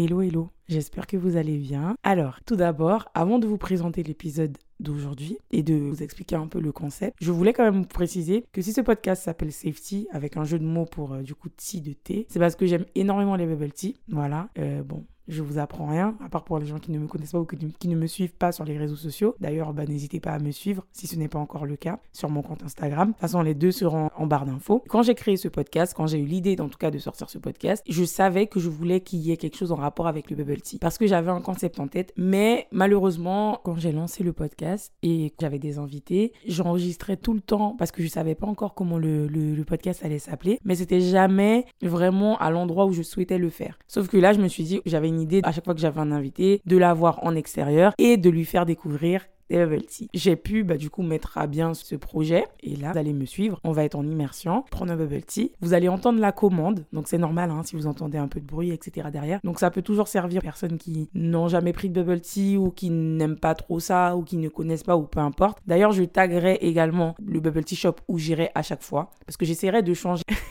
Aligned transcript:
Hello, 0.00 0.22
hello, 0.22 0.50
j'espère 0.68 1.08
que 1.08 1.16
vous 1.16 1.36
allez 1.36 1.58
bien. 1.58 1.96
Alors, 2.04 2.38
tout 2.44 2.54
d'abord, 2.54 3.10
avant 3.14 3.40
de 3.40 3.48
vous 3.48 3.58
présenter 3.58 4.04
l'épisode 4.04 4.56
d'aujourd'hui 4.78 5.38
et 5.50 5.64
de 5.64 5.74
vous 5.74 6.04
expliquer 6.04 6.36
un 6.36 6.46
peu 6.46 6.60
le 6.60 6.70
concept, 6.70 7.16
je 7.20 7.32
voulais 7.32 7.52
quand 7.52 7.64
même 7.64 7.80
vous 7.80 7.84
préciser 7.84 8.44
que 8.52 8.62
si 8.62 8.72
ce 8.72 8.80
podcast 8.80 9.24
s'appelle 9.24 9.50
Safety, 9.50 10.06
avec 10.12 10.36
un 10.36 10.44
jeu 10.44 10.60
de 10.60 10.64
mots 10.64 10.84
pour 10.84 11.14
euh, 11.14 11.22
du 11.22 11.34
coup 11.34 11.48
tea 11.48 11.80
de 11.80 11.94
thé, 11.94 12.28
c'est 12.28 12.38
parce 12.38 12.54
que 12.54 12.64
j'aime 12.64 12.84
énormément 12.94 13.34
les 13.34 13.44
bubble 13.44 13.72
tea. 13.72 13.96
Voilà, 14.06 14.50
euh, 14.60 14.84
bon, 14.84 15.04
je 15.28 15.42
vous 15.42 15.58
apprends 15.58 15.86
rien, 15.86 16.16
à 16.24 16.28
part 16.28 16.44
pour 16.44 16.58
les 16.58 16.66
gens 16.66 16.78
qui 16.78 16.90
ne 16.90 16.98
me 16.98 17.06
connaissent 17.06 17.32
pas 17.32 17.40
ou 17.40 17.46
qui 17.46 17.88
ne 17.88 17.96
me 17.96 18.06
suivent 18.06 18.32
pas 18.32 18.52
sur 18.52 18.64
les 18.64 18.76
réseaux 18.76 18.96
sociaux. 18.96 19.34
D'ailleurs, 19.40 19.72
bah, 19.72 19.84
n'hésitez 19.86 20.20
pas 20.20 20.32
à 20.32 20.38
me 20.38 20.50
suivre 20.50 20.84
si 20.92 21.06
ce 21.06 21.16
n'est 21.16 21.28
pas 21.28 21.38
encore 21.38 21.66
le 21.66 21.76
cas 21.76 21.98
sur 22.12 22.30
mon 22.30 22.42
compte 22.42 22.62
Instagram. 22.62 23.08
De 23.08 23.12
toute 23.12 23.20
façon, 23.20 23.42
les 23.42 23.54
deux 23.54 23.72
seront 23.72 24.10
en 24.16 24.26
barre 24.26 24.46
d'infos. 24.46 24.82
Quand 24.88 25.02
j'ai 25.02 25.14
créé 25.14 25.36
ce 25.36 25.48
podcast, 25.48 25.94
quand 25.94 26.06
j'ai 26.06 26.18
eu 26.18 26.24
l'idée 26.24 26.56
en 26.60 26.68
tout 26.68 26.78
cas 26.78 26.90
de 26.90 26.98
sortir 26.98 27.30
ce 27.30 27.38
podcast, 27.38 27.84
je 27.88 28.04
savais 28.04 28.46
que 28.46 28.58
je 28.60 28.68
voulais 28.68 29.00
qu'il 29.00 29.20
y 29.20 29.30
ait 29.30 29.36
quelque 29.36 29.56
chose 29.56 29.72
en 29.72 29.76
rapport 29.76 30.06
avec 30.06 30.30
le 30.30 30.36
bubble 30.36 30.60
tea 30.60 30.78
parce 30.78 30.98
que 30.98 31.06
j'avais 31.06 31.30
un 31.30 31.40
concept 31.40 31.78
en 31.78 31.88
tête. 31.88 32.12
Mais 32.16 32.66
malheureusement, 32.72 33.60
quand 33.62 33.76
j'ai 33.76 33.92
lancé 33.92 34.24
le 34.24 34.32
podcast 34.32 34.92
et 35.02 35.30
que 35.30 35.36
j'avais 35.40 35.58
des 35.58 35.78
invités, 35.78 36.32
j'enregistrais 36.46 37.16
tout 37.16 37.34
le 37.34 37.40
temps 37.40 37.76
parce 37.78 37.92
que 37.92 38.02
je 38.02 38.08
savais 38.08 38.34
pas 38.34 38.46
encore 38.46 38.74
comment 38.74 38.98
le, 38.98 39.26
le 39.26 39.64
podcast 39.64 40.04
allait 40.04 40.18
s'appeler, 40.18 40.58
mais 40.64 40.74
c'était 40.74 41.00
jamais 41.00 41.66
vraiment 41.82 42.38
à 42.38 42.50
l'endroit 42.50 42.86
où 42.86 42.92
je 42.92 43.02
souhaitais 43.02 43.38
le 43.38 43.50
faire. 43.50 43.78
Sauf 43.86 44.08
que 44.08 44.16
là, 44.16 44.32
je 44.32 44.40
me 44.40 44.48
suis 44.48 44.64
dit, 44.64 44.80
j'avais 44.86 45.08
une 45.08 45.17
idée 45.18 45.40
à 45.44 45.52
chaque 45.52 45.64
fois 45.64 45.74
que 45.74 45.80
j'avais 45.80 46.00
un 46.00 46.12
invité 46.12 46.60
de 46.66 46.76
l'avoir 46.76 47.24
en 47.24 47.34
extérieur 47.34 47.92
et 47.98 48.16
de 48.16 48.30
lui 48.30 48.44
faire 48.44 48.66
découvrir 48.66 49.22
des 49.48 49.58
bubble 49.64 49.82
tea. 49.82 50.08
J'ai 50.14 50.36
pu 50.36 50.64
bah, 50.64 50.76
du 50.76 50.90
coup 50.90 51.02
mettre 51.02 51.38
à 51.38 51.46
bien 51.46 51.74
ce 51.74 51.94
projet 51.94 52.44
et 52.62 52.76
là 52.76 52.92
vous 52.92 52.98
allez 52.98 53.12
me 53.12 53.24
suivre, 53.24 53.60
on 53.64 53.72
va 53.72 53.84
être 53.84 53.94
en 53.94 54.06
immersion, 54.06 54.64
prendre 54.70 54.92
un 54.92 54.96
bubble 54.96 55.22
tea. 55.22 55.52
Vous 55.60 55.74
allez 55.74 55.88
entendre 55.88 56.20
la 56.20 56.32
commande, 56.32 56.84
donc 56.92 57.08
c'est 57.08 57.18
normal 57.18 57.50
hein, 57.50 57.62
si 57.64 57.76
vous 57.76 57.86
entendez 57.86 58.18
un 58.18 58.28
peu 58.28 58.40
de 58.40 58.46
bruit 58.46 58.70
etc 58.70 59.08
derrière. 59.12 59.40
Donc 59.44 59.58
ça 59.58 59.70
peut 59.70 59.82
toujours 59.82 60.08
servir 60.08 60.40
aux 60.40 60.42
personnes 60.42 60.78
qui 60.78 61.08
n'ont 61.14 61.48
jamais 61.48 61.72
pris 61.72 61.88
de 61.88 62.02
bubble 62.02 62.20
tea 62.20 62.56
ou 62.56 62.70
qui 62.70 62.90
n'aiment 62.90 63.38
pas 63.38 63.54
trop 63.54 63.80
ça 63.80 64.16
ou 64.16 64.22
qui 64.22 64.36
ne 64.36 64.48
connaissent 64.48 64.84
pas 64.84 64.96
ou 64.96 65.02
peu 65.02 65.20
importe. 65.20 65.58
D'ailleurs 65.66 65.92
je 65.92 66.04
taguerai 66.04 66.58
également 66.60 67.14
le 67.24 67.40
bubble 67.40 67.64
tea 67.64 67.76
shop 67.76 67.96
où 68.08 68.18
j'irai 68.18 68.50
à 68.54 68.62
chaque 68.62 68.82
fois 68.82 69.10
parce 69.26 69.36
que 69.36 69.46
j'essaierai 69.46 69.82
de 69.82 69.94
changer 69.94 70.22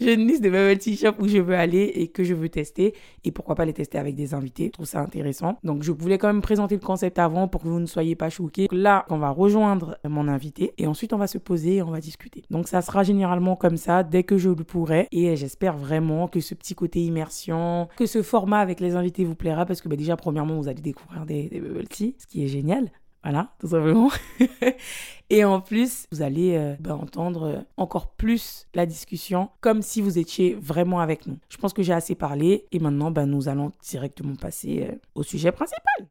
j'ai 0.00 0.14
une 0.14 0.26
liste 0.26 0.42
de 0.42 0.50
bubble 0.50 0.78
tea 0.78 0.96
shop 0.96 1.14
où 1.18 1.28
je 1.28 1.38
veux 1.38 1.54
aller 1.54 1.92
et 1.94 2.08
que 2.08 2.24
je 2.24 2.34
veux 2.34 2.48
tester. 2.48 2.94
Et 3.24 3.32
pourquoi 3.32 3.54
pas 3.54 3.64
les 3.64 3.72
tester 3.72 3.98
avec 3.98 4.14
des 4.14 4.34
invités. 4.34 4.66
Je 4.66 4.72
trouve 4.72 4.86
ça 4.86 5.00
intéressant. 5.00 5.58
Donc, 5.64 5.82
je 5.82 5.92
voulais 5.92 6.18
quand 6.18 6.28
même 6.28 6.42
présenter 6.42 6.74
le 6.74 6.80
concept 6.80 7.18
avant 7.18 7.48
pour 7.48 7.62
que 7.62 7.68
vous 7.68 7.80
ne 7.80 7.86
soyez 7.86 8.14
pas 8.14 8.30
choqués. 8.30 8.68
Là, 8.72 9.04
on 9.10 9.18
va 9.18 9.30
rejoindre 9.30 9.98
mon 10.04 10.28
invité 10.28 10.72
et 10.78 10.86
ensuite 10.86 11.12
on 11.12 11.18
va 11.18 11.26
se 11.26 11.38
poser 11.38 11.76
et 11.76 11.82
on 11.82 11.90
va 11.90 12.00
discuter. 12.00 12.44
Donc, 12.50 12.68
ça 12.68 12.82
sera 12.82 13.02
généralement 13.02 13.56
comme 13.56 13.76
ça 13.76 14.02
dès 14.02 14.22
que 14.22 14.38
je 14.38 14.50
le 14.50 14.64
pourrai. 14.64 15.08
Et 15.12 15.36
j'espère 15.36 15.76
vraiment 15.76 16.28
que 16.28 16.40
ce 16.40 16.54
petit 16.54 16.74
côté 16.74 17.04
immersion, 17.04 17.88
que 17.96 18.06
ce 18.06 18.22
format 18.22 18.60
avec 18.60 18.80
les 18.80 18.94
invités 18.96 19.24
vous 19.24 19.34
plaira 19.34 19.66
parce 19.66 19.80
que 19.80 19.88
bah, 19.88 19.96
déjà, 19.96 20.16
premièrement, 20.16 20.56
vous 20.56 20.68
allez 20.68 20.82
découvrir 20.82 21.26
des, 21.26 21.48
des 21.48 21.60
bubble 21.60 21.86
tea, 21.88 22.14
ce 22.18 22.26
qui 22.26 22.44
est 22.44 22.48
génial. 22.48 22.90
Voilà, 23.22 23.48
tout 23.58 23.68
simplement. 23.68 24.10
et 25.30 25.44
en 25.44 25.60
plus, 25.60 26.06
vous 26.12 26.22
allez 26.22 26.56
euh, 26.56 26.76
bah, 26.78 26.94
entendre 26.94 27.42
euh, 27.48 27.60
encore 27.76 28.08
plus 28.12 28.66
la 28.72 28.86
discussion 28.86 29.50
comme 29.60 29.82
si 29.82 30.00
vous 30.00 30.18
étiez 30.18 30.54
vraiment 30.54 31.00
avec 31.00 31.26
nous. 31.26 31.36
Je 31.48 31.56
pense 31.56 31.72
que 31.72 31.82
j'ai 31.82 31.92
assez 31.92 32.14
parlé 32.14 32.66
et 32.70 32.78
maintenant, 32.78 33.10
bah, 33.10 33.26
nous 33.26 33.48
allons 33.48 33.72
directement 33.82 34.36
passer 34.36 34.86
euh, 34.88 34.94
au 35.16 35.24
sujet 35.24 35.50
principal. 35.50 36.06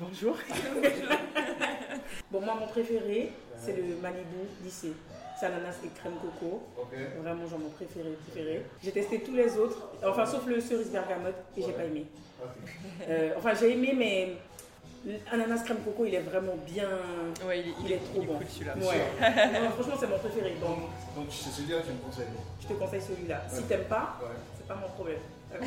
Bonjour. 0.00 0.36
bon, 2.30 2.40
moi, 2.40 2.56
mon 2.58 2.66
préféré, 2.66 3.32
c'est 3.58 3.76
le 3.76 3.96
Malibu 4.00 4.48
lycée. 4.64 4.92
C'est 5.38 5.46
ananas 5.46 5.76
et 5.84 5.88
crème 5.88 6.14
coco. 6.14 6.62
Vraiment, 7.22 7.46
genre 7.46 7.58
mon 7.60 7.68
préféré, 7.68 8.16
préféré. 8.26 8.64
J'ai 8.82 8.90
testé 8.90 9.20
tous 9.20 9.34
les 9.34 9.56
autres, 9.56 9.90
enfin, 10.04 10.24
sauf 10.24 10.46
le 10.46 10.60
cerise 10.60 10.90
bergamote 10.90 11.36
et 11.56 11.62
j'ai 11.62 11.72
pas 11.72 11.84
aimé. 11.84 12.06
enfin, 13.36 13.52
j'ai 13.54 13.72
aimé, 13.72 13.94
mais 13.96 14.36
Ananas 15.32 15.62
crème 15.64 15.78
coco, 15.78 16.04
il 16.04 16.14
est 16.14 16.20
vraiment 16.20 16.56
bien. 16.66 16.88
Ouais, 17.46 17.64
il, 17.84 17.92
est 17.92 17.98
trop 17.98 18.22
bon. 18.22 18.38
celui-là. 18.48 18.74
Ouais. 18.76 19.70
franchement, 19.74 19.94
c'est 19.98 20.06
mon 20.06 20.18
préféré. 20.18 20.56
Donc, 20.60 20.78
donc 21.16 21.26
c'est 21.30 21.50
celui-là 21.50 21.80
que 21.80 21.86
tu 21.86 21.92
me 21.92 21.98
conseilles. 21.98 22.26
Je 22.60 22.66
te 22.66 22.72
conseille 22.74 23.00
celui-là. 23.00 23.42
Si 23.48 23.62
t'aimes 23.62 23.84
pas, 23.84 24.18
c'est 24.56 24.66
pas 24.66 24.76
mon 24.76 24.88
problème. 24.88 25.18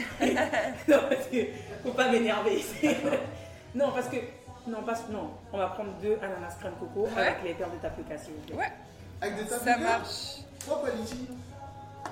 non, 0.87 0.99
parce 1.09 1.27
que 1.31 1.37
faut 1.83 1.91
pas 1.91 2.11
m'énerver. 2.11 2.63
non, 3.75 3.91
parce 3.91 4.07
que 4.09 4.17
non, 4.67 4.83
parce 4.85 5.09
non, 5.09 5.31
on 5.51 5.57
va 5.57 5.67
prendre 5.67 5.93
deux 6.01 6.17
ananas 6.21 6.55
crème 6.59 6.73
coco 6.79 7.07
avec 7.17 7.43
les 7.43 7.53
perles 7.55 7.71
de 7.71 7.81
tapioca, 7.81 8.17
s'il 8.17 8.33
vous 8.33 8.41
plaît. 8.41 8.55
Ouais. 8.55 8.71
Avec 9.21 9.37
des 9.37 9.45
tapioca. 9.45 9.71
Ça 9.71 9.77
marche. 9.77 10.37
Pourquoi 10.59 10.89
pas 10.89 10.95
litchi 10.95 11.27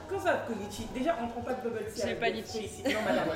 Comment 0.09 0.21
ça, 0.21 0.45
que 0.47 0.53
litchi 0.53 0.87
Déjà, 0.93 1.15
on 1.21 1.27
ne 1.27 1.31
prend 1.31 1.41
pas 1.41 1.53
de 1.53 1.61
bubble 1.61 1.85
tea. 1.93 2.01
J'ai 2.03 2.15
pas 2.15 2.29
litchi. 2.29 2.69
Non, 2.85 3.01
madame. 3.05 3.27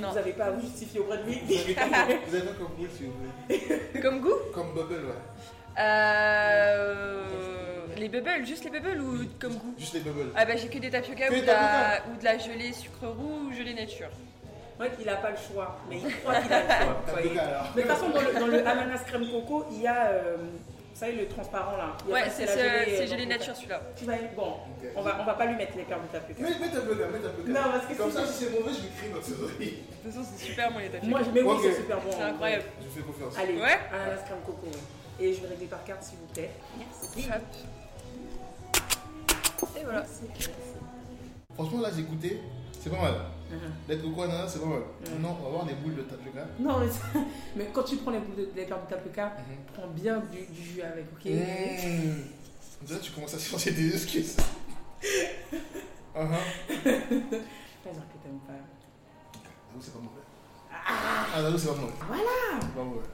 non. 0.00 0.08
Vous 0.08 0.14
n'avez 0.14 0.32
pas 0.32 0.44
à 0.46 0.50
vous 0.52 0.60
justifier 0.62 1.00
auprès 1.00 1.18
de 1.18 1.24
lui. 1.24 1.42
Vous 1.46 2.34
avez 2.34 2.46
pas 2.46 2.54
comme 2.54 2.74
goût, 2.76 2.86
s'il 2.96 3.06
vous 3.08 3.12
plaît 3.46 4.00
Comme 4.00 4.20
goût 4.20 4.38
Comme 4.54 4.72
bubble, 4.74 5.04
ouais. 5.06 5.78
Euh, 5.78 7.24
les 7.98 8.08
bubbles, 8.08 8.46
juste 8.46 8.64
les 8.64 8.70
bubbles 8.70 9.00
ou 9.00 9.24
comme 9.40 9.54
goût 9.54 9.74
Juste 9.78 9.94
les 9.94 10.00
bubbles. 10.00 10.30
Ah 10.36 10.44
bah 10.44 10.56
j'ai 10.56 10.68
que 10.68 10.78
des 10.78 10.90
tapioca, 10.90 11.28
ou, 11.30 11.40
de 11.40 11.46
la, 11.46 12.00
ou 12.10 12.18
de 12.18 12.24
la 12.24 12.38
gelée 12.38 12.72
sucre 12.72 13.06
roux 13.06 13.48
ou 13.48 13.52
gelée 13.52 13.74
nature. 13.74 14.10
Ouais, 14.78 14.90
il 14.98 15.06
n'a 15.06 15.16
pas 15.16 15.30
le 15.30 15.36
choix, 15.36 15.78
mais 15.88 15.98
il 15.98 16.16
croit 16.18 16.34
qu'il 16.40 16.52
a 16.52 16.60
le 16.60 16.66
choix. 16.66 17.02
mais 17.76 17.82
de 17.82 17.88
toute 17.88 17.96
façon, 17.96 18.08
dans 18.10 18.20
le, 18.20 18.32
dans 18.32 18.46
le, 18.46 18.66
ananas 18.66 19.04
crème 19.06 19.28
coco, 19.30 19.66
il 19.72 19.82
y 19.82 19.86
a 19.86 20.06
euh, 20.06 20.36
vous 20.94 21.00
savez, 21.00 21.12
le 21.16 21.26
transparent 21.26 21.76
là. 21.76 21.96
ouais, 22.08 22.30
c'est 22.30 22.46
gelée, 22.46 23.04
gelée 23.04 23.26
nature 23.26 23.56
celui-là. 23.56 23.82
Tu 23.96 24.04
vas... 24.04 24.14
Bon, 24.36 24.58
on, 24.94 25.02
va, 25.02 25.18
on 25.20 25.24
va 25.24 25.34
pas 25.34 25.46
lui 25.46 25.56
mettre 25.56 25.76
les 25.76 25.82
perles 25.82 26.02
de 26.02 26.06
tapioca. 26.06 26.40
Mets, 26.40 26.50
mets 26.50 26.72
ta 26.72 26.80
mets 26.82 27.18
ta 27.18 27.50
Non, 27.52 27.72
parce 27.72 27.86
que 27.86 27.94
Comme 27.94 28.12
ça, 28.12 28.24
si 28.24 28.44
c'est 28.44 28.50
mauvais, 28.50 28.72
je 28.72 28.82
vais 28.82 28.88
crier 28.96 29.12
dans 29.12 29.20
ses 29.20 29.42
oreilles. 29.42 29.82
De 30.04 30.10
toute 30.10 30.12
façon, 30.12 30.28
c'est 30.36 30.44
super 30.44 30.70
bon 30.70 30.78
les 30.78 30.88
tapioca. 30.90 31.08
Moi, 31.08 31.20
je 31.24 31.30
mets 31.30 31.42
oui, 31.42 31.56
c'est 31.62 31.74
super 31.74 32.00
bon. 32.00 32.10
C'est 32.12 32.22
incroyable. 32.22 32.64
Je 32.80 33.00
fais 33.00 33.04
confiance. 33.04 33.34
Allez, 33.36 33.56
ouais. 33.56 33.78
ananas 33.92 34.22
crème 34.24 34.38
coco. 34.46 34.68
Et 35.18 35.34
je 35.34 35.40
vais 35.40 35.48
régler 35.48 35.66
par 35.66 35.82
carte, 35.82 36.04
s'il 36.04 36.18
vous 36.18 36.26
plaît. 36.32 36.50
Merci. 36.78 37.28
Et 39.76 39.84
voilà. 39.84 40.04
Franchement, 41.54 41.80
là, 41.80 41.90
j'ai 41.94 42.02
goûté. 42.02 42.40
C'est 42.84 42.90
pas 42.90 43.00
mal. 43.00 43.14
Let's 43.88 44.02
coco 44.02 44.24
ananas, 44.24 44.48
c'est 44.48 44.60
pas 44.60 44.66
mal. 44.66 44.82
Non, 45.18 45.34
on 45.40 45.42
va 45.42 45.48
avoir 45.48 45.64
des 45.64 45.72
boules 45.72 45.94
de 45.96 46.02
tapioca. 46.02 46.46
Non, 46.60 46.80
mais, 46.80 47.20
mais 47.56 47.70
quand 47.72 47.82
tu 47.82 47.96
prends 47.96 48.10
les 48.10 48.18
boules 48.18 48.36
de, 48.36 48.48
les 48.54 48.66
perles 48.66 48.82
de 48.84 48.94
tapioca, 48.94 49.32
prends 49.72 49.86
bien 49.86 50.22
du, 50.30 50.44
du, 50.54 50.62
jus 50.62 50.82
avec, 50.82 51.06
ok? 51.14 51.24
Mmh. 51.24 52.86
Déjà, 52.86 53.00
tu 53.00 53.12
commences 53.12 53.32
à 53.32 53.38
chercher 53.38 53.70
des 53.70 53.90
excuses. 53.90 54.36
uh 55.02 56.18
-huh. 56.18 56.28
Pas 56.68 57.90
dire 57.90 58.06
que 58.10 58.18
t'aimes 58.22 58.44
pas. 58.46 58.52
Ah 58.52 59.72
oui, 59.74 59.80
c'est 59.80 59.94
pas 59.94 60.00
mauvais. 60.00 60.24
Ah, 60.70 61.26
ah 61.36 61.56
c'est 61.56 61.68
pas 61.68 61.80
mauvais. 61.80 61.94
Voilà. 62.06 62.60
Pas 62.76 62.84
mauvais. 62.84 63.13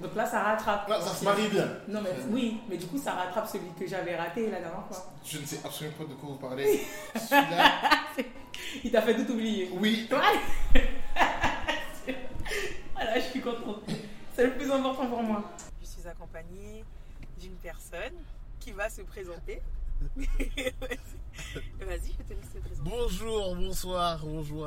Donc 0.00 0.14
là, 0.14 0.24
ça 0.26 0.42
rattrape. 0.42 0.88
Là, 0.88 1.00
ça 1.00 1.14
se 1.14 1.24
marie 1.24 1.48
bien. 1.48 1.68
Non, 1.88 2.00
mais 2.02 2.10
oui, 2.30 2.60
mais 2.68 2.76
du 2.76 2.86
coup, 2.86 2.98
ça 2.98 3.12
rattrape 3.12 3.46
celui 3.46 3.70
que 3.78 3.86
j'avais 3.86 4.16
raté 4.16 4.50
la 4.50 4.60
dernière 4.60 4.86
fois. 4.86 5.12
Je 5.24 5.38
ne 5.38 5.44
sais 5.44 5.60
absolument 5.62 5.96
pas 5.98 6.04
de 6.04 6.14
quoi 6.14 6.28
vous 6.30 6.36
parlez. 6.36 6.80
Celui-là. 7.14 7.72
Il 8.84 8.90
t'a 8.90 9.02
fait 9.02 9.14
tout 9.14 9.32
oublier. 9.32 9.70
Oui. 9.74 10.08
voilà, 12.94 13.14
je 13.16 13.20
suis 13.20 13.40
contente. 13.40 13.82
C'est 14.34 14.46
le 14.46 14.52
plus 14.52 14.70
important 14.70 15.06
pour 15.06 15.22
moi. 15.22 15.50
Je 15.80 15.86
suis 15.86 16.06
accompagnée 16.08 16.84
d'une 17.38 17.56
personne 17.56 18.14
qui 18.58 18.72
va 18.72 18.88
se 18.88 19.02
présenter. 19.02 19.60
Vas-y, 20.16 20.32
je 22.18 22.22
te 22.22 22.32
laisse 22.32 22.52
te 22.54 22.58
présenter. 22.58 22.90
Bonjour, 22.90 23.54
bonsoir, 23.56 24.20
bonjour. 24.24 24.66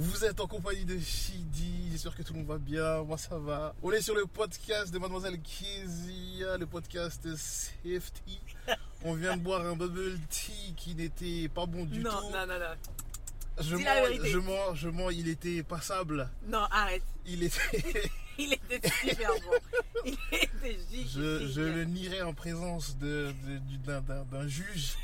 Vous 0.00 0.24
êtes 0.24 0.38
en 0.38 0.46
compagnie 0.46 0.84
de 0.84 0.96
Shidi, 0.96 1.88
j'espère 1.90 2.14
que 2.14 2.22
tout 2.22 2.32
le 2.32 2.38
monde 2.38 2.46
va 2.46 2.58
bien, 2.58 3.02
moi 3.02 3.18
ça 3.18 3.36
va. 3.36 3.74
On 3.82 3.90
est 3.90 4.00
sur 4.00 4.14
le 4.14 4.26
podcast 4.26 4.94
de 4.94 4.98
Mademoiselle 5.00 5.40
Kezia, 5.40 6.56
le 6.56 6.66
podcast 6.66 7.26
Safety. 7.34 8.38
On 9.02 9.14
vient 9.14 9.36
de 9.36 9.42
boire 9.42 9.66
un 9.66 9.74
bubble 9.74 10.16
tea 10.30 10.72
qui 10.76 10.94
n'était 10.94 11.48
pas 11.48 11.66
bon 11.66 11.84
du 11.84 11.98
non, 11.98 12.12
tout. 12.12 12.30
Non, 12.30 12.46
non, 12.46 12.60
non. 12.60 13.60
Je 13.60 13.74
mens, 13.74 14.24
je 14.24 14.38
mens, 14.38 14.74
je 14.76 14.88
mens, 14.88 15.10
il 15.10 15.26
était 15.26 15.64
passable. 15.64 16.28
Non, 16.46 16.62
arrête. 16.70 17.02
Il 17.26 17.42
était. 17.42 17.58
il 18.38 18.52
était 18.52 18.90
super 19.00 19.32
bon. 19.32 19.80
Il 20.04 20.16
était 20.30 20.78
je, 21.08 21.48
je 21.48 21.60
le 21.60 21.84
nierai 21.86 22.22
en 22.22 22.34
présence 22.34 22.96
d'un 22.98 23.32
de, 23.32 24.24
d'un 24.30 24.46
juge. 24.46 24.94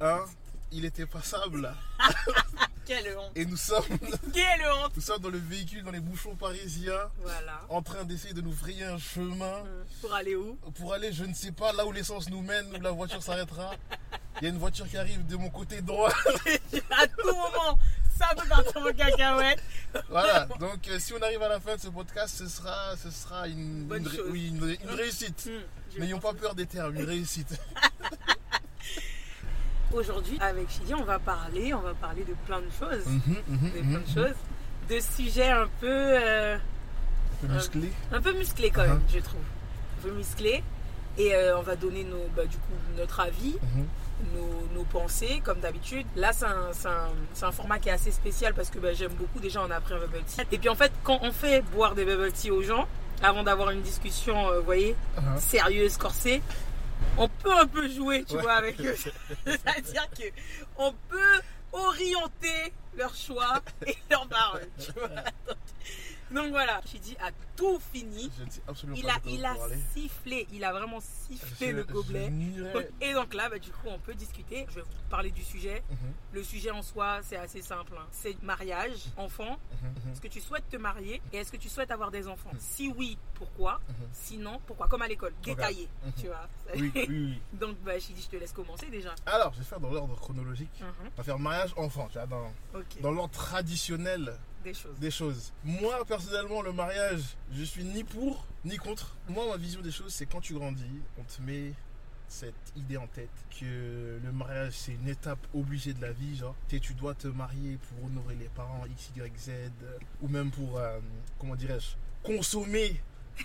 Hein? 0.00 0.24
Il 0.70 0.84
était 0.84 1.06
passable. 1.06 1.74
Quelle 2.90 3.16
honte. 3.16 3.30
Et 3.36 3.46
nous 3.46 3.56
sommes. 3.56 3.84
Quelle 4.34 4.66
honte. 4.68 4.96
Nous 4.96 5.00
sommes 5.02 5.22
dans 5.22 5.28
le 5.28 5.38
véhicule, 5.38 5.84
dans 5.84 5.92
les 5.92 6.00
bouchons 6.00 6.34
parisiens. 6.34 7.08
Voilà. 7.22 7.60
En 7.68 7.82
train 7.82 8.02
d'essayer 8.02 8.34
de 8.34 8.40
nous 8.40 8.50
frayer 8.52 8.82
un 8.82 8.98
chemin. 8.98 9.44
Euh, 9.64 9.84
pour 10.00 10.12
aller 10.12 10.34
où? 10.34 10.56
Pour 10.74 10.92
aller, 10.92 11.12
je 11.12 11.22
ne 11.22 11.32
sais 11.32 11.52
pas, 11.52 11.72
là 11.72 11.86
où 11.86 11.92
l'essence 11.92 12.28
nous 12.30 12.42
mène, 12.42 12.66
où 12.76 12.80
la 12.80 12.90
voiture 12.90 13.22
s'arrêtera. 13.22 13.70
Il 14.40 14.42
y 14.42 14.46
a 14.46 14.50
une 14.50 14.58
voiture 14.58 14.88
qui 14.88 14.96
arrive 14.96 15.24
de 15.24 15.36
mon 15.36 15.50
côté 15.50 15.80
droit. 15.82 16.10
à 16.90 17.06
tout 17.06 17.26
moment, 17.28 17.78
ça 18.18 18.34
peut 18.36 18.48
partir 18.48 18.82
en 18.82 18.92
cacahuète. 18.92 19.62
Voilà, 20.08 20.46
donc 20.58 20.88
euh, 20.88 20.98
si 20.98 21.12
on 21.12 21.22
arrive 21.22 21.42
à 21.44 21.48
la 21.48 21.60
fin 21.60 21.76
de 21.76 21.80
ce 21.80 21.88
podcast, 21.88 22.34
ce 22.38 22.48
sera, 22.48 22.96
ce 22.96 23.12
sera 23.12 23.46
une, 23.46 23.84
Bonne 23.84 24.02
une, 24.02 24.10
chose. 24.10 24.28
oui, 24.32 24.48
une, 24.48 24.76
une 24.82 24.96
réussite. 24.96 25.46
Mmh, 25.46 26.00
N'ayons 26.00 26.18
pas 26.18 26.34
peur 26.34 26.56
des 26.56 26.66
termes, 26.66 26.96
une 26.96 27.04
réussite. 27.04 27.54
Aujourd'hui, 29.92 30.38
avec 30.40 30.68
Chidi, 30.70 30.94
on 30.94 31.02
va 31.04 31.18
parler, 31.18 31.74
on 31.74 31.80
va 31.80 31.94
parler 31.94 32.22
de 32.24 32.34
plein 32.46 32.60
de 32.60 32.70
choses, 32.78 33.06
Mhm, 33.06 33.36
mhm, 33.48 33.70
de 33.72 33.78
mhm, 33.80 33.90
plein 33.90 34.00
de 34.00 34.06
choses, 34.28 34.36
de 34.88 35.00
sujets 35.00 35.50
un 35.50 35.66
peu, 35.80 35.86
euh, 35.90 36.56
Un 37.42 37.46
peu 37.46 37.52
musclé. 37.54 37.92
un 38.12 38.20
peu 38.20 38.32
musclés 38.32 38.70
quand 38.70 38.82
même, 38.82 39.02
je 39.12 39.18
trouve. 39.18 39.40
Un 39.98 40.02
peu 40.02 40.10
musclés. 40.12 40.62
Et 41.18 41.34
euh, 41.34 41.58
on 41.58 41.62
va 41.62 41.74
donner 41.74 42.04
nos, 42.04 42.28
bah, 42.36 42.44
du 42.44 42.56
coup, 42.56 42.72
notre 42.96 43.18
avis, 43.20 43.56
Mhm. 43.62 43.86
nos, 44.36 44.78
nos 44.78 44.84
pensées, 44.84 45.40
comme 45.44 45.58
d'habitude. 45.58 46.06
Là, 46.14 46.30
c'est 46.32 46.46
un, 47.44 47.50
format 47.52 47.78
qui 47.80 47.88
est 47.88 47.92
assez 47.92 48.12
spécial 48.12 48.54
parce 48.54 48.70
que 48.70 48.78
bah, 48.78 48.92
j'aime 48.94 49.12
beaucoup. 49.14 49.40
Déjà, 49.40 49.60
on 49.66 49.70
a 49.72 49.80
pris 49.80 49.94
un 49.94 49.98
bubble 49.98 50.22
tea. 50.24 50.42
Et 50.52 50.58
puis, 50.58 50.68
en 50.68 50.76
fait, 50.76 50.92
quand 51.02 51.18
on 51.22 51.32
fait 51.32 51.62
boire 51.72 51.96
des 51.96 52.04
bubble 52.04 52.30
tea 52.30 52.52
aux 52.52 52.62
gens, 52.62 52.86
avant 53.22 53.42
d'avoir 53.42 53.70
une 53.70 53.82
discussion, 53.82 54.48
euh, 54.50 54.60
voyez, 54.60 54.94
Mhm. 55.18 55.38
sérieuse, 55.40 55.96
corsée, 55.96 56.40
on 57.18 57.28
peut 57.28 57.52
un 57.52 57.66
peu 57.66 57.88
jouer, 57.88 58.24
tu 58.24 58.36
Ouais. 58.36 58.42
vois, 58.42 58.52
avec 58.54 58.80
eux. 58.80 58.96
C'est-à-dire 59.46 60.08
que 60.10 60.24
on 60.76 60.92
peut 61.08 61.40
orienter 61.72 62.72
leur 62.96 63.14
choix 63.14 63.62
et 63.86 63.96
leur 64.10 64.26
parole. 64.28 64.68
tu 64.78 64.92
vois. 64.92 65.08
Donc, 65.08 65.56
donc 66.32 66.50
voilà, 66.50 66.80
j'ai 66.90 66.98
dit 66.98 67.16
à 67.20 67.30
tout 67.56 67.78
fini. 67.92 68.30
Je 68.38 68.50
sais 68.50 68.62
absolument 68.68 68.96
Il 68.98 69.04
pas 69.04 69.14
a, 69.14 69.20
il 69.26 69.44
a 69.44 69.54
sifflé, 69.94 70.46
il 70.52 70.64
a 70.64 70.72
vraiment 70.72 71.00
sifflé 71.00 71.68
Je- 71.70 71.76
le 71.76 71.84
gobelet. 71.84 72.32
Et 73.00 73.12
donc 73.14 73.34
là, 73.34 73.48
bah, 73.48 73.58
du 73.58 73.70
coup, 73.70 73.86
on 73.88 73.98
peut 73.98 74.14
discuter. 74.14 74.66
Je 74.70 74.76
vais 74.76 74.82
vous 74.82 74.88
parler 75.10 75.30
du 75.30 75.42
sujet. 75.42 75.82
Mhm, 75.90 75.96
Le 76.32 76.42
sujet 76.42 76.70
en 76.70 76.82
soi, 76.82 77.20
c'est 77.22 77.36
assez 77.36 77.62
simple. 77.62 77.92
hein. 77.98 78.06
C'est 78.12 78.40
mariage, 78.42 79.06
enfant. 79.16 79.58
mhm, 79.82 79.88
mhm. 80.06 80.12
Est-ce 80.12 80.20
que 80.20 80.28
tu 80.28 80.40
souhaites 80.40 80.68
te 80.68 80.76
marier 80.76 81.20
et 81.32 81.38
est-ce 81.38 81.50
que 81.52 81.56
tu 81.56 81.68
souhaites 81.68 81.90
avoir 81.90 82.10
des 82.10 82.28
enfants? 82.28 82.50
Si 82.58 82.88
oui, 82.96 83.18
pourquoi? 83.34 83.80
Mhm. 83.88 83.94
Sinon, 84.12 84.60
pourquoi? 84.66 84.88
Comme 84.88 85.02
à 85.02 85.08
l'école, 85.08 85.32
détaillé, 85.42 85.88
Mhm. 86.04 86.12
tu 86.20 86.26
vois. 86.28 86.48
Oui, 86.74 86.90
oui, 86.94 87.04
oui. 87.08 87.40
Donc, 87.60 87.76
bah, 87.84 87.98
je 87.98 88.06
dit, 88.12 88.22
je 88.22 88.28
te 88.28 88.36
laisse 88.36 88.52
commencer 88.52 88.86
déjà. 88.86 89.14
Alors, 89.26 89.52
je 89.54 89.58
vais 89.58 89.64
faire 89.64 89.80
dans 89.80 89.90
l'ordre 89.90 90.14
chronologique. 90.16 90.70
Mhm. 90.80 90.86
On 91.12 91.16
va 91.16 91.22
faire 91.24 91.38
mariage 91.38 91.72
enfant, 91.76 92.06
tu 92.10 92.14
vois, 92.18 92.26
dans, 92.26 92.52
dans 93.00 93.10
l'ordre 93.12 93.32
traditionnel 93.34 94.36
des 95.00 95.10
choses. 95.10 95.52
Moi, 95.64 96.04
personnellement, 96.06 96.62
le 96.62 96.72
mariage, 96.72 97.22
je 97.52 97.62
suis 97.64 97.84
ni 97.84 98.04
pour 98.04 98.46
ni 98.64 98.76
contre. 98.76 99.16
Moi, 99.28 99.46
ma 99.48 99.56
vision 99.56 99.80
des 99.80 99.90
choses, 99.90 100.12
c'est 100.12 100.26
quand 100.26 100.40
tu 100.40 100.54
grandis, 100.54 100.84
on 101.18 101.22
te 101.22 101.40
met 101.42 101.72
cette 102.28 102.54
idée 102.76 102.96
en 102.96 103.06
tête 103.08 103.30
que 103.58 104.18
le 104.22 104.32
mariage, 104.32 104.72
c'est 104.74 104.92
une 104.92 105.08
étape 105.08 105.44
obligée 105.54 105.94
de 105.94 106.00
la 106.02 106.12
vie. 106.12 106.36
Genre, 106.36 106.54
Tu 106.68 106.94
dois 106.94 107.14
te 107.14 107.26
marier 107.28 107.76
pour 107.88 108.04
honorer 108.06 108.36
les 108.36 108.48
parents 108.48 108.84
X, 108.86 109.10
Y, 109.16 109.38
Z, 109.38 109.50
ou 110.20 110.28
même 110.28 110.50
pour, 110.50 110.78
euh, 110.78 110.98
comment 111.38 111.56
dirais-je, 111.56 111.96
consommer 112.22 113.00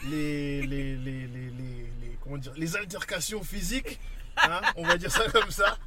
les, 0.09 0.61
les, 0.67 0.97
les, 0.97 1.27
les- 1.27 1.49
les- 1.49 2.17
comment 2.21 2.37
dire, 2.37 2.53
les 2.57 2.75
altercations 2.75 3.43
physiques. 3.43 3.99
Hein, 4.37 4.61
on 4.77 4.83
va 4.85 4.97
dire 4.97 5.11
ça 5.11 5.29
comme 5.31 5.49
ça. 5.51 5.77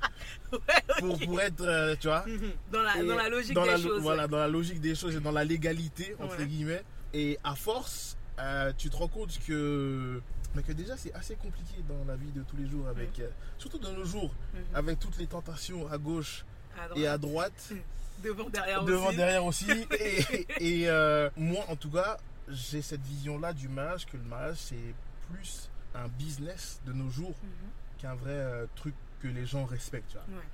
Pour, 0.99 1.19
pour 1.19 1.41
être, 1.41 1.61
euh, 1.61 1.95
tu 2.01 2.07
vois, 2.09 2.25
Mhm. 2.27 2.53
Dans 2.73 2.83
la, 2.83 3.03
dans 3.05 3.15
la 3.17 3.29
logique 3.29 3.55
dans 3.55 3.63
des 3.65 3.71
la 3.71 3.77
choses. 3.79 4.01
Voilà, 4.03 4.23
ouais. 4.23 4.29
dans 4.29 4.39
la 4.39 4.49
logique 4.49 4.81
des 4.81 4.95
choses 4.95 5.15
et 5.15 5.21
dans 5.21 5.31
la 5.33 5.45
légalité, 5.45 6.17
entre 6.19 6.39
Ouais. 6.39 6.47
guillemets. 6.47 6.83
Et 7.13 7.39
à 7.45 7.55
force, 7.55 8.17
euh, 8.39 8.73
tu 8.79 8.89
te 8.89 8.97
rends 8.97 9.09
compte 9.09 9.39
que, 9.47 10.23
mais 10.55 10.63
que 10.63 10.73
déjà 10.73 10.97
c'est 10.97 11.13
assez 11.13 11.35
compliqué 11.37 11.75
dans 11.89 12.03
la 12.07 12.17
vie 12.17 12.33
de 12.33 12.43
tous 12.43 12.57
les 12.57 12.67
jours, 12.67 12.89
avec, 12.89 13.21
euh, 13.21 13.29
surtout 13.59 13.79
de 13.79 13.89
nos 13.91 14.05
jours, 14.05 14.33
Mhm. 14.55 14.61
avec 14.75 14.99
toutes 14.99 15.19
les 15.19 15.27
tentations 15.27 15.87
à 15.93 15.99
gauche 15.99 16.45
À 16.79 16.99
et 16.99 17.07
à 17.07 17.19
droite, 17.19 17.71
devant, 18.25 18.49
derrière 18.49 18.85
devant, 18.85 19.09
aussi. 19.09 19.17
derrière 19.17 19.45
aussi. 19.45 19.67
et 20.61 20.85
et, 20.85 20.91
moi, 21.37 21.65
en 21.69 21.77
tout 21.77 21.91
cas, 21.91 22.17
j'ai 22.49 22.81
cette 22.81 23.03
vision-là 23.03 23.53
du 23.53 23.69
mariage, 23.69 24.07
que 24.07 24.17
le 24.17 24.23
mariage 24.25 24.57
c'est 24.59 24.95
plus 25.31 25.69
un 25.95 26.09
business 26.09 26.81
de 26.87 26.93
nos 26.95 27.11
jours 27.11 27.35
Mhm. 27.43 27.71
Qu'un 27.99 28.15
vrai 28.15 28.33
euh, 28.33 28.67
truc 28.77 28.95
que 29.21 29.29
les 29.29 29.47
gens 29.47 29.65
respectent. 29.65 30.11
tu 30.11 30.17
vois. 30.17 30.39
Ouais. 30.39 30.45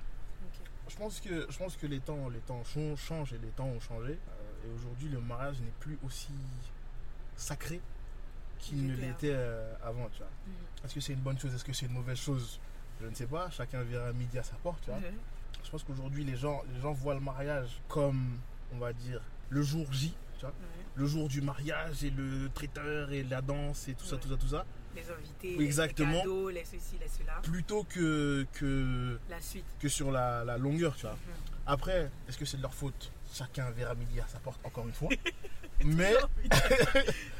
ok. 0.43 0.67
Je 0.89 0.95
pense 0.97 1.19
que, 1.19 1.47
je 1.49 1.57
pense 1.57 1.77
que 1.77 1.87
les, 1.87 1.99
temps, 1.99 2.29
les 2.29 2.39
temps 2.39 2.63
changent 2.95 3.33
et 3.33 3.37
les 3.37 3.49
temps 3.49 3.67
ont 3.67 3.79
changé. 3.79 4.13
Euh, 4.13 4.67
et 4.67 4.75
aujourd'hui, 4.75 5.09
le 5.09 5.19
mariage 5.19 5.59
n'est 5.61 5.73
plus 5.79 5.97
aussi 6.05 6.33
sacré 7.35 7.79
qu'il 8.59 8.77
Il 8.77 8.87
ne 8.87 8.93
était 8.93 9.05
l'était 9.05 9.33
euh, 9.33 9.73
avant. 9.83 10.09
Tu 10.09 10.19
vois. 10.19 10.27
Mhm. 10.47 10.53
Est-ce 10.85 10.95
que 10.95 10.99
c'est 10.99 11.13
une 11.13 11.19
bonne 11.19 11.39
chose 11.39 11.53
Est-ce 11.53 11.65
que 11.65 11.73
c'est 11.73 11.85
une 11.85 11.93
mauvaise 11.93 12.17
chose? 12.17 12.59
Je 13.01 13.07
ne 13.07 13.13
sais 13.13 13.27
pas. 13.27 13.49
Chacun 13.49 13.83
verra 13.83 14.11
midi 14.13 14.37
à 14.37 14.43
sa 14.43 14.55
porte. 14.55 14.81
Tu 14.83 14.89
vois. 14.89 14.99
Ouais. 14.99 15.13
Je 15.63 15.69
pense 15.69 15.83
qu'aujourd'hui, 15.83 16.23
les 16.23 16.35
gens, 16.35 16.61
les 16.73 16.79
gens 16.79 16.93
voient 16.93 17.15
le 17.15 17.19
mariage 17.19 17.81
comme, 17.87 18.37
on 18.73 18.77
va 18.77 18.93
dire, 18.93 19.21
le 19.49 19.61
jour 19.61 19.91
J. 19.91 20.15
Tu 20.35 20.41
vois. 20.41 20.49
Ouais. 20.49 20.85
Le 20.95 21.05
jour 21.07 21.27
du 21.27 21.41
mariage 21.41 22.03
et 22.03 22.09
le 22.09 22.49
traiteur 22.53 23.11
et 23.11 23.23
la 23.23 23.41
danse 23.41 23.87
et 23.87 23.95
tout 23.95 24.05
ça, 24.05 24.17
tout 24.17 24.29
ça, 24.29 24.37
tout 24.37 24.47
ça. 24.47 24.65
Les 24.95 25.11
invités, 25.11 25.61
exactement. 25.63 26.11
les 26.11 26.17
cadeaux, 26.19 26.49
les 26.49 26.63
ceci, 26.63 26.97
les 27.01 27.07
cela. 27.07 27.33
Plutôt 27.43 27.83
que, 27.83 28.45
que, 28.53 29.19
La 29.29 29.41
suite. 29.41 29.65
que 29.79 29.89
sur 29.89 30.11
la, 30.11 30.43
la 30.45 30.57
longueur. 30.57 30.95
Tu 30.95 31.01
vois. 31.03 31.11
Mhm. 31.13 31.17
Après, 31.67 32.09
est-ce 32.29 32.37
que 32.37 32.45
c'est 32.45 32.57
de 32.57 32.61
leur 32.61 32.73
faute? 32.73 33.11
Chacun 33.33 33.69
verra 33.71 33.95
midi 33.95 34.19
à 34.19 34.27
sa 34.27 34.39
porte, 34.39 34.59
encore 34.63 34.87
une 34.87 34.93
fois. 34.93 35.09
Mais 35.83 36.13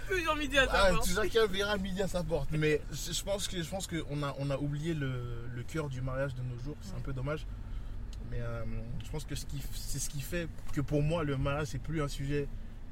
Toujours 0.09 0.35
midi 0.35 0.57
à 0.57 0.63
ah, 0.69 0.89
ta 0.89 0.93
porte. 0.95 1.09
chacun 1.09 1.47
verra 1.47 1.77
midi 1.77 2.01
à 2.01 2.07
sa 2.07 2.23
porte. 2.23 2.49
Mais 2.51 2.81
je 2.91 3.23
pense 3.23 3.47
que 3.47 3.61
je 3.61 3.69
pense 3.69 3.87
qu'on 3.87 4.23
a 4.23 4.35
on 4.39 4.49
a 4.49 4.57
oublié 4.57 4.93
le, 4.93 5.47
le 5.53 5.63
cœur 5.63 5.87
du 5.89 6.01
mariage 6.01 6.35
de 6.35 6.41
nos 6.41 6.57
jours. 6.63 6.75
C'est 6.81 6.95
un 6.95 6.99
peu 7.01 7.13
dommage. 7.13 7.45
Mais 8.29 8.39
euh, 8.41 8.63
je 9.03 9.09
pense 9.09 9.23
que 9.23 9.35
ce 9.35 9.45
qui- 9.45 9.63
c'est 9.73 9.99
ce 9.99 10.09
qui 10.09 10.19
fait 10.21 10.47
que 10.73 10.81
pour 10.81 11.01
moi 11.01 11.23
le 11.23 11.37
mariage 11.37 11.67
c'est 11.67 11.79
plus 11.81 12.01
un 12.01 12.07
sujet 12.07 12.47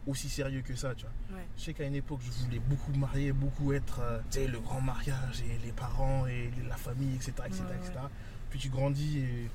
aussi 0.07 0.29
sérieux 0.29 0.61
que 0.61 0.75
ça. 0.75 0.94
Tu 0.95 1.05
vois. 1.05 1.38
Ouais. 1.38 1.45
Je 1.57 1.63
sais 1.63 1.73
qu'à 1.73 1.85
une 1.85 1.95
époque 1.95 2.19
je 2.23 2.45
voulais 2.45 2.59
beaucoup 2.59 2.91
me 2.91 2.97
marier, 2.97 3.31
beaucoup 3.31 3.73
être 3.73 4.00
euh, 4.01 4.19
tu 4.31 4.39
sais, 4.39 4.47
le 4.47 4.59
grand 4.59 4.81
mariage 4.81 5.41
et 5.41 5.65
les 5.65 5.71
parents 5.71 6.25
et 6.27 6.51
la 6.67 6.77
famille, 6.77 7.15
etc. 7.15 7.33
etc., 7.45 7.63
Ouais, 7.69 7.75
etc. 7.77 8.00
Puis 8.50 8.59
tu 8.59 8.69
grandis 8.69 9.19
et 9.19 9.50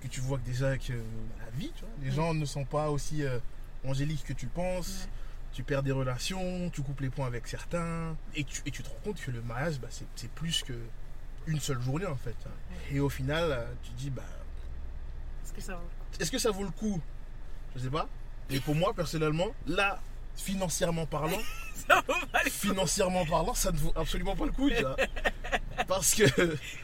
que 0.00 0.08
tu 0.08 0.20
vois 0.20 0.38
que 0.38 0.44
déjà 0.44 0.76
que 0.76 0.92
la 0.92 1.50
vie, 1.56 1.72
tu 1.74 1.84
vois, 1.84 1.90
les 2.02 2.10
gens 2.10 2.34
ne 2.34 2.44
sont 2.44 2.64
pas 2.64 2.90
aussi 2.90 3.22
euh, 3.24 3.38
angéliques 3.86 4.24
que 4.24 4.32
tu 4.32 4.46
le 4.46 4.52
penses. 4.52 5.08
Tu 5.52 5.62
perds 5.62 5.82
des 5.82 5.92
relations, 5.92 6.70
tu 6.70 6.80
coupes 6.80 7.00
les 7.00 7.10
ponts 7.10 7.26
avec 7.26 7.46
certains, 7.46 8.16
et 8.34 8.42
tu, 8.42 8.62
et 8.64 8.70
tu 8.70 8.82
te 8.82 8.88
rends 8.88 9.00
compte 9.04 9.20
que 9.20 9.30
le 9.30 9.42
mariage, 9.42 9.78
bah, 9.80 9.88
c'est 9.90 10.30
plus 10.30 10.62
que 10.62 10.72
une 11.46 11.60
seule 11.60 11.82
journée 11.82 12.06
en 12.06 12.16
fait. 12.16 12.36
Et 12.90 13.00
au 13.00 13.10
final, 13.10 13.52
euh, 13.52 13.64
tu 13.82 13.90
dis, 13.92 14.08
bah, 14.08 14.22
Est-ce 15.44 15.52
que 15.52 15.60
ça 15.60 15.74
va 15.74 15.82
est-ce 16.20 16.30
que 16.30 16.38
ça 16.38 16.50
vaut 16.50 16.64
le 16.64 16.70
coup? 16.70 17.00
Je 17.74 17.80
sais 17.80 17.90
pas. 17.90 18.08
Et 18.52 18.60
pour 18.60 18.74
moi, 18.74 18.92
personnellement, 18.94 19.48
là, 19.66 20.00
financièrement 20.36 21.06
parlant, 21.06 21.40
financièrement 22.50 23.24
parlant, 23.24 23.54
ça 23.54 23.72
ne 23.72 23.78
vaut 23.78 23.92
absolument 23.96 24.36
pas 24.36 24.44
le 24.44 24.52
coup, 24.52 24.68
vois. 24.68 24.96
Parce 25.88 26.14
que 26.14 26.24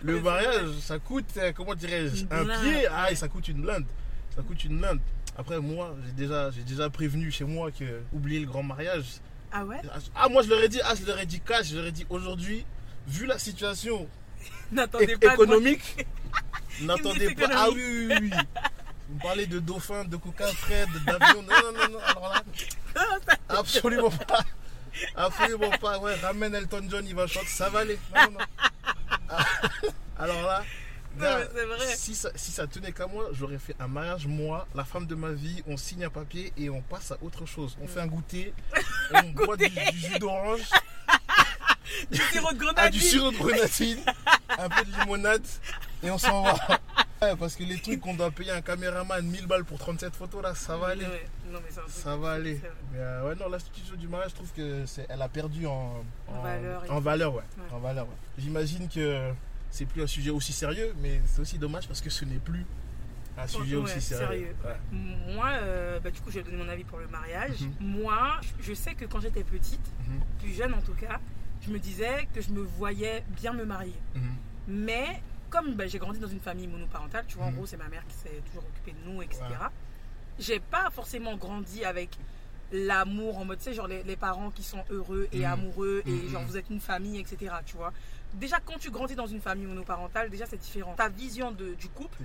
le 0.03 0.21
mariage, 0.21 0.71
ça 0.81 0.99
coûte, 0.99 1.27
euh, 1.37 1.53
comment 1.53 1.75
dirais-je, 1.75 2.25
un 2.31 2.45
pied, 2.45 2.87
ah, 2.91 3.11
et 3.13 3.15
ça 3.15 3.29
coûte 3.29 3.49
une 3.49 3.61
blinde. 3.61 3.87
Ça 4.35 4.43
coûte 4.43 4.65
une 4.65 4.79
blinde. 4.79 5.01
Après, 5.37 5.61
moi, 5.61 5.95
j'ai 6.07 6.13
déjà, 6.13 6.51
j'ai 6.51 6.63
déjà 6.63 6.91
prévenu 6.91 7.31
chez 7.31 7.45
moi 7.45 7.71
que 7.71 8.03
oublier 8.13 8.41
le 8.41 8.47
grand 8.47 8.63
mariage. 8.63 9.21
Ah 9.53 9.65
ouais? 9.65 9.81
Ah, 10.15 10.29
moi, 10.29 10.43
je 10.43 10.49
leur 10.49 10.63
ai 10.63 10.69
dit, 10.69 10.81
ah, 10.85 10.95
je 10.99 11.07
leur 11.07 11.19
ai 11.19 11.27
dit 11.27 11.41
cash, 11.41 11.69
je 11.69 11.77
leur 11.77 11.87
ai 11.87 11.93
dit 11.93 12.07
aujourd'hui, 12.11 12.65
vu 13.07 13.27
la 13.27 13.39
situation 13.39 14.09
économique, 15.23 16.07
n'attendez 16.83 17.35
pas. 17.35 17.49
Ah 17.53 17.69
oui, 17.73 18.09
oui, 18.09 18.15
oui. 18.23 18.31
Vous 19.09 19.15
me 19.15 19.21
parlez 19.21 19.47
de 19.47 19.59
dauphin, 19.59 20.05
de 20.05 20.17
coca 20.17 20.47
Fred, 20.49 20.89
d'avion. 21.07 21.43
Non, 21.43 21.49
non, 21.65 21.73
non, 21.73 21.89
non. 21.93 21.99
Alors 22.01 22.35
là, 22.35 22.43
absolument 23.49 24.11
pas. 24.11 24.45
Absolument 25.17 25.71
pas. 25.81 25.99
Ouais, 25.99 26.15
ramène 26.17 26.55
Elton 26.55 26.85
John, 26.91 27.07
il 27.07 27.15
va 27.15 27.27
chanter. 27.27 27.47
Ça 27.47 27.71
va 27.71 27.81
aller. 27.81 27.99
Non, 28.15 28.23
non, 28.25 28.31
non. 28.33 28.47
Ah, 29.31 29.45
Alors 30.19 30.43
là, 30.43 30.63
Non, 31.17 31.25
vrai. 31.27 31.97
si 31.97 32.15
ça, 32.15 32.31
si 32.35 32.51
ça 32.51 32.67
tenait 32.67 32.93
qu'à 32.93 33.07
moi, 33.07 33.29
j'aurais 33.33 33.59
fait 33.59 33.75
un 33.81 33.89
mariage, 33.89 34.27
moi, 34.27 34.67
la 34.75 34.85
femme 34.85 35.07
de 35.07 35.15
ma 35.15 35.31
vie, 35.31 35.63
on 35.67 35.77
signe 35.77 36.05
un 36.05 36.11
papier 36.11 36.53
et 36.57 36.69
on 36.69 36.83
passe 36.83 37.13
à 37.13 37.17
autre 37.23 37.47
chose. 37.47 37.77
On 37.81 37.87
fait 37.87 38.01
un 38.01 38.07
goûter, 38.07 38.53
on 39.15 39.23
boit 39.31 39.57
du, 39.57 39.69
du 39.69 39.99
jus 39.99 40.19
d'orange, 40.19 40.61
Du 42.11 42.19
sirop 42.31 42.53
de 42.53 42.59
ah, 42.61 42.65
grenadine. 42.65 43.01
du 43.01 43.07
sirop 43.07 43.31
de 43.31 43.37
grenadine, 43.39 44.01
un 44.59 44.69
peu 44.69 44.85
de 44.85 45.01
limonade 45.01 45.47
et 46.03 46.11
on 46.11 46.19
s'en 46.19 46.43
va. 46.43 46.57
Ouais, 47.21 47.35
parce 47.37 47.57
que 47.57 47.65
les 47.65 47.79
trucs 47.81 48.01
qu'on 48.01 48.15
doit 48.15 48.31
payer 48.31 48.53
un 48.53 48.61
caméraman 48.61 49.27
1000 49.27 49.47
balles 49.47 49.65
pour 49.65 49.79
37 49.79 50.15
photos 50.15 50.43
là, 50.43 50.55
ça 50.55 50.77
va 50.77 50.89
aller. 50.89 51.05
Ouais. 51.05 51.27
Non, 51.51 51.59
mais 51.65 51.71
Ça 51.89 52.17
va 52.17 52.33
aller. 52.33 52.61
Mais 52.93 52.99
euh, 53.01 53.29
ouais, 53.29 53.35
non, 53.35 53.49
l'institution 53.49 53.97
du 53.97 54.07
mariage, 54.07 54.31
je 54.31 54.35
trouve 54.37 54.53
que 54.53 54.87
c'est, 54.87 55.07
elle 55.09 55.21
a 55.23 55.29
perdu 55.29 55.67
en, 55.67 56.05
En 56.29 56.43
valeur 56.43 56.85
En 56.91 57.01
valeur, 57.01 57.35
ouais. 57.35 57.43
Ouais. 57.59 57.73
En 57.75 57.79
valeur, 57.81 58.07
ouais. 58.07 58.15
J'imagine 58.39 58.89
que 58.89 59.31
c'est 59.71 59.85
plus 59.87 60.03
un 60.03 60.07
sujet 60.07 60.31
aussi 60.31 60.53
sérieux, 60.53 60.95
mais 61.03 61.21
c'est 61.27 61.41
aussi 61.41 61.59
dommage 61.59 61.89
parce 61.89 62.01
que 62.01 62.11
ce 62.11 62.25
n'est 62.25 62.37
plus 62.39 62.65
un 63.37 63.47
sujet 63.49 63.77
Ouais, 63.77 63.83
aussi 63.83 64.01
sérieux. 64.01 64.27
sérieux. 64.27 64.57
Ouais. 64.65 65.35
Moi, 65.35 65.49
euh, 65.55 65.99
bah, 66.01 66.11
du 66.11 66.21
coup, 66.21 66.31
je 66.31 66.39
vais 66.39 66.45
donner 66.45 66.57
mon 66.63 66.69
avis 66.69 66.85
pour 66.85 66.99
le 66.99 67.09
mariage. 67.09 67.61
Mhm. 67.63 67.73
Moi, 68.01 68.41
je 68.61 68.75
sais 68.75 68.95
que 68.95 69.05
quand 69.07 69.21
j'étais 69.21 69.45
petite, 69.45 69.81
Mhm. 70.09 70.21
plus 70.41 70.53
jeune 70.55 70.75
en 70.75 70.83
tout 70.83 70.95
cas, 70.95 71.19
je 71.63 71.71
me 71.71 71.79
disais 71.81 72.29
que 72.33 72.41
je 72.41 72.51
me 72.51 72.61
voyais 72.63 73.25
bien 73.41 73.53
me 73.53 73.65
marier. 73.65 73.95
Mhm. 74.15 74.23
Mais 74.69 75.21
comme 75.51 75.75
bah, 75.75 75.87
j'ai 75.87 75.99
grandi 75.99 76.19
dans 76.19 76.29
une 76.29 76.41
famille 76.41 76.67
monoparentale, 76.67 77.25
tu 77.27 77.37
vois, 77.37 77.47
en 77.47 77.51
Mhm. 77.51 77.57
gros, 77.57 77.67
c'est 77.67 77.77
ma 77.77 77.89
mère 77.89 78.05
qui 78.07 78.15
s'est 78.15 78.43
toujours 78.47 78.65
occupée 78.69 78.93
de 78.93 79.11
nous, 79.11 79.23
etc. 79.23 79.43
J'ai 80.39 80.61
pas 80.61 80.91
forcément 80.91 81.37
grandi 81.37 81.85
avec 81.85 82.11
l'amour 82.71 83.39
en 83.39 83.45
mode, 83.45 83.59
tu 83.59 83.65
sais, 83.65 83.73
genre 83.73 83.87
les, 83.89 84.03
les 84.03 84.17
parents 84.17 84.51
qui 84.51 84.63
sont 84.63 84.85
heureux 84.91 85.27
et 85.33 85.39
Mhm. 85.39 85.45
amoureux 85.53 86.03
et 86.07 86.11
Mhm. 86.11 86.29
genre 86.29 86.43
vous 86.45 86.57
êtes 86.57 86.69
une 86.71 86.81
famille, 86.81 87.19
etc. 87.19 87.55
Tu 87.65 87.77
vois. 87.77 87.93
Déjà, 88.35 88.61
quand 88.61 88.79
tu 88.79 88.91
grandis 88.91 89.15
dans 89.15 89.27
une 89.27 89.41
famille 89.41 89.65
monoparentale, 89.67 90.29
déjà 90.29 90.45
c'est 90.45 90.59
différent. 90.59 90.95
Ta 90.95 91.09
vision 91.09 91.51
de, 91.51 91.73
du 91.75 91.89
couple 91.89 92.19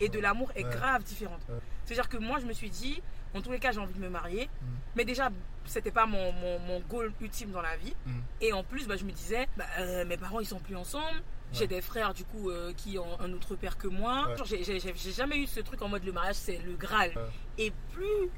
et 0.00 0.08
de 0.08 0.18
l'amour 0.20 0.52
est 0.54 0.64
Ouais. 0.64 0.70
grave 0.70 1.02
différente. 1.02 1.40
Ouais. 1.48 1.56
C'est-à-dire 1.84 2.08
que 2.08 2.16
moi, 2.16 2.38
je 2.38 2.46
me 2.46 2.52
suis 2.52 2.70
dit, 2.70 3.02
en 3.34 3.42
tous 3.42 3.50
les 3.50 3.58
cas, 3.58 3.72
j'ai 3.72 3.80
envie 3.80 3.92
de 3.94 3.98
me 3.98 4.08
marier. 4.08 4.44
Mm. 4.62 4.66
Mais 4.94 5.04
déjà, 5.04 5.30
c'était 5.64 5.90
pas 5.90 6.06
mon, 6.06 6.30
mon, 6.32 6.60
mon 6.60 6.78
goal 6.80 7.12
ultime 7.20 7.50
dans 7.50 7.60
la 7.60 7.76
vie. 7.76 7.94
Mm. 8.06 8.18
Et 8.40 8.52
en 8.52 8.62
plus, 8.62 8.86
bah, 8.86 8.96
je 8.96 9.04
me 9.04 9.10
disais, 9.10 9.48
bah, 9.56 9.64
euh, 9.80 10.04
mes 10.04 10.16
parents, 10.16 10.38
ils 10.38 10.46
sont 10.46 10.60
plus 10.60 10.76
ensemble. 10.76 11.22
J'ai 11.52 11.66
des 11.66 11.80
frères, 11.80 12.12
du 12.14 12.24
coup, 12.24 12.50
euh, 12.50 12.72
qui 12.76 12.98
ont 12.98 13.20
un 13.20 13.32
autre 13.32 13.56
père 13.56 13.78
que 13.78 13.88
moi. 13.88 14.28
J'ai- 14.44 15.12
jamais 15.12 15.38
eu 15.38 15.46
ce 15.46 15.60
truc 15.60 15.80
en 15.82 15.88
mode 15.88 16.04
le 16.04 16.12
mariage, 16.12 16.36
c'est 16.36 16.58
le 16.58 16.74
Graal. 16.76 17.12
Et 17.58 17.72
plus 17.92 18.30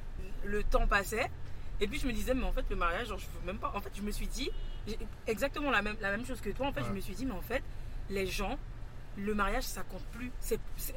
le 0.45 0.63
temps 0.65 0.87
passait, 0.87 1.31
et 1.81 1.87
puis 1.89 1.99
je 1.99 2.07
me 2.07 2.13
disais, 2.13 2.35
mais 2.35 2.45
en 2.45 2.53
fait, 2.53 2.65
le 2.71 2.77
mariage, 2.77 3.09
genre, 3.09 3.19
je 3.19 3.27
veux 3.27 3.47
même 3.47 3.59
pas. 3.59 3.73
En 3.75 3.81
fait, 3.81 3.91
je 3.95 4.03
me 4.03 4.11
suis 4.13 4.27
dit, 4.29 4.51
exactement 5.27 5.71
la 5.71 5.83
même, 5.83 5.97
la 6.01 6.11
même 6.11 6.25
chose 6.25 6.41
que 6.41 6.51
toi. 6.51 6.67
En 6.69 6.73
fait, 6.73 6.83
je 6.85 6.93
me 6.93 7.01
suis 7.01 7.15
dit, 7.15 7.27
mais 7.27 7.33
en 7.35 7.43
fait, 7.43 7.63
les 8.09 8.27
gens, 8.27 8.59
le 9.17 9.35
mariage, 9.35 9.65
ça 9.65 9.83
compte 9.83 10.05
plus. 10.13 10.31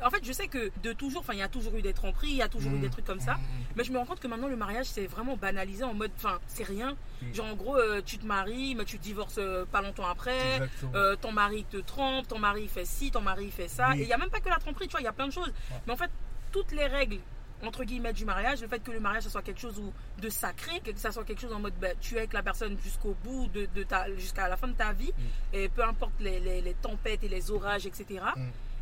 En 0.04 0.10
fait, 0.10 0.24
je 0.24 0.32
sais 0.32 0.48
que 0.48 0.72
de 0.84 0.94
toujours, 0.94 1.22
enfin, 1.22 1.34
il 1.34 1.40
y 1.40 1.44
a 1.44 1.48
toujours 1.48 1.76
eu 1.76 1.82
des 1.82 1.94
tromperies, 1.94 2.30
il 2.30 2.36
y 2.38 2.42
a 2.42 2.48
toujours 2.48 2.72
eu 2.72 2.76
Mm. 2.78 2.82
des 2.82 2.90
trucs 2.90 3.06
comme 3.06 3.20
ça. 3.20 3.34
Mm, 3.34 3.38
mm. 3.38 3.64
Mais 3.76 3.84
je 3.84 3.92
me 3.92 3.98
rends 3.98 4.06
compte 4.06 4.20
que 4.20 4.28
maintenant 4.28 4.48
le 4.48 4.56
mariage 4.56 4.86
c'est 4.86 5.08
vraiment 5.08 5.36
banalisé 5.36 5.84
en 5.84 5.94
mode, 5.94 6.12
enfin 6.16 6.40
c'est 6.48 6.64
rien. 6.64 6.96
Mm. 7.22 7.34
Genre 7.34 7.46
en 7.48 7.56
gros 7.56 7.76
euh, 7.78 8.02
tu 8.06 8.18
te 8.18 8.26
maries 8.26 8.76
mais 8.76 8.86
tu 8.86 8.98
te 9.00 9.04
divorces 9.04 9.38
euh, 9.40 9.66
pas 9.66 9.82
longtemps 9.82 10.08
après. 10.08 10.62
Euh, 10.96 11.16
ton 11.16 11.32
mari 11.32 11.66
te 11.70 11.78
trompe, 11.78 12.28
ton 12.28 12.40
mari 12.40 12.68
fait 12.68 12.86
ci, 12.86 13.12
ton 13.12 13.22
mari 13.22 13.50
fait 13.52 13.68
ça. 13.68 13.90
Oui. 13.92 14.00
Et 14.00 14.02
il 14.04 14.08
n'y 14.08 14.14
a 14.14 14.18
même 14.18 14.30
pas 14.30 14.40
que 14.40 14.50
la 14.50 14.58
tromperie, 14.58 14.88
tu 14.88 14.92
vois, 14.92 15.02
il 15.02 15.06
y 15.06 15.08
a 15.08 15.14
plein 15.14 15.28
de 15.28 15.34
choses. 15.34 15.52
Mais 15.88 15.94
en 15.94 15.98
fait, 15.98 16.12
toutes 16.52 16.72
les 16.72 16.86
règles, 16.86 17.18
entre 17.66 17.84
guillemets, 17.84 18.14
du 18.14 18.26
mariage, 18.26 18.62
le 18.62 18.68
fait 18.68 18.80
que 18.80 18.92
le 18.92 19.00
mariage, 19.00 19.24
ça 19.24 19.30
soit 19.30 19.42
quelque 19.42 19.60
chose 19.62 19.82
de 20.22 20.30
sacré, 20.30 20.80
que 20.82 20.92
ça 21.00 21.12
soit 21.12 21.24
quelque 21.24 21.42
chose 21.42 21.54
en 21.54 21.60
mode, 21.60 21.74
ben, 21.80 21.96
tu 22.02 22.16
es 22.16 22.20
avec 22.20 22.34
la 22.34 22.44
personne 22.44 22.78
jusqu'au 22.84 23.16
bout, 23.24 23.48
de, 23.54 23.68
de 23.74 23.84
ta, 23.84 24.14
jusqu'à 24.16 24.48
la 24.48 24.58
fin 24.58 24.68
de 24.68 24.74
ta 24.74 24.92
vie, 24.94 25.12
et 25.54 25.70
peu 25.70 25.84
importe 25.84 26.14
les, 26.20 26.40
les- 26.40 26.62
les 26.62 26.74
tempêtes 26.76 27.24
et 27.24 27.30
les 27.30 27.52
orages, 27.52 27.86
etc. 27.86 28.06
Mm. 28.36 28.42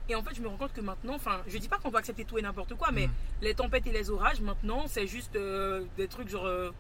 Et 0.09 0.15
en 0.15 0.23
fait, 0.23 0.35
je 0.35 0.41
me 0.41 0.47
rends 0.47 0.57
compte 0.57 0.73
que 0.73 0.81
maintenant, 0.81 1.13
enfin, 1.15 1.41
je 1.47 1.57
dis 1.57 1.67
pas 1.69 1.77
qu'on 1.77 1.89
doit 1.89 1.99
accepter 1.99 2.25
tout 2.25 2.37
et 2.37 2.41
n'importe 2.41 2.73
quoi, 2.75 2.91
mais 2.91 3.07
Mm. 3.07 3.11
les 3.41 3.53
tempêtes 3.55 3.87
et 3.87 3.91
les 3.91 4.09
orages, 4.09 4.41
maintenant, 4.41 4.85
c'est 4.87 5.07
juste 5.07 5.35
euh, 5.35 5.85
des 5.97 6.07
trucs 6.07 6.27
genre. 6.29 6.45
euh, 6.47 6.71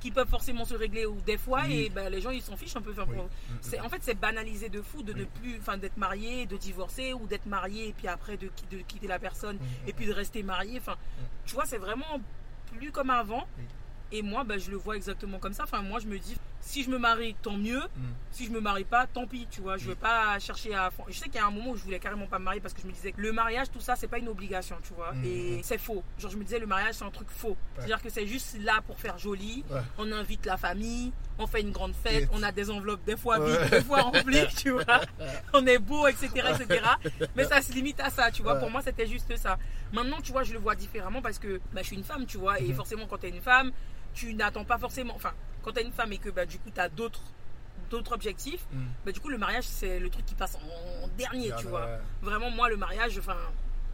qui 0.00 0.10
peuvent 0.10 0.28
forcément 0.28 0.64
se 0.64 0.74
régler 0.74 1.06
ou 1.06 1.20
des 1.22 1.38
fois 1.38 1.62
Oui. 1.66 1.82
et 1.84 1.88
ben, 1.88 2.08
les 2.10 2.20
gens 2.20 2.30
ils 2.30 2.42
s'en 2.42 2.56
fichent 2.56 2.76
un 2.76 2.82
peu 2.82 2.92
enfin, 2.92 3.06
Oui. 3.08 3.16
Mm, 3.16 3.22
mm. 3.54 3.58
c'est 3.60 3.80
en 3.80 3.88
fait 3.88 3.98
c'est 4.02 4.14
banalisé 4.18 4.68
de 4.68 4.82
fou 4.82 5.02
de 5.02 5.12
ne 5.12 5.24
plus 5.24 5.56
enfin 5.58 5.78
d'être 5.78 5.96
marié 5.96 6.46
de 6.46 6.56
divorcer 6.56 7.12
ou 7.12 7.26
d'être 7.26 7.46
marié 7.46 7.88
et 7.88 7.92
puis 7.92 8.08
après 8.08 8.36
de, 8.36 8.50
de 8.70 8.78
quitter 8.78 9.06
la 9.06 9.18
personne 9.18 9.56
Mm, 9.56 9.88
et 9.88 9.92
puis 9.92 10.06
de 10.06 10.12
rester 10.12 10.42
marié 10.42 10.78
enfin 10.78 10.96
tu 11.44 11.54
vois 11.54 11.64
c'est 11.66 11.78
vraiment 11.78 12.20
plus 12.76 12.90
comme 12.92 13.10
avant. 13.10 13.46
Et 14.12 14.22
moi 14.22 14.44
ben, 14.44 14.58
je 14.58 14.70
le 14.70 14.76
vois 14.76 14.96
exactement 14.96 15.38
comme 15.38 15.52
ça. 15.52 15.64
Enfin 15.64 15.82
moi 15.82 15.98
je 15.98 16.06
me 16.06 16.18
dis 16.18 16.36
si 16.60 16.82
je 16.82 16.90
me 16.90 16.98
marie 16.98 17.34
tant 17.42 17.56
mieux. 17.56 17.80
Mm. 17.96 18.02
si 18.30 18.46
je 18.46 18.50
me 18.50 18.60
marie 18.60 18.84
pas 18.84 19.06
tant 19.06 19.26
pis 19.26 19.46
tu 19.50 19.60
vois. 19.60 19.76
Je 19.76 19.88
vais 19.88 19.94
pas 19.94 20.38
chercher 20.38 20.74
à 20.74 20.90
je 21.08 21.18
sais 21.18 21.26
qu'il 21.26 21.36
y 21.36 21.38
a 21.38 21.46
un 21.46 21.50
moment 21.50 21.70
où 21.70 21.76
je 21.76 21.82
voulais 21.82 21.98
carrément 21.98 22.26
pas 22.26 22.38
me 22.38 22.44
marier 22.44 22.60
parce 22.60 22.74
que 22.74 22.82
je 22.82 22.86
me 22.86 22.92
disais 22.92 23.12
que 23.12 23.20
le 23.20 23.32
mariage 23.32 23.70
tout 23.70 23.80
ça 23.80 23.96
c'est 23.96 24.08
pas 24.08 24.18
une 24.18 24.28
obligation 24.28 24.76
tu 24.82 24.94
vois. 24.94 25.12
Mm, 25.12 25.24
et 25.24 25.58
mm. 25.58 25.60
c'est 25.62 25.78
faux. 25.78 26.02
Genre 26.18 26.30
je 26.30 26.36
me 26.36 26.44
disais 26.44 26.58
le 26.58 26.66
mariage 26.66 26.96
c'est 26.96 27.04
un 27.04 27.10
truc 27.10 27.28
faux. 27.30 27.56
C'est 27.76 27.84
à 27.84 27.86
dire 27.86 28.02
que 28.02 28.10
c'est 28.10 28.26
juste 28.26 28.58
là 28.62 28.80
pour 28.86 28.98
faire 28.98 29.18
joli. 29.18 29.64
Ouais. 29.70 29.80
on 29.98 30.10
invite 30.12 30.46
la 30.46 30.56
famille 30.56 31.12
on 31.38 31.46
fait 31.46 31.60
une 31.60 31.70
grande 31.72 31.94
fête 31.94 32.28
on 32.32 32.42
a 32.42 32.50
des 32.52 32.70
enveloppes 32.70 33.04
des 33.04 33.16
fois 33.16 33.38
Ouais. 33.38 33.58
vides 33.58 33.70
des 33.70 33.82
fois 33.82 34.02
remplies 34.02 34.46
tu 34.56 34.70
vois 34.70 35.00
on 35.52 35.66
est 35.66 35.78
beau 35.78 36.06
etc 36.06 36.28
etc 36.58 36.80
mais 37.34 37.44
ça 37.44 37.60
se 37.60 37.72
limite 37.72 38.00
à 38.00 38.10
ça 38.10 38.30
tu 38.30 38.42
vois 38.42 38.54
Ouais. 38.54 38.60
pour 38.60 38.70
moi 38.70 38.80
c'était 38.82 39.06
juste 39.06 39.36
ça 39.36 39.58
maintenant 39.92 40.20
tu 40.22 40.32
vois 40.32 40.42
je 40.44 40.52
le 40.54 40.58
vois 40.58 40.74
différemment 40.74 41.20
parce 41.20 41.38
que 41.38 41.60
bah, 41.72 41.82
je 41.82 41.88
suis 41.88 41.96
une 41.96 42.04
femme 42.04 42.24
tu 42.26 42.38
vois 42.38 42.58
et 42.60 42.68
Mhm. 42.68 42.74
forcément 42.74 43.06
quand 43.06 43.18
tu 43.18 43.26
es 43.26 43.30
une 43.30 43.42
femme 43.42 43.70
tu 44.14 44.32
n'attends 44.34 44.64
pas 44.64 44.78
forcément 44.78 45.14
enfin 45.14 45.32
quand 45.62 45.72
tu 45.72 45.80
es 45.80 45.84
une 45.84 45.92
femme 45.92 46.12
et 46.12 46.18
que 46.18 46.30
bah, 46.30 46.46
du 46.46 46.58
coup 46.58 46.70
tu 46.74 46.80
as 46.80 46.88
d'autres 46.88 47.20
d'autres 47.90 48.12
objectifs 48.12 48.64
Mm. 48.72 48.84
bah, 49.04 49.12
du 49.12 49.20
coup 49.20 49.28
le 49.28 49.38
mariage 49.38 49.64
c'est 49.64 49.98
le 50.00 50.08
truc 50.10 50.24
qui 50.26 50.34
passe 50.34 50.56
en 50.56 51.08
dernier 51.18 51.50
tu 51.58 51.66
vois 51.66 51.84
ouais. 51.84 51.98
vraiment 52.22 52.50
moi 52.50 52.68
le 52.70 52.76
mariage 52.76 53.18
enfin 53.18 53.36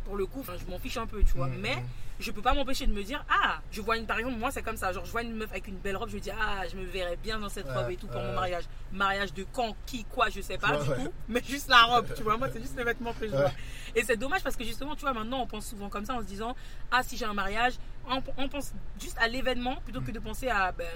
pour 0.05 0.17
le 0.17 0.27
coup 0.27 0.41
enfin, 0.41 0.55
je 0.59 0.71
m'en 0.71 0.79
fiche 0.79 0.97
un 0.97 1.07
peu 1.07 1.23
tu 1.23 1.35
vois. 1.35 1.49
Mm, 1.49 1.57
mais 1.61 1.77
mm. 1.77 1.85
je 2.21 2.31
peux 2.31 2.43
pas 2.43 2.55
m'empêcher 2.55 2.87
de 2.87 2.93
me 2.93 3.03
dire 3.03 3.25
ah 3.31 3.61
je 3.71 3.81
vois 3.81 3.97
une 3.97 4.07
par 4.07 4.19
exemple 4.19 4.39
moi 4.39 4.51
c'est 4.51 4.63
comme 4.63 4.77
ça. 4.77 4.93
Genre 4.93 5.05
je 5.05 5.11
vois 5.11 5.23
une 5.23 5.35
meuf 5.35 5.51
avec 5.51 5.69
une 5.69 5.77
belle 5.79 5.97
robe 5.97 6.11
je 6.11 6.17
me 6.17 6.21
dis 6.21 6.31
ah 6.31 6.67
je 6.71 6.77
me 6.77 6.85
verrais 6.85 7.17
bien 7.17 7.39
dans 7.39 7.49
cette 7.49 7.67
Ouais, 7.67 7.75
robe 7.75 7.91
et 7.91 7.97
tout 7.97 8.07
pour 8.07 8.21
mon 8.21 8.35
mariage. 8.35 8.65
Mariage 8.93 9.33
de 9.35 9.45
quand 9.53 9.77
qui 9.87 10.05
quoi 10.05 10.29
je 10.31 10.41
sais 10.41 10.59
pas 10.59 10.79
Ouais, 10.79 10.85
du 10.85 10.91
coup 11.05 11.13
mais 11.29 11.43
juste 11.45 11.69
la 11.69 11.83
robe 11.83 12.07
tu 12.15 12.23
vois. 12.23 12.37
Moi 12.37 12.49
c'est 12.53 12.61
juste 12.61 12.77
les 12.77 12.85
vêtements 12.85 13.13
que 13.13 13.27
je 13.27 13.33
vois. 13.33 13.53
Et 13.95 14.03
c'est 14.05 14.17
dommage 14.17 14.43
parce 14.43 14.57
que 14.57 14.65
justement 14.65 14.95
tu 14.95 15.03
vois 15.03 15.13
maintenant 15.13 15.43
on 15.43 15.47
pense 15.47 15.67
souvent 15.67 15.89
comme 15.89 16.05
ça 16.05 16.15
en 16.15 16.21
se 16.21 16.27
disant 16.27 16.55
ah 16.91 17.03
si 17.03 17.17
j'ai 17.17 17.27
un 17.27 17.35
mariage 17.35 17.75
on, 18.09 18.23
on 18.37 18.49
pense 18.49 18.73
juste 19.01 19.17
à 19.21 19.29
l'événement 19.29 19.77
plutôt 19.85 20.01
que 20.01 20.11
de 20.11 20.19
penser 20.19 20.49
à 20.49 20.73
ben, 20.73 20.87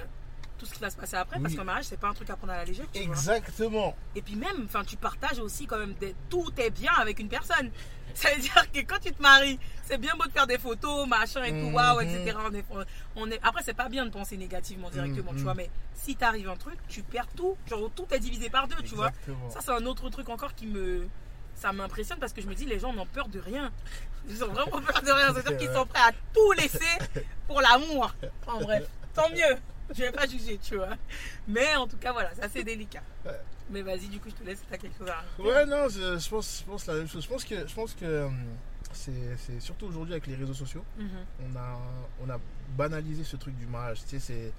tout 0.58 0.66
ce 0.66 0.74
qui 0.74 0.80
va 0.80 0.90
se 0.90 0.96
passer 0.96 1.16
après 1.16 1.38
parce 1.40 1.54
qu'un 1.54 1.64
mariage 1.64 1.84
c'est 1.86 1.98
pas 2.00 2.08
un 2.08 2.14
truc 2.14 2.28
à 2.30 2.36
prendre 2.36 2.52
à 2.52 2.56
la 2.56 2.64
légère 2.64 2.86
tu 2.92 3.00
vois. 3.02 3.08
Exactement. 3.14 3.96
Et 4.14 4.22
puis 4.22 4.36
même, 4.36 4.64
enfin, 4.64 4.84
tu 4.84 4.96
partages 4.96 5.38
aussi 5.38 5.66
quand 5.66 5.78
même 5.78 5.94
des- 5.94 6.14
tout 6.30 6.50
est 6.58 6.70
bien 6.70 6.92
avec 6.98 7.18
une 7.20 7.28
personne. 7.28 7.70
Ça 8.14 8.30
veut 8.34 8.40
dire 8.40 8.72
que 8.72 8.80
quand 8.80 8.98
tu 8.98 9.12
te 9.12 9.20
maries, 9.20 9.58
c'est 9.84 9.98
bien 9.98 10.14
beau 10.16 10.24
de 10.24 10.32
faire 10.32 10.46
des 10.46 10.56
photos, 10.56 11.06
machin 11.06 11.42
et 11.44 11.50
tout, 11.50 11.68
Mhm. 11.68 11.74
waouh, 11.74 12.00
etc. 12.00 12.34
On 12.50 12.54
est, 12.54 12.64
on 13.16 13.30
est, 13.30 13.38
après, 13.42 13.62
c'est 13.62 13.74
pas 13.74 13.90
bien 13.90 14.06
de 14.06 14.10
penser 14.10 14.38
négativement 14.38 14.88
directement, 14.88 15.32
Mhm. 15.32 15.36
tu 15.36 15.42
vois, 15.44 15.52
mais 15.54 15.68
si 15.94 16.16
t'arrives 16.16 16.48
un 16.48 16.56
truc, 16.56 16.78
tu 16.88 17.02
perds 17.02 17.28
tout. 17.36 17.58
Genre, 17.68 17.90
tout 17.94 18.06
est 18.12 18.18
divisé 18.18 18.48
par 18.48 18.68
deux, 18.68 18.82
tu 18.82 18.94
vois. 18.94 19.10
Ça, 19.50 19.60
c'est 19.60 19.70
un 19.72 19.84
autre 19.84 20.08
truc 20.08 20.28
encore 20.30 20.54
qui 20.54 20.66
me. 20.66 21.06
Ça 21.54 21.72
m'impressionne 21.72 22.18
parce 22.18 22.32
que 22.32 22.40
je 22.40 22.46
me 22.46 22.54
dis, 22.54 22.64
les 22.64 22.78
gens 22.78 22.92
n'ont 22.94 23.06
peur 23.06 23.28
de 23.28 23.38
rien. 23.40 23.70
Ils 24.28 24.42
ont 24.44 24.48
vraiment 24.48 24.80
peur 24.80 25.02
de 25.02 25.10
rien. 25.10 25.32
C'est-à-dire 25.34 25.56
qu'ils 25.58 25.72
sont 25.74 25.86
prêts 25.86 26.02
à 26.02 26.12
tout 26.34 26.52
laisser 26.52 26.98
pour 27.46 27.60
l'amour. 27.60 28.14
En 28.46 28.60
bref, 28.62 28.84
tant 29.14 29.28
mieux. 29.30 29.56
Je 29.94 30.02
vais 30.02 30.12
pas 30.12 30.26
juger, 30.26 30.58
tu 30.62 30.76
vois. 30.76 30.96
Mais 31.48 31.74
en 31.76 31.86
tout 31.86 31.96
cas, 31.96 32.12
voilà, 32.12 32.30
c'est 32.34 32.42
assez 32.44 32.64
délicat. 32.64 33.02
Ouais. 33.24 33.40
Mais 33.70 33.82
vas-y, 33.82 34.08
du 34.08 34.18
coup, 34.20 34.28
je 34.30 34.34
te 34.34 34.44
laisse, 34.44 34.62
t'as 34.68 34.76
quelque 34.78 34.96
chose 34.98 35.08
à 35.08 35.16
rajouter. 35.16 35.42
Ouais, 35.42 35.66
non, 35.66 35.88
je, 35.88 36.18
je 36.18 36.28
pense, 36.28 36.60
je 36.60 36.64
pense 36.70 36.86
la 36.86 36.94
même 36.94 37.08
chose. 37.08 37.22
Je 37.24 37.28
pense 37.28 37.44
que, 37.44 37.66
je 37.66 37.74
pense 37.74 37.94
que 37.94 38.24
hum, 38.24 38.36
c'est 38.92 39.12
c'est 39.38 39.60
surtout 39.60 39.86
aujourd'hui 39.86 40.14
avec 40.14 40.26
les 40.26 40.34
réseaux 40.36 40.54
sociaux, 40.54 40.84
Mhm. 40.98 41.08
on 41.52 41.56
a, 41.58 41.78
on 42.24 42.30
a 42.30 42.38
banalisé 42.76 43.24
ce 43.24 43.36
truc 43.36 43.56
du 43.56 43.66
mariage. 43.66 44.00
Tu 44.02 44.10
sais, 44.10 44.18
c'est. 44.20 44.52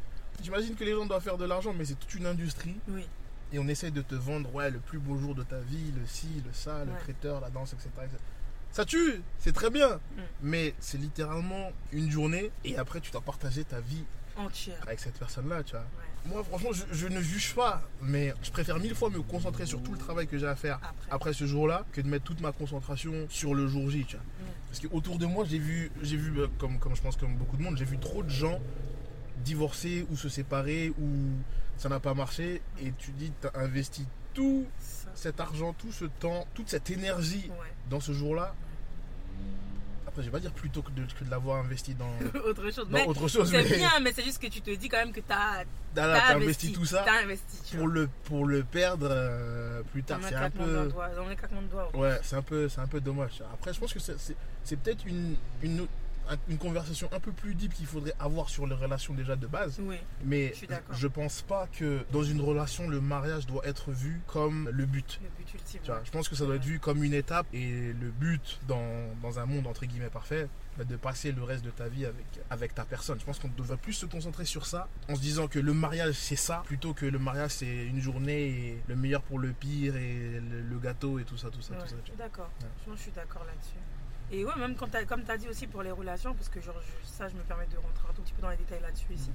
J'imagine 0.43 0.75
que 0.75 0.83
les 0.83 0.91
gens 0.93 1.05
doivent 1.05 1.23
faire 1.23 1.37
de 1.37 1.45
l'argent, 1.45 1.73
mais 1.73 1.85
c'est 1.85 1.95
toute 1.95 2.13
une 2.15 2.25
industrie 2.27 2.75
Oui, 2.89 3.07
et 3.51 3.57
on 3.59 3.67
essaye 3.67 3.91
de 3.91 4.01
te 4.03 4.13
vendre 4.15 4.53
ouais, 4.53 4.69
le 4.69 4.79
plus 4.79 4.99
beau 4.99 5.17
jour 5.17 5.33
de 5.33 5.41
ta 5.43 5.57
vie, 5.59 5.91
le 5.99 6.05
ci, 6.05 6.27
le 6.45 6.53
ça, 6.53 6.85
le 6.85 6.91
Ouais. 6.91 6.99
traiteur, 6.99 7.41
la 7.41 7.49
danse, 7.49 7.73
etc. 7.73 7.89
etc. 8.03 8.17
Ça 8.71 8.85
tue, 8.85 9.21
c'est 9.39 9.53
très 9.53 9.69
bien, 9.71 9.95
Mm. 9.95 10.21
mais 10.43 10.75
c'est 10.79 10.99
littéralement 10.99 11.71
une 11.91 12.11
journée 12.11 12.51
et 12.65 12.77
après 12.77 12.99
tu 12.99 13.09
dois 13.11 13.21
partager 13.21 13.63
ta 13.63 13.79
vie 13.79 14.03
entière. 14.37 14.77
avec 14.85 14.99
cette 14.99 15.17
personne-là, 15.17 15.63
tu 15.63 15.71
vois. 15.71 15.81
Ouais. 15.81 16.33
Moi, 16.33 16.43
franchement, 16.43 16.71
je, 16.73 16.83
je 16.91 17.07
ne 17.07 17.21
juge 17.21 17.55
pas, 17.55 17.81
mais 18.01 18.33
je 18.41 18.51
préfère 18.51 18.79
mille 18.79 18.95
fois 18.95 19.09
me 19.09 19.21
concentrer 19.21 19.65
sur 19.65 19.81
tout 19.81 19.93
le 19.93 19.97
travail 19.97 20.27
que 20.27 20.37
j'ai 20.37 20.47
à 20.47 20.55
faire 20.55 20.75
Après. 20.83 21.11
après 21.11 21.33
ce 21.33 21.45
jour-là 21.45 21.85
que 21.93 22.01
de 22.01 22.07
mettre 22.07 22.25
toute 22.25 22.41
ma 22.41 22.51
concentration 22.51 23.13
sur 23.29 23.53
le 23.53 23.67
jour 23.67 23.89
J, 23.89 24.05
tu 24.05 24.15
vois. 24.17 24.25
Parce 24.67 24.79
que 24.79 24.87
autour 24.91 25.17
de 25.17 25.25
moi, 25.25 25.45
j'ai 25.45 25.59
vu, 25.59 25.91
j'ai 26.01 26.17
vu 26.17 26.37
euh, 26.39 26.47
comme, 26.59 26.79
comme 26.79 26.95
je 26.95 27.01
pense 27.01 27.15
comme 27.15 27.35
beaucoup 27.35 27.55
de 27.57 27.61
monde, 27.63 27.77
j'ai 27.77 27.85
vu 27.85 27.97
trop 27.97 28.23
de 28.23 28.29
gens 28.29 28.59
divorcer 29.45 30.05
ou 30.09 30.17
se 30.17 30.27
séparer 30.29 30.89
ou 30.99 31.07
ça 31.77 31.87
n'a 31.89 31.99
pas 31.99 32.13
marché 32.13 32.61
et 32.81 32.91
tu 32.97 33.11
dis 33.11 33.31
tu 33.39 33.47
as 33.47 33.59
investi 33.61 34.05
tout 34.33 34.65
cet 35.15 35.39
argent, 35.39 35.73
tout 35.73 35.91
ce 35.91 36.05
temps, 36.05 36.45
toute 36.53 36.69
cette 36.69 36.89
énergie 36.89 37.49
ouais. 37.49 37.73
dans 37.89 37.99
ce 37.99 38.11
jour-là. 38.11 38.53
Je 40.21 40.25
vais 40.27 40.31
pas 40.31 40.39
dire 40.39 40.51
plutôt 40.51 40.81
que 40.81 40.91
de, 40.91 41.03
que 41.03 41.23
de 41.23 41.29
l'avoir 41.29 41.57
investi 41.63 41.93
dans, 41.95 42.09
autre 42.45 42.63
chose. 42.71 42.87
dans 42.89 42.97
Mais 42.97 43.05
autre 43.05 43.27
chose, 43.27 43.49
c'est 43.49 43.63
mais 43.63 43.77
bien, 43.77 43.99
mais 44.01 44.11
c'est 44.13 44.23
juste 44.23 44.41
que 44.41 44.47
tu 44.47 44.61
te 44.61 44.71
dis 44.73 44.89
quand 44.89 44.97
même 44.97 45.13
que 45.13 45.21
t'as 45.21 45.63
t'as 45.93 46.35
investi, 46.35 46.71
tout 46.71 46.85
ça 46.85 47.05
investi, 47.23 47.61
tu 47.65 47.77
pour 47.77 47.85
vois. 47.87 47.93
le, 47.95 48.09
pour 48.25 48.45
le 48.45 48.63
perdre 48.63 49.07
euh, 49.09 49.81
plus 49.91 50.03
tard. 50.03 50.19
C'est 50.21 50.35
un 50.35 50.49
peu. 50.49 50.87
doigt, 50.87 51.09
dans 51.09 51.25
claquement 51.35 51.61
de 51.61 51.67
doigts. 51.67 51.89
ouais. 51.93 51.99
Ouais, 51.99 52.19
c'est 52.23 52.35
un 52.35 52.41
peu, 52.41 52.67
c'est 52.69 52.81
un 52.81 52.87
peu 52.87 52.99
dommage. 53.01 53.41
Après, 53.53 53.73
je 53.73 53.79
pense 53.79 53.93
que 53.93 53.99
c'est- 53.99 54.75
peut-être 54.83 55.05
une, 55.05 55.35
une, 55.63 55.87
une 56.49 56.57
conversation 56.57 57.09
un 57.13 57.19
peu 57.19 57.31
plus 57.31 57.55
deep 57.55 57.73
qu'il 57.73 57.85
faudrait 57.85 58.13
avoir 58.19 58.49
sur 58.49 58.67
les 58.67 58.75
relations 58.75 59.13
déjà 59.13 59.35
de 59.35 59.47
base. 59.47 59.79
Oui, 59.81 59.97
Mais 60.23 60.53
Je 60.91 61.07
pense 61.07 61.41
pas 61.41 61.67
que 61.71 62.01
dans 62.11 62.23
une 62.23 62.41
relation, 62.41 62.89
le 62.89 62.99
mariage 63.01 63.45
doit 63.47 63.65
être 63.65 63.91
vu 63.91 64.21
comme 64.27 64.69
le 64.71 64.85
but. 64.85 65.19
le 65.23 65.29
but 65.37 65.46
ultime. 65.53 65.79
Tu 65.83 65.91
vois, 65.91 66.01
je 66.03 66.11
pense 66.11 66.27
que 66.29 66.35
ça 66.35 66.45
doit 66.45 66.55
être 66.55 66.63
vu 66.63 66.79
comme 66.79 67.03
une 67.03 67.13
étape 67.13 67.47
et 67.53 67.93
le 67.93 68.09
but 68.11 68.59
dans, 68.67 69.13
dans 69.21 69.39
un 69.39 69.45
monde 69.45 69.67
entre 69.67 69.85
guillemets 69.85 70.09
parfait, 70.09 70.47
bah, 70.77 70.83
de 70.83 70.95
passer 70.95 71.31
le 71.31 71.43
reste 71.43 71.63
de 71.65 71.69
ta 71.71 71.87
vie 71.87 72.05
avec, 72.05 72.25
avec 72.49 72.75
ta 72.75 72.85
personne. 72.85 73.19
Je 73.19 73.25
pense 73.25 73.39
qu'on 73.39 73.47
devrait 73.49 73.77
plus 73.77 73.93
se 73.93 74.05
concentrer 74.05 74.45
sur 74.45 74.65
ça 74.65 74.87
en 75.09 75.15
se 75.15 75.21
disant 75.21 75.47
que 75.47 75.59
le 75.59 75.73
mariage 75.73 76.15
c'est 76.15 76.35
ça 76.35 76.63
plutôt 76.65 76.93
que 76.93 77.05
le 77.05 77.19
mariage 77.19 77.51
c'est 77.51 77.85
une 77.85 77.99
journée 77.99 78.47
et 78.47 78.81
le 78.87 78.95
meilleur 78.95 79.21
pour 79.23 79.39
le 79.39 79.51
pire 79.53 79.95
et 79.95 80.39
le, 80.39 80.61
le 80.61 80.79
gâteau 80.79 81.19
et 81.19 81.23
tout 81.23 81.37
ça, 81.37 81.49
tout 81.49 81.61
ça, 81.61 81.73
Ouais, 81.73 81.79
tout 81.81 81.87
ça. 81.87 81.95
je 82.03 82.09
suis 82.09 82.17
d'accord. 82.17 82.49
Ouais. 82.61 82.93
Je 82.95 83.01
suis 83.01 83.11
d'accord 83.11 83.43
là-dessus. 83.45 83.77
Et 84.31 84.43
ouais, 84.43 84.55
même 84.57 84.75
quand 84.75 84.89
comme 85.07 85.23
tu 85.23 85.31
as 85.31 85.37
dit 85.37 85.47
aussi 85.47 85.67
pour 85.67 85.83
les 85.83 85.91
relations, 85.91 86.33
parce 86.33 86.49
que 86.49 86.59
genre, 86.61 86.75
je- 86.81 87.07
ça, 87.07 87.29
je 87.29 87.33
me 87.35 87.41
permets 87.43 87.65
de 87.67 87.77
rentrer 87.77 88.09
un 88.09 88.13
tout 88.13 88.21
petit 88.23 88.33
peu 88.33 88.41
dans 88.41 88.49
les 88.49 88.57
détails 88.57 88.81
là-dessus 88.81 89.13
ici. 89.13 89.31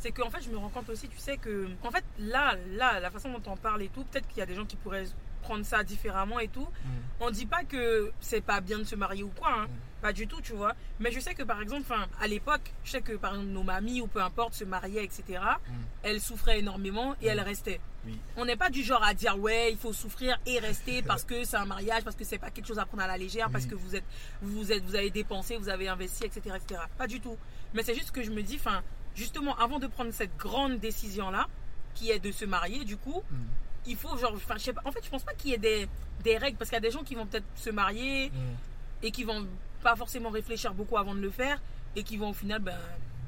c'est 0.00 0.10
qu'en 0.10 0.30
fait, 0.30 0.40
je 0.42 0.50
me 0.50 0.56
rends 0.56 0.68
compte 0.68 0.88
aussi, 0.88 1.08
tu 1.08 1.16
sais, 1.16 1.36
que, 1.36 1.68
en 1.84 1.90
fait, 1.92 2.02
là, 2.18 2.56
là, 2.72 2.98
la 2.98 3.08
façon 3.12 3.30
dont 3.30 3.52
on 3.52 3.56
parle 3.56 3.82
et 3.82 3.88
tout, 3.88 4.02
peut-être 4.02 4.26
qu'il 4.26 4.38
y 4.38 4.42
a 4.42 4.46
des 4.46 4.56
gens 4.56 4.64
qui 4.64 4.74
pourraient 4.74 5.04
prendre 5.42 5.64
ça 5.66 5.84
différemment 5.84 6.38
et 6.40 6.48
tout. 6.48 6.66
Mm. 6.84 6.88
On 7.20 7.30
dit 7.30 7.46
pas 7.46 7.64
que 7.64 8.10
c'est 8.20 8.40
pas 8.40 8.60
bien 8.60 8.78
de 8.78 8.84
se 8.84 8.96
marier 8.96 9.22
ou 9.22 9.28
quoi, 9.38 9.52
hein. 9.52 9.66
Mm. 9.66 10.02
pas 10.02 10.12
du 10.12 10.26
tout, 10.26 10.40
tu 10.40 10.52
vois. 10.54 10.72
Mais 11.00 11.12
je 11.12 11.20
sais 11.20 11.34
que 11.34 11.42
par 11.42 11.60
exemple, 11.60 11.92
à 12.20 12.26
l'époque, 12.26 12.72
je 12.84 12.90
sais 12.92 13.02
que 13.02 13.12
par 13.12 13.32
exemple 13.34 13.50
nos 13.50 13.62
mamies 13.62 14.00
ou 14.00 14.06
peu 14.06 14.20
importe 14.22 14.54
se 14.54 14.64
mariaient, 14.64 15.04
etc. 15.04 15.22
Mm. 15.40 15.72
Elles 16.04 16.20
souffraient 16.20 16.58
énormément 16.60 17.14
et 17.20 17.26
Mm. 17.26 17.28
elles 17.28 17.40
restaient. 17.40 17.80
Oui. 18.04 18.18
On 18.36 18.44
n'est 18.44 18.56
pas 18.56 18.68
du 18.70 18.82
genre 18.82 19.04
à 19.04 19.14
dire 19.14 19.38
ouais, 19.38 19.70
il 19.70 19.78
faut 19.78 19.92
souffrir 19.92 20.36
et 20.46 20.58
rester 20.58 21.02
parce 21.10 21.22
que 21.24 21.44
c'est 21.44 21.56
un 21.56 21.66
mariage, 21.66 22.02
parce 22.02 22.16
que 22.16 22.24
c'est 22.24 22.38
pas 22.38 22.50
quelque 22.50 22.66
chose 22.66 22.78
à 22.80 22.86
prendre 22.86 23.02
à 23.04 23.06
la 23.06 23.16
légère, 23.18 23.48
parce 23.50 23.66
que 23.66 23.74
vous 23.76 23.94
êtes, 23.94 24.04
vous 24.40 24.72
êtes, 24.72 24.82
vous 24.84 24.96
avez 24.96 25.10
dépensé, 25.10 25.56
vous 25.56 25.68
avez 25.68 25.86
investi, 25.88 26.24
etc., 26.24 26.56
etc. 26.56 26.80
Pas 26.98 27.06
du 27.06 27.20
tout. 27.20 27.36
Mais 27.74 27.82
c'est 27.84 27.94
juste 27.94 28.10
que 28.10 28.22
je 28.22 28.30
me 28.30 28.42
dis, 28.42 28.56
enfin, 28.56 28.82
justement, 29.14 29.56
avant 29.58 29.78
de 29.78 29.86
prendre 29.86 30.10
cette 30.12 30.36
grande 30.36 30.78
décision 30.80 31.30
là, 31.30 31.46
qui 31.94 32.10
est 32.10 32.18
de 32.18 32.32
se 32.32 32.44
marier, 32.46 32.84
du 32.84 32.96
coup, 32.96 33.22
Mm. 33.30 33.36
Il 33.86 33.96
faut 33.96 34.16
genre, 34.16 34.32
enfin, 34.34 34.54
je 34.58 34.62
sais 34.64 34.72
pas. 34.72 34.82
En 34.84 34.92
fait, 34.92 35.04
je 35.04 35.10
pense 35.10 35.22
pas 35.24 35.34
qu'il 35.34 35.50
y 35.50 35.54
ait 35.54 35.58
des, 35.58 35.88
des 36.22 36.38
règles 36.38 36.56
parce 36.58 36.70
qu'il 36.70 36.76
y 36.76 36.84
a 36.84 36.88
des 36.88 36.90
gens 36.90 37.02
qui 37.02 37.14
vont 37.14 37.26
peut-être 37.26 37.46
se 37.56 37.70
marier 37.70 38.30
Mm. 38.30 39.04
et 39.06 39.10
qui 39.10 39.24
vont 39.24 39.46
pas 39.82 39.96
forcément 39.96 40.30
réfléchir 40.30 40.72
beaucoup 40.74 40.96
avant 40.96 41.14
de 41.14 41.20
le 41.20 41.30
faire 41.30 41.60
et 41.96 42.02
qui 42.04 42.16
vont 42.16 42.30
au 42.30 42.34
final 42.34 42.60
ben, 42.60 42.76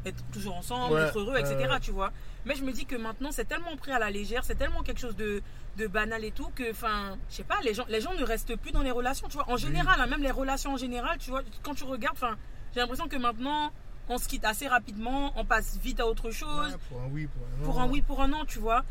être 0.06 0.22
toujours 0.32 0.56
ensemble, 0.56 0.94
Ouais, 0.94 1.02
être 1.02 1.18
heureux, 1.18 1.36
etc. 1.38 1.74
Tu 1.80 1.90
vois. 1.90 2.12
Mais 2.44 2.54
je 2.54 2.62
me 2.62 2.72
dis 2.72 2.84
que 2.86 2.94
maintenant 2.96 3.32
c'est 3.32 3.46
tellement 3.46 3.74
pris 3.76 3.90
à 3.90 3.98
la 3.98 4.10
légère, 4.10 4.44
c'est 4.44 4.54
tellement 4.54 4.82
quelque 4.82 5.00
chose 5.00 5.16
de, 5.16 5.42
de 5.78 5.86
banal 5.86 6.24
et 6.24 6.30
tout 6.30 6.50
que, 6.54 6.70
enfin, 6.70 7.16
je 7.30 7.36
sais 7.36 7.42
pas, 7.42 7.58
les 7.64 7.72
gens, 7.74 7.86
les 7.88 8.00
gens 8.00 8.12
ne 8.14 8.22
restent 8.22 8.54
plus 8.56 8.70
dans 8.70 8.82
les 8.82 8.90
relations, 8.90 9.26
tu 9.28 9.34
vois. 9.34 9.48
En 9.50 9.56
général, 9.56 9.98
hein, 10.00 10.06
même 10.06 10.22
les 10.22 10.30
relations 10.30 10.74
en 10.74 10.76
général, 10.76 11.18
tu 11.18 11.30
vois, 11.30 11.42
quand 11.62 11.74
tu 11.74 11.84
regardes, 11.84 12.16
enfin, 12.16 12.36
j'ai 12.74 12.80
l'impression 12.80 13.08
que 13.08 13.16
maintenant 13.16 13.72
on 14.10 14.18
se 14.18 14.28
quitte 14.28 14.44
assez 14.44 14.68
rapidement, 14.68 15.32
on 15.36 15.46
passe 15.46 15.78
vite 15.82 15.98
à 16.00 16.06
autre 16.06 16.30
chose 16.30 16.72
Ouais, 16.72 16.78
pour 16.90 17.00
un 17.00 17.06
oui, 17.10 17.26
pour 17.26 17.42
un 17.46 17.56
non. 17.58 17.64
pour 17.64 17.80
un 17.80 17.88
oui, 17.88 18.02
pour 18.02 18.20
un 18.22 18.28
non, 18.28 18.44
tu 18.44 18.58
vois. 18.58 18.84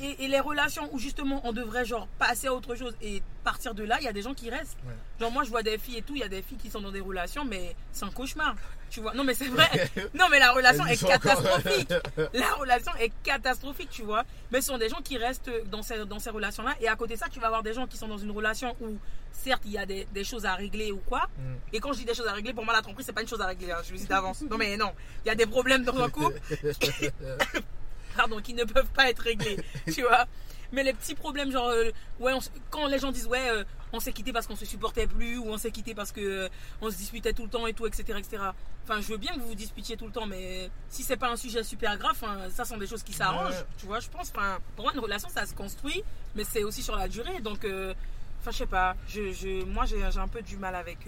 Et, 0.00 0.24
et 0.24 0.28
les 0.28 0.40
relations 0.40 0.88
où 0.92 0.98
justement 0.98 1.40
on 1.44 1.52
devrait 1.52 1.84
genre 1.84 2.06
passer 2.18 2.46
à 2.48 2.54
autre 2.54 2.74
chose 2.74 2.94
et 3.02 3.22
partir 3.42 3.74
de 3.74 3.82
là, 3.84 3.96
il 4.00 4.04
y 4.04 4.08
a 4.08 4.12
des 4.12 4.22
gens 4.22 4.34
qui 4.34 4.50
restent. 4.50 4.76
Ouais. 4.86 4.94
Genre 5.20 5.30
moi 5.30 5.44
je 5.44 5.50
vois 5.50 5.62
des 5.62 5.78
filles 5.78 5.98
et 5.98 6.02
tout, 6.02 6.14
il 6.14 6.20
y 6.20 6.24
a 6.24 6.28
des 6.28 6.42
filles 6.42 6.58
qui 6.58 6.70
sont 6.70 6.80
dans 6.80 6.90
des 6.92 7.00
relations, 7.00 7.44
mais 7.44 7.74
c'est 7.92 8.04
un 8.04 8.10
cauchemar. 8.10 8.54
Tu 8.90 9.00
vois? 9.00 9.12
Non 9.14 9.24
mais 9.24 9.34
c'est 9.34 9.48
vrai. 9.48 9.68
Non 10.14 10.26
mais 10.30 10.38
la 10.38 10.52
relation 10.52 10.86
est 10.86 11.02
catastrophique. 11.04 11.92
La 12.34 12.52
relation 12.54 12.92
est 13.00 13.12
catastrophique, 13.24 13.90
tu 13.90 14.02
vois? 14.02 14.24
Mais 14.52 14.60
ce 14.60 14.68
sont 14.68 14.78
des 14.78 14.88
gens 14.88 15.00
qui 15.02 15.16
restent 15.18 15.50
dans 15.70 15.82
ces, 15.82 16.04
dans 16.04 16.18
ces 16.20 16.30
relations-là. 16.30 16.74
Et 16.80 16.88
à 16.88 16.94
côté 16.94 17.14
de 17.14 17.18
ça, 17.18 17.26
tu 17.28 17.40
vas 17.40 17.46
avoir 17.48 17.62
des 17.64 17.74
gens 17.74 17.86
qui 17.86 17.96
sont 17.96 18.06
dans 18.08 18.18
une 18.18 18.30
relation 18.30 18.76
où, 18.80 18.96
certes, 19.32 19.62
il 19.64 19.72
y 19.72 19.78
a 19.78 19.84
des, 19.86 20.06
des 20.14 20.22
choses 20.22 20.46
à 20.46 20.54
régler 20.54 20.92
ou 20.92 20.98
quoi. 20.98 21.22
Mm. 21.38 21.42
Et 21.72 21.80
quand 21.80 21.92
je 21.92 21.98
dis 21.98 22.04
des 22.04 22.14
choses 22.14 22.28
à 22.28 22.32
régler, 22.32 22.52
pour 22.54 22.64
moi, 22.64 22.72
la 22.72 22.82
tromperie, 22.82 23.02
c'est 23.02 23.12
pas 23.12 23.22
une 23.22 23.28
chose 23.28 23.40
à 23.40 23.46
régler. 23.46 23.72
hein. 23.72 23.78
Je 23.84 23.92
le 23.92 23.98
dis 23.98 24.06
d'avance. 24.06 24.42
Non, 24.48 24.56
mais 24.56 24.76
non. 24.76 24.92
Il 25.24 25.28
y 25.28 25.30
a 25.32 25.34
des 25.34 25.46
problèmes 25.46 25.82
dans 25.82 25.98
un 26.00 26.08
couple 26.08 26.38
pardon, 28.16 28.40
qui 28.40 28.54
ne 28.54 28.64
peuvent 28.64 28.90
pas 28.90 29.08
être 29.10 29.20
réglés, 29.20 29.56
tu 29.92 30.02
vois. 30.02 30.26
Mais 30.72 30.82
les 30.82 30.92
petits 30.92 31.14
problèmes, 31.14 31.52
genre, 31.52 31.68
euh, 31.68 31.90
ouais, 32.18 32.32
on 32.32 32.40
quand 32.70 32.86
les 32.88 32.98
gens 32.98 33.12
disent, 33.12 33.26
ouais, 33.28 33.48
euh, 33.50 33.64
on 33.92 34.00
s'est 34.00 34.12
quitté 34.12 34.32
parce 34.32 34.46
qu'on 34.48 34.56
se 34.56 34.64
supportait 34.64 35.06
plus, 35.06 35.38
ou 35.38 35.46
on 35.46 35.56
s'est 35.58 35.70
quitté 35.70 35.94
parce 35.94 36.10
que 36.10 36.20
euh, 36.20 36.48
on 36.80 36.90
se 36.90 36.96
disputait 36.96 37.32
tout 37.32 37.44
le 37.44 37.48
temps 37.48 37.66
et 37.68 37.74
tout, 37.74 37.86
etc., 37.86 38.18
etc. 38.18 38.42
Enfin, 38.82 39.00
je 39.00 39.06
veux 39.08 39.16
bien 39.18 39.34
que 39.34 39.40
vous 39.40 39.48
vous 39.48 39.54
disputiez 39.54 39.96
tout 39.96 40.06
le 40.06 40.12
temps, 40.12 40.26
mais 40.26 40.70
si 40.88 41.02
c'est 41.04 41.16
pas 41.16 41.30
un 41.30 41.36
sujet 41.36 41.62
super 41.62 41.96
grave, 41.96 42.12
enfin, 42.20 42.48
ça 42.50 42.64
sont 42.64 42.76
des 42.76 42.86
choses 42.88 43.02
qui 43.04 43.12
s'arrangent, 43.12 43.52
Ouais. 43.54 43.66
tu 43.78 43.86
vois, 43.86 44.00
je 44.00 44.08
pense. 44.08 44.30
Enfin, 44.34 44.58
pour 44.74 44.84
moi, 44.86 44.92
une 44.94 45.00
relation, 45.00 45.28
ça 45.28 45.46
se 45.46 45.54
construit, 45.54 46.02
mais 46.34 46.42
c'est 46.44 46.64
aussi 46.64 46.82
sur 46.82 46.96
la 46.96 47.06
durée. 47.08 47.40
Donc, 47.40 47.64
enfin, 48.40 48.50
je 48.50 48.56
sais 48.56 48.66
pas, 48.66 48.96
je, 49.06 49.30
je, 49.32 49.64
moi, 49.64 49.84
j'ai 49.86 50.02
un 50.02 50.28
peu 50.28 50.42
du 50.42 50.56
mal 50.56 50.74
avec. 50.74 50.98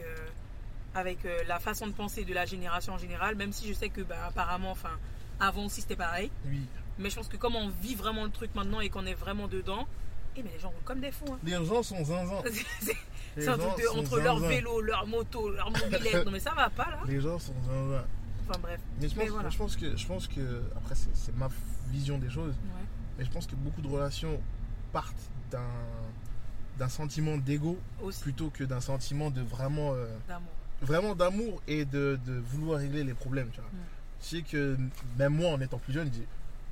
avec 0.95 1.19
la 1.47 1.59
façon 1.59 1.87
de 1.89 1.93
penser 1.93 2.25
de 2.25 2.33
la 2.33 2.47
génération 2.47 2.95
en 2.95 2.99
général, 2.99 3.35
même 3.35 3.53
si 3.53 3.67
je 3.69 3.75
sais 3.75 3.89
que 3.91 4.01
bah, 4.01 4.17
apparemment, 4.29 4.71
enfin, 4.71 4.97
avant 5.41 5.67
aussi 5.67 5.83
c'était 5.83 5.97
pareil. 5.97 6.31
Oui. 6.47 6.61
Mais 6.99 7.11
je 7.11 7.17
pense 7.17 7.29
que 7.29 7.37
comme 7.37 7.57
on 7.57 7.69
vit 7.83 7.95
vraiment 7.95 8.25
le 8.25 8.31
truc 8.31 8.55
maintenant 8.55 8.81
et 8.81 8.89
qu'on 8.89 9.05
est 9.07 9.15
vraiment 9.15 9.49
dedans, 9.49 9.87
eh 10.37 10.43
mais 10.43 10.51
les 10.53 10.59
gens 10.59 10.69
roulent 10.71 10.85
comme 10.85 11.01
des 11.01 11.11
fous. 11.13 11.25
hein. 11.31 11.39
Les 11.45 11.53
gens 11.65 11.83
sont 11.83 12.05
zinzin. 12.05 12.43
C'est 13.39 13.49
un 13.49 13.59
truc 13.59 13.77
de- 13.85 13.99
entre 13.99 14.19
leur 14.19 14.37
zinzin. 14.39 14.49
vélo, 14.49 14.81
leur 14.81 15.07
moto, 15.07 15.51
leur 15.51 15.71
mobilette. 15.71 16.25
non 16.25 16.31
mais 16.33 16.41
ça 16.41 16.55
va 16.55 16.71
pas 16.71 16.91
là. 16.91 16.99
Les 17.07 17.21
gens 17.21 17.39
sont 17.39 17.53
zinzin. 17.67 18.05
Enfin 18.49 18.59
bref. 18.61 18.81
Mais 19.01 19.09
je 19.09 19.15
pense, 19.15 19.25
Mais 19.25 19.29
voilà. 19.31 19.51
je 19.51 19.59
pense 19.59 19.77
que, 19.77 19.97
je 19.97 20.07
pense 20.07 20.27
que 20.29 20.63
après 20.77 20.95
c'est 20.95 21.37
ma 21.37 21.49
vision 21.89 22.19
des 22.19 22.31
choses, 22.31 22.55
Ouais. 22.55 22.85
mais 23.19 23.25
je 23.25 23.31
pense 23.31 23.47
que 23.47 23.55
beaucoup 23.57 23.83
de 23.83 23.89
relations 23.89 24.41
partent 24.93 25.31
d'un 25.51 25.61
d'un 26.79 26.89
sentiment 26.91 27.39
d'ego 27.39 27.79
plutôt 28.21 28.51
que 28.51 28.63
d'un 28.63 28.81
sentiment 28.83 29.31
de 29.31 29.41
vraiment 29.41 29.95
euh, 29.95 30.07
d'amour. 30.29 30.53
vraiment 30.83 31.15
d'amour 31.15 31.63
et 31.67 31.87
de, 31.87 32.19
de 32.27 32.35
vouloir 32.35 32.81
régler 32.81 33.03
les 33.03 33.15
problèmes. 33.15 33.49
Tu 33.51 33.61
vois. 33.61 33.71
Mm. 33.71 33.77
Je 34.21 34.27
sais 34.27 34.43
que 34.43 34.77
même 35.19 35.35
moi 35.35 35.53
en 35.53 35.61
étant 35.63 35.79
plus 35.79 35.95
jeune, 35.95 36.11
j'ai- 36.13 36.27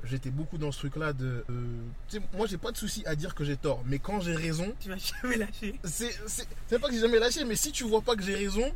j'étais 0.05 0.31
beaucoup 0.31 0.59
dans 0.59 0.71
ce 0.73 0.79
truc-là 0.79 1.13
de. 1.13 1.45
euh, 1.51 2.21
moi 2.35 2.47
j'ai 2.47 2.59
pas 2.59 2.71
de 2.73 2.77
souci 2.77 3.03
à 3.07 3.15
dire 3.17 3.35
que 3.35 3.45
j'ai 3.45 3.57
tort, 3.57 3.83
mais 3.87 3.99
quand 3.99 4.21
j'ai 4.21 4.35
raison, 4.35 4.73
Tu 4.81 4.89
vas 4.89 4.97
jamais 4.97 5.37
lâcher. 5.37 5.79
c'est 5.85 6.79
pas 6.81 6.89
que 6.89 6.95
j'ai 6.95 7.01
jamais 7.01 7.19
lâché, 7.19 7.45
mais 7.45 7.57
si 7.57 7.73
tu 7.73 7.85
vois 7.85 8.01
pas 8.03 8.15
que 8.17 8.23
j'ai 8.23 8.35
raison, 8.37 8.73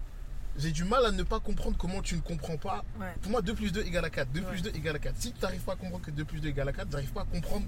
j'ai 0.56 0.72
du 0.72 0.84
mal 0.84 1.04
à 1.06 1.10
ne 1.12 1.22
pas 1.22 1.38
comprendre 1.40 1.76
comment 1.78 2.02
tu 2.02 2.16
ne 2.16 2.20
comprends 2.20 2.56
pas 2.56 2.84
Ouais. 3.00 3.06
pour 3.22 3.30
moi, 3.30 3.42
2 3.42 3.54
plus 3.54 3.70
2 3.72 3.82
égale 3.82 4.04
à 4.04 4.10
4. 4.10 4.30
2 4.32 4.40
Ouais. 4.40 4.46
plus 4.46 4.62
2 4.62 4.70
égale 4.74 4.96
à 4.96 4.98
4. 4.98 5.14
Si 5.18 5.32
tu 5.32 5.40
n'arrives 5.40 5.60
pas 5.60 5.74
à 5.74 5.76
comprendre 5.76 6.04
que 6.04 6.10
2 6.10 6.24
plus 6.24 6.40
2 6.40 6.48
égale 6.48 6.68
à 6.68 6.72
4, 6.72 6.88
j'arrive 6.90 7.12
pas 7.12 7.22
à 7.22 7.24
comprendre 7.26 7.64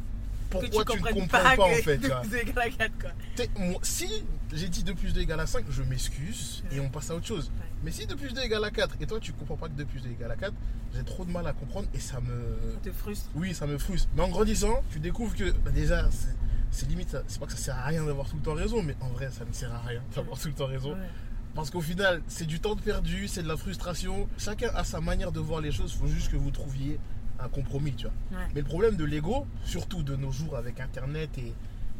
pourquoi 0.50 0.84
tu, 0.84 1.02
ne 1.02 1.08
comprends 1.08 1.56
pas, 1.56 1.64
en 1.64 1.74
fait. 1.82 1.98
tu 1.98 2.06
vois. 2.08 2.22
deux 2.30 2.36
égal 2.38 2.58
à 2.58 2.70
quatre, 2.70 2.98
quoi. 3.00 3.10
T'es- 3.36 3.50
moi, 3.58 3.78
si 3.82 4.08
j'ai 4.52 4.68
dit 4.68 4.82
2 4.82 4.94
plus 4.94 5.12
2 5.12 5.20
égale 5.20 5.40
à 5.40 5.46
5, 5.46 5.64
je 5.70 5.82
m'excuse 5.82 6.62
et 6.72 6.80
on 6.80 6.88
passe 6.88 7.10
à 7.10 7.14
autre 7.14 7.26
chose. 7.26 7.50
Ouais. 7.58 7.66
Mais 7.84 7.90
si 7.90 8.06
2 8.06 8.16
plus 8.16 8.32
2 8.34 8.42
égale 8.42 8.64
à 8.64 8.70
4 8.70 8.96
et 9.00 9.06
toi 9.06 9.18
tu 9.20 9.32
comprends 9.32 9.56
pas 9.56 9.68
que 9.68 9.74
2 9.74 9.84
plus 9.84 10.00
2 10.00 10.10
égale 10.10 10.32
à 10.32 10.36
4, 10.36 10.52
j'ai 10.94 11.04
trop 11.04 11.24
de 11.24 11.30
mal 11.30 11.46
à 11.46 11.52
comprendre 11.52 11.88
et 11.94 12.00
ça 12.00 12.20
me. 12.20 12.72
Ça 12.74 12.80
te 12.82 12.92
frustre. 12.92 13.30
Oui, 13.34 13.54
ça 13.54 13.66
me 13.66 13.78
frustre. 13.78 14.08
Mais 14.16 14.22
en 14.22 14.28
grandissant, 14.28 14.82
tu 14.90 14.98
découvres 14.98 15.34
que 15.36 15.50
bah, 15.52 15.70
déjà, 15.70 16.08
c'est- 16.10 16.86
limite, 16.88 17.16
c'est 17.28 17.38
pas 17.38 17.46
que 17.46 17.52
ça 17.52 17.58
sert 17.58 17.76
à 17.78 17.84
rien 17.84 18.04
d'avoir 18.04 18.28
tout 18.28 18.36
le 18.36 18.42
temps 18.42 18.54
raison, 18.54 18.82
mais 18.82 18.96
en 19.00 19.08
vrai, 19.08 19.30
ça 19.30 19.44
ne 19.44 19.52
sert 19.52 19.72
à 19.72 19.80
rien 19.80 20.02
d'avoir 20.14 20.38
tout 20.38 20.48
le 20.48 20.54
temps 20.54 20.66
raison. 20.66 20.92
Ouais. 20.92 21.08
Parce 21.54 21.70
qu'au 21.70 21.80
final, 21.80 22.22
c'est 22.28 22.46
du 22.46 22.60
temps 22.60 22.76
perdu, 22.76 23.26
c'est 23.26 23.42
de 23.42 23.48
la 23.48 23.56
frustration. 23.56 24.28
Chacun 24.38 24.70
a 24.74 24.84
sa 24.84 25.00
manière 25.00 25.32
de 25.32 25.40
voir 25.40 25.60
les 25.60 25.72
choses. 25.72 25.92
Il 25.94 25.98
faut 26.00 26.12
juste 26.12 26.30
que 26.30 26.36
vous 26.36 26.50
trouviez 26.52 26.98
un 27.42 27.48
compromis, 27.48 27.92
tu 27.94 28.06
vois. 28.06 28.38
Ouais. 28.38 28.46
Mais 28.54 28.60
le 28.60 28.66
problème 28.66 28.96
de 28.96 29.04
l'ego, 29.04 29.46
surtout 29.64 30.02
de 30.02 30.16
nos 30.16 30.30
jours 30.32 30.56
avec 30.56 30.80
Internet 30.80 31.30
et, 31.38 31.48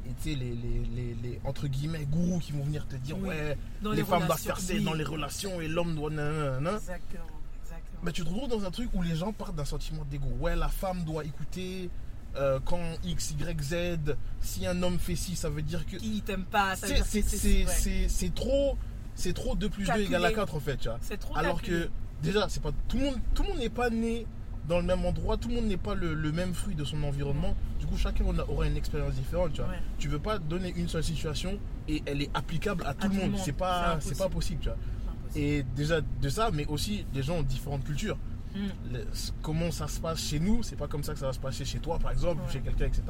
et 0.09 0.14
tu 0.22 0.31
sais, 0.31 0.35
les, 0.37 0.55
les, 0.55 0.83
les, 0.94 1.16
les, 1.22 1.40
entre 1.44 1.66
guillemets 1.68 2.05
gourous 2.07 2.38
qui 2.40 2.53
vont 2.53 2.64
venir 2.64 2.87
te 2.87 2.96
dire 2.96 3.16
Oui. 3.18 3.29
ouais, 3.29 3.57
Dans 3.83 3.92
les, 3.92 4.05
femmes 4.05 4.26
doivent 4.26 4.38
faire 4.40 4.59
oui. 4.70 4.83
dans 4.85 4.94
les 4.94 5.05
relations 5.05 5.61
et 5.61 5.68
l'homme 5.68 5.94
doit 5.94 6.11
nanana. 6.11 6.72
Exactement. 6.76 7.24
Exactement. 7.62 8.00
Mais 8.03 8.12
tu 8.12 8.22
te 8.24 8.29
retrouves 8.29 8.48
dans 8.48 8.64
un 8.64 8.70
truc 8.70 8.88
où 8.94 9.03
les 9.03 9.16
gens 9.16 9.33
partent 9.33 9.57
d'un 9.57 9.64
sentiment 9.64 10.05
d'ego. 10.11 10.29
Ouais, 10.40 10.57
la 10.57 10.68
femme 10.68 11.05
doit 11.05 11.24
écouter 11.24 11.90
euh, 12.37 12.59
quand 12.64 12.81
X, 13.05 13.33
Y, 13.33 13.61
Z. 13.62 14.16
Si 14.40 14.66
un 14.66 14.83
homme 14.83 14.98
fait 14.98 15.16
ci, 15.16 15.37
ça 15.37 15.48
veut 15.50 15.62
dire 15.62 15.85
que. 15.87 15.96
Qui 15.96 16.22
t'aime 16.22 16.44
pas, 16.44 16.76
ça 16.76 16.87
veut 16.87 16.94
C'est 17.05 17.20
dire 17.22 17.29
c'est- 17.29 17.66
c'est- 17.66 18.09
c'est- 18.09 18.35
trop. 18.35 18.76
C'est 19.16 19.33
trop 19.35 19.55
2 19.55 19.68
plus 19.68 19.83
2 19.83 19.87
Calculé. 19.88 20.07
égale 20.09 20.24
à 20.24 20.33
4 20.33 20.55
en 20.55 20.61
fait, 20.61 20.76
tu 20.79 20.88
vois. 20.88 20.98
C'est 21.03 21.18
trop 21.18 21.37
Alors 21.37 21.57
calculé. 21.61 21.87
que 21.87 21.90
déjà, 22.22 22.48
c'est 22.48 22.62
pas 22.62 22.70
tout 22.88 22.96
le 22.98 23.05
monde. 23.07 23.16
Tout 23.35 23.42
le 23.42 23.48
monde 23.50 23.59
n'est 23.59 23.68
pas 23.68 23.90
né 23.90 24.26
dans 24.70 24.78
le 24.78 24.85
même 24.87 25.04
endroit. 25.04 25.37
Tout 25.37 25.48
le 25.48 25.56
monde 25.56 25.66
n'est 25.66 25.76
pas 25.76 25.94
le, 25.94 26.14
le 26.14 26.33
même 26.33 26.54
fruit 26.54 26.76
de 26.76 26.85
son 26.85 27.02
environnement. 27.02 27.54
Du 27.80 27.87
coup, 27.87 27.96
chacun 27.96 28.24
aura 28.24 28.66
une 28.66 28.76
expérience 28.76 29.14
différente. 29.14 29.52
Tu 29.52 29.61
vois. 29.61 29.70
Ouais. 29.70 29.78
Tu 29.98 30.09
veux 30.09 30.20
pas 30.20 30.38
donner 30.38 30.72
une 30.76 30.88
seule 30.88 31.04
situation 31.04 31.59
et 31.88 32.02
elle 32.06 32.22
est 32.22 32.30
applicable 32.35 32.85
à 32.87 32.94
tout 32.94 33.09
le 33.09 33.14
monde. 33.14 33.30
monde. 33.33 33.40
C'est 33.44 33.52
pas, 33.52 33.98
C'est 34.00 34.16
pas 34.16 34.28
possible. 34.28 34.61
Tu 34.61 34.68
vois. 34.68 34.78
Impossible. 34.78 35.44
Et 35.44 35.64
déjà 35.74 36.00
de 36.00 36.28
ça, 36.28 36.50
mais 36.52 36.66
aussi 36.66 37.04
les 37.12 37.22
gens 37.22 37.38
ont 37.38 37.42
différentes 37.42 37.85
cultures. 37.85 38.16
Mm. 38.54 38.59
Le- 38.92 39.06
comment 39.42 39.70
ça 39.72 39.87
se 39.88 40.00
passe 40.00 40.20
chez 40.20 40.38
nous, 40.40 40.62
c'est 40.62 40.76
pas 40.76 40.88
comme 40.88 41.02
ça 41.04 41.12
que 41.14 41.18
ça 41.20 41.26
va 41.26 41.33
se 41.33 41.38
passer 41.38 41.64
chez 41.64 41.78
toi, 41.78 41.98
par 41.98 42.11
exemple, 42.12 42.42
ou 42.46 42.50
chez 42.50 42.61
quelqu'un, 42.61 42.87
etc. 42.87 43.02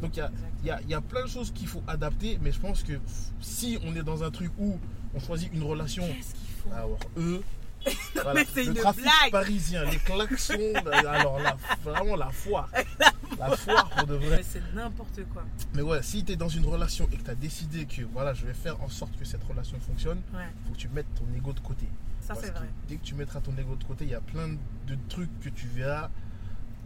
Donc 0.00 0.16
il 0.16 0.18
y 0.18 0.22
a, 0.22 0.30
y, 0.64 0.70
a, 0.70 0.80
y 0.88 0.94
a 0.94 1.00
plein 1.00 1.22
de 1.24 1.28
choses 1.28 1.52
qu'il 1.52 1.68
faut 1.68 1.82
adapter, 1.86 2.38
mais 2.42 2.50
je 2.50 2.58
pense 2.58 2.82
que 2.82 2.94
si 3.40 3.78
on 3.84 3.94
est 3.94 4.02
dans 4.02 4.24
un 4.24 4.30
truc 4.32 4.50
où 4.58 4.78
on 5.14 5.20
choisit 5.20 5.52
une 5.52 5.62
relation, 5.62 6.04
faut? 6.64 6.72
alors 6.74 6.98
eux, 7.16 7.42
voilà, 8.14 8.34
mais 8.34 8.46
c'est 8.52 8.64
une 8.64 8.74
trafic 8.74 9.02
blague. 9.02 9.30
parisien, 9.32 9.84
les 9.84 9.96
klaxons, 9.98 10.72
alors 11.06 11.38
là, 11.40 11.56
vraiment 11.82 12.16
la 12.16 12.30
foire, 12.30 12.68
la 13.38 13.56
foire 13.56 13.88
pour 13.90 14.06
de 14.06 14.14
vrai. 14.14 14.36
Mais 14.38 14.42
c'est 14.42 14.62
n'importe 14.74 15.20
quoi. 15.32 15.44
Mais 15.74 15.82
ouais, 15.82 16.02
si 16.02 16.24
tu 16.24 16.32
es 16.32 16.36
dans 16.36 16.48
une 16.48 16.66
relation 16.66 17.08
et 17.12 17.16
que 17.16 17.22
tu 17.22 17.30
as 17.30 17.34
décidé 17.34 17.86
que 17.86 18.02
voilà, 18.12 18.34
je 18.34 18.46
vais 18.46 18.54
faire 18.54 18.80
en 18.82 18.88
sorte 18.88 19.16
que 19.16 19.24
cette 19.24 19.44
relation 19.44 19.78
fonctionne, 19.80 20.20
Ouais, 20.34 20.40
faut 20.66 20.72
que 20.72 20.78
tu 20.78 20.88
mettes 20.88 21.12
ton 21.14 21.26
ego 21.36 21.52
de 21.52 21.60
côté. 21.60 21.86
ça 22.20 22.34
c'est 22.34 22.52
que 22.52 22.58
vrai. 22.58 22.68
Dès 22.88 22.96
que 22.96 23.04
tu 23.04 23.14
mettras 23.14 23.40
ton 23.40 23.56
ego 23.56 23.76
de 23.76 23.84
côté, 23.84 24.04
il 24.04 24.10
y 24.10 24.14
a 24.14 24.20
plein 24.20 24.48
de 24.48 24.96
trucs 25.08 25.40
que 25.40 25.48
tu 25.48 25.66
verras 25.68 26.10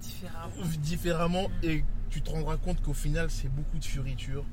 Différemment. 0.00 0.52
différemment 0.80 1.48
Mm. 1.48 1.64
et 1.64 1.84
tu 2.10 2.22
te 2.22 2.30
rendras 2.30 2.56
compte 2.56 2.82
qu'au 2.82 2.92
final, 2.94 3.30
c'est 3.30 3.48
beaucoup 3.48 3.78
de 3.78 3.84
fioritures 3.84 4.44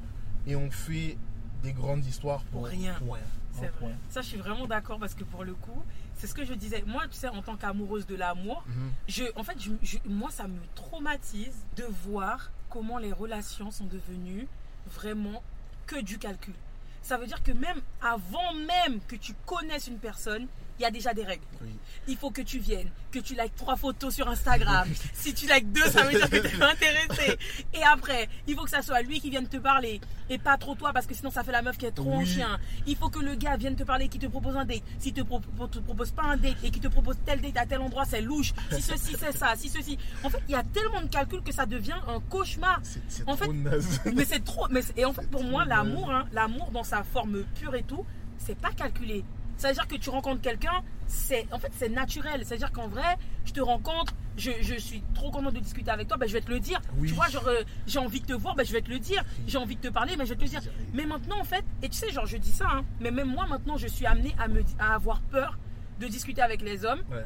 et 0.47 0.55
on 0.55 0.69
fait 0.71 1.17
des 1.63 1.73
grandes 1.73 2.05
histoires 2.05 2.43
pour, 2.45 2.61
Pour 2.61 2.69
rien. 2.69 2.93
pour 2.99 3.15
rien. 3.15 3.23
C'est 3.51 3.67
vrai. 3.81 3.93
Ça, 4.09 4.21
je 4.21 4.27
suis 4.27 4.37
vraiment 4.37 4.67
d'accord 4.67 4.99
parce 4.99 5.13
que 5.15 5.23
pour 5.25 5.43
le 5.43 5.53
coup, 5.53 5.83
c'est 6.19 6.27
ce 6.27 6.33
que 6.35 6.43
je 6.45 6.53
disais. 6.53 6.83
Moi, 6.85 7.03
tu 7.07 7.15
sais, 7.17 7.29
en 7.29 7.41
tant 7.41 7.55
qu'amoureuse 7.55 8.05
de 8.05 8.15
l'amour, 8.15 8.63
Mhm. 8.67 8.91
je, 9.07 9.23
en 9.35 9.43
fait, 9.43 9.57
je- 9.59 9.71
je- 9.81 9.97
moi, 10.05 10.29
ça 10.29 10.47
me 10.47 10.59
traumatise 10.75 11.55
de 11.77 11.85
voir 12.05 12.51
comment 12.69 12.97
les 12.99 13.11
relations 13.13 13.71
sont 13.71 13.85
devenues 13.85 14.47
vraiment 14.87 15.41
que 15.87 15.99
du 16.01 16.19
calcul. 16.19 16.53
Ça 17.01 17.17
veut 17.17 17.25
dire 17.25 17.41
que 17.41 17.51
même 17.53 17.81
avant 18.01 18.53
même 18.53 18.99
que 19.07 19.15
tu 19.15 19.33
connaisses 19.45 19.87
une 19.87 19.97
personne, 19.97 20.47
il 20.79 20.83
y 20.83 20.85
a 20.85 20.91
déjà 20.91 21.13
des 21.13 21.23
règles. 21.23 21.43
Oui. 21.61 21.69
Il 22.07 22.15
faut 22.17 22.31
que 22.31 22.41
tu 22.41 22.57
viennes, 22.59 22.89
que 23.11 23.19
tu 23.19 23.33
likes 23.35 23.55
trois 23.55 23.75
photos 23.75 24.15
sur 24.15 24.27
Instagram. 24.29 24.87
si 25.13 25.33
tu 25.33 25.45
likes 25.45 25.71
deux, 25.71 25.83
ça 25.89 26.03
veut 26.03 26.11
dire 26.17 26.29
que 26.29 26.37
tu 26.37 26.55
es 26.57 26.63
intéressé. 26.63 27.37
Et 27.73 27.83
après, 27.83 28.29
il 28.47 28.55
faut 28.55 28.63
que 28.63 28.69
ça 28.69 28.81
soit 28.81 29.01
lui 29.01 29.19
qui 29.19 29.29
vienne 29.29 29.47
te 29.47 29.57
parler 29.57 29.99
et 30.29 30.37
pas 30.37 30.57
trop 30.57 30.75
toi 30.75 30.91
parce 30.93 31.05
que 31.05 31.13
sinon 31.13 31.29
ça 31.31 31.43
fait 31.43 31.51
la 31.51 31.61
meuf 31.61 31.77
qui 31.77 31.85
est 31.85 31.91
trop 31.91 32.13
en 32.13 32.25
chien. 32.25 32.59
Il 32.87 32.95
faut 32.95 33.09
que 33.09 33.19
le 33.19 33.35
gars 33.35 33.57
vienne 33.57 33.75
te 33.75 33.83
parler, 33.83 34.07
qui 34.07 34.17
te 34.19 34.27
propose 34.27 34.55
un 34.55 34.65
date. 34.65 34.81
Si 34.99 35.11
te, 35.13 35.21
pro- 35.21 35.41
te 35.67 35.79
propose 35.79 36.11
pas 36.11 36.23
un 36.23 36.37
date 36.37 36.57
et 36.63 36.71
qui 36.71 36.79
te 36.79 36.87
propose 36.87 37.17
tel 37.25 37.41
date 37.41 37.57
à 37.57 37.65
tel 37.65 37.79
endroit, 37.81 38.05
c'est 38.05 38.21
louche. 38.21 38.53
Si 38.71 38.81
ceci, 38.81 39.15
c'est 39.19 39.35
ça. 39.37 39.53
Si 39.55 39.69
ceci. 39.69 39.97
En 40.23 40.29
fait, 40.29 40.41
il 40.47 40.51
y 40.53 40.55
a 40.55 40.63
tellement 40.63 41.01
de 41.01 41.07
calculs 41.07 41.41
que 41.43 41.51
ça 41.53 41.65
devient 41.65 41.99
un 42.07 42.19
cauchemar. 42.21 42.79
C'est 43.07 43.25
trop 43.25 43.35
fait, 43.35 43.47
naze. 43.49 43.99
Mais 44.15 44.25
c'est 44.25 44.43
trop. 44.43 44.67
Mais 44.69 44.81
et 44.95 45.05
en 45.05 45.13
fait, 45.13 45.29
pour 45.29 45.43
moi, 45.43 45.65
l'amour, 45.65 46.09
hein, 46.11 46.25
l'amour 46.31 46.71
dans 46.71 46.83
sa 46.83 47.03
forme 47.03 47.43
pure 47.59 47.75
et 47.75 47.83
tout, 47.83 48.05
c'est 48.37 48.57
pas 48.57 48.71
calculé. 48.71 49.23
C'est-à-dire 49.59 49.87
que 49.89 49.95
tu 49.97 50.09
rencontres 50.09 50.39
quelqu'un, 50.41 50.81
c'est 51.05 51.45
en 51.51 51.59
fait 51.59 51.69
c'est 51.75 51.89
naturel. 51.89 52.45
C'est-à-dire 52.45 52.71
qu'en 52.71 52.87
vrai, 52.87 53.17
je 53.43 53.51
te 53.51 53.59
rencontre, 53.59 54.13
je, 54.37 54.51
je 54.61 54.75
suis 54.75 55.03
trop 55.13 55.31
content 55.31 55.51
de 55.51 55.59
discuter 55.59 55.91
avec 55.91 56.07
toi, 56.07 56.15
ben, 56.15 56.27
je 56.29 56.33
vais 56.33 56.39
te 56.41 56.49
le 56.49 56.61
dire. 56.61 56.79
Oui. 56.97 57.09
Tu 57.09 57.13
vois, 57.13 57.27
genre 57.27 57.45
euh, 57.47 57.63
j'ai 57.85 57.99
envie 57.99 58.21
de 58.21 58.25
te 58.25 58.31
voir, 58.33 58.55
ben, 58.55 58.65
je 58.65 58.71
vais 58.71 58.81
te 58.81 58.89
le 58.89 58.99
dire. 58.99 59.21
J'ai 59.47 59.57
envie 59.57 59.75
de 59.75 59.81
te 59.81 59.89
parler, 59.89 60.15
mais 60.17 60.25
je 60.25 60.29
vais 60.29 60.37
te 60.37 60.43
le 60.43 60.47
dire. 60.49 60.61
Mais 60.93 61.05
maintenant 61.05 61.39
en 61.41 61.43
fait, 61.43 61.65
et 61.83 61.89
tu 61.89 61.97
sais, 61.97 62.09
genre 62.09 62.25
je 62.25 62.37
dis 62.37 62.53
ça, 62.53 62.67
hein, 62.71 62.85
mais 63.01 63.11
même 63.11 63.27
moi 63.27 63.47
maintenant, 63.47 63.75
je 63.75 63.87
suis 63.87 64.05
amenée 64.05 64.33
à 64.39 64.47
me 64.47 64.61
à 64.79 64.95
avoir 64.95 65.19
peur 65.19 65.57
de 65.99 66.07
discuter 66.07 66.41
avec 66.41 66.61
les 66.61 66.85
hommes 66.85 67.01
Ouais. 67.11 67.25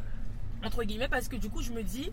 entre 0.66 0.84
guillemets 0.84 1.08
parce 1.08 1.28
que 1.28 1.36
du 1.36 1.48
coup 1.52 1.62
je 1.62 1.72
me 1.72 1.84
dis 1.84 2.12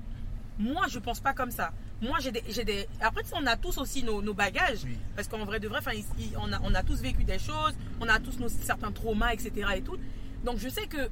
moi 0.61 0.87
je 0.89 0.99
pense 0.99 1.21
pas 1.21 1.33
comme 1.33 1.51
ça. 1.51 1.73
Moi 2.03 2.19
j'ai 2.21 2.31
des, 2.33 2.43
j'ai 2.49 2.65
des 2.65 2.87
après 3.01 3.23
on 3.35 3.47
a 3.47 3.57
tous 3.57 3.79
aussi 3.79 4.03
nos, 4.05 4.23
nos 4.23 4.35
bagages. 4.35 4.85
Oui. 4.85 4.97
parce 5.17 5.27
qu'en 5.27 5.45
vrai 5.45 5.59
de 5.59 5.69
vrai 5.69 5.79
enfin, 5.81 5.93
on, 6.39 6.53
a, 6.53 6.61
on 6.63 6.75
a 6.75 6.83
tous 6.83 7.01
vécu 7.01 7.25
des 7.25 7.39
choses. 7.39 7.75
On 8.01 8.09
a 8.09 8.19
tous 8.21 8.39
nos 8.39 8.49
certains 8.49 8.93
traumas 8.93 9.33
etc 9.33 9.51
et 9.77 9.83
tout. 9.83 9.97
Donc 10.45 10.59
je 10.59 10.69
sais 10.69 10.87
que 10.87 11.09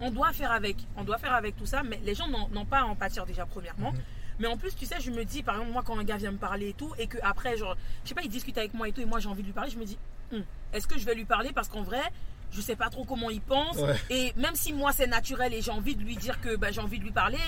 on 0.00 0.10
doit 0.10 0.32
faire 0.32 0.50
avec. 0.50 0.76
On 0.96 1.04
doit 1.04 1.18
faire 1.18 1.34
avec 1.34 1.56
tout 1.56 1.66
ça 1.66 1.82
mais 1.82 2.00
les 2.04 2.14
gens 2.14 2.28
n'ont 2.28 2.48
n'ont 2.48 2.66
pas 2.66 2.80
à 2.80 2.84
en 2.84 2.96
pâtir 2.96 3.26
déjà 3.26 3.46
premièrement. 3.46 3.92
Mhm. 3.92 4.00
mais 4.40 4.48
en 4.48 4.56
plus 4.56 4.74
tu 4.74 4.86
sais 4.86 5.00
je 5.00 5.10
me 5.10 5.24
dis 5.24 5.42
par 5.42 5.54
exemple 5.56 5.72
moi 5.72 5.82
quand 5.84 5.98
un 5.98 6.04
gars 6.04 6.16
vient 6.16 6.32
me 6.32 6.38
parler 6.38 6.70
et 6.70 6.74
tout 6.74 6.92
et 6.98 7.06
que 7.06 7.18
après 7.22 7.56
genre 7.56 7.76
je 8.02 8.08
sais 8.08 8.14
pas 8.14 8.22
il 8.22 8.30
discute 8.30 8.56
avec 8.58 8.72
moi 8.74 8.88
et 8.88 8.92
tout 8.92 9.02
et 9.02 9.04
moi 9.04 9.20
j'ai 9.20 9.28
envie 9.28 9.42
de 9.42 9.46
lui 9.48 9.52
parler 9.52 9.70
je 9.70 9.78
me 9.78 9.84
dis 9.84 9.98
Hum, 10.32 10.42
est-ce 10.72 10.86
que 10.86 10.98
je 10.98 11.04
vais 11.04 11.14
lui 11.14 11.26
parler? 11.26 11.52
Parce 11.52 11.68
qu'en 11.68 11.82
vrai 11.82 12.00
je 12.52 12.60
sais 12.60 12.76
pas 12.76 12.88
trop 12.90 13.04
comment 13.04 13.30
il 13.30 13.40
pense 13.40 13.76
Ouais. 13.78 13.94
et 14.10 14.32
même 14.36 14.54
si 14.54 14.72
moi 14.72 14.92
c'est 14.92 15.06
naturel 15.06 15.52
et 15.54 15.62
j'ai 15.62 15.70
envie 15.70 15.96
de 15.96 16.02
lui 16.02 16.16
dire 16.16 16.40
que 16.40 16.54
bah, 16.56 16.70
j'ai 16.70 16.80
envie 16.80 16.98
de 16.98 17.04
lui 17.04 17.10
parler, 17.10 17.38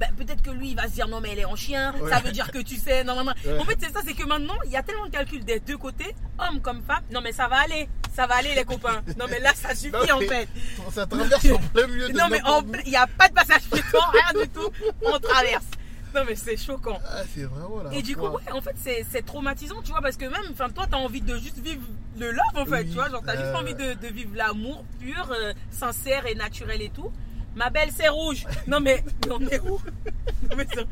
bah, 0.00 0.06
peut-être 0.16 0.42
que 0.42 0.50
lui 0.50 0.70
il 0.70 0.76
va 0.76 0.84
se 0.84 0.92
dire 0.92 1.06
non 1.08 1.20
mais 1.20 1.30
elle 1.32 1.38
est 1.40 1.44
en 1.44 1.56
chien, 1.56 1.94
Ouais. 2.00 2.10
ça 2.10 2.20
veut 2.20 2.32
dire 2.32 2.50
que 2.50 2.58
tu 2.58 2.76
sais, 2.76 3.04
non, 3.04 3.14
non, 3.14 3.24
non. 3.24 3.32
Ouais. 3.44 3.58
En 3.58 3.64
fait 3.64 3.76
c'est 3.80 3.92
ça, 3.92 4.00
c'est 4.04 4.14
que 4.14 4.24
maintenant 4.26 4.54
il 4.64 4.70
y 4.72 4.76
a 4.76 4.82
tellement 4.82 5.06
de 5.06 5.10
calculs 5.10 5.44
des 5.44 5.60
deux 5.60 5.76
côtés, 5.78 6.14
homme 6.38 6.60
comme 6.60 6.82
femme, 6.82 7.02
non 7.12 7.20
mais 7.20 7.32
ça 7.32 7.46
va 7.48 7.56
aller, 7.60 7.88
ça 8.14 8.26
va 8.26 8.36
aller 8.36 8.54
les 8.54 8.64
copains, 8.64 9.02
non 9.18 9.26
mais 9.30 9.38
là 9.40 9.52
ça 9.54 9.74
suffit 9.74 9.92
Non, 9.92 10.16
en 10.16 10.20
fait. 10.20 10.48
Ça 10.92 11.06
traverse 11.06 11.46
en 11.50 11.58
plein 11.58 11.86
milieu 11.86 12.08
de 12.08 12.16
Non 12.18 12.28
mais 12.30 12.40
il 12.84 12.90
n'y 12.90 12.96
a 12.96 13.06
pas 13.06 13.28
de 13.28 13.34
passage 13.34 13.62
piéton, 13.72 13.98
rien 14.12 14.42
du 14.42 14.48
tout, 14.48 14.68
on 15.04 15.18
traverse. 15.18 15.64
Non 16.14 16.22
mais 16.26 16.34
c'est 16.36 16.56
choquant. 16.56 16.98
Ah, 17.04 17.22
c'est 17.34 17.44
vraiment 17.44 17.82
là. 17.82 17.90
Et 17.92 18.02
du 18.02 18.14
coup, 18.16 18.26
ouais, 18.28 18.52
en 18.52 18.60
fait, 18.60 18.74
c'est 18.76 19.04
c'est 19.10 19.22
traumatisant, 19.24 19.82
tu 19.82 19.90
vois, 19.90 20.00
parce 20.00 20.16
que 20.16 20.24
même, 20.26 20.42
enfin, 20.52 20.70
toi, 20.70 20.86
t'as 20.90 20.96
envie 20.96 21.20
de 21.20 21.36
juste 21.36 21.58
vivre 21.58 21.82
le 22.18 22.30
love, 22.30 22.40
en 22.54 22.64
fait, 22.64 22.82
Oui, 22.82 22.88
tu 22.88 22.94
vois, 22.94 23.08
genre, 23.10 23.22
t'as 23.24 23.32
juste 23.36 23.46
euh. 23.54 23.58
envie 23.58 23.74
de, 23.74 23.94
de 23.94 24.06
vivre 24.08 24.36
l'amour 24.36 24.84
pur, 25.00 25.30
euh, 25.32 25.52
sincère 25.70 26.26
et 26.26 26.34
naturel 26.34 26.80
et 26.82 26.90
tout. 26.90 27.10
Ma 27.56 27.70
belle, 27.70 27.90
c'est 27.92 28.08
rouge. 28.08 28.46
Non, 28.66 28.80
mais, 28.80 29.02
mais 29.26 29.32
on 29.32 29.40
est 29.40 29.60
où? 29.60 29.78
Non, 30.50 30.56
mais 30.56 30.66
c'est- 30.72 30.86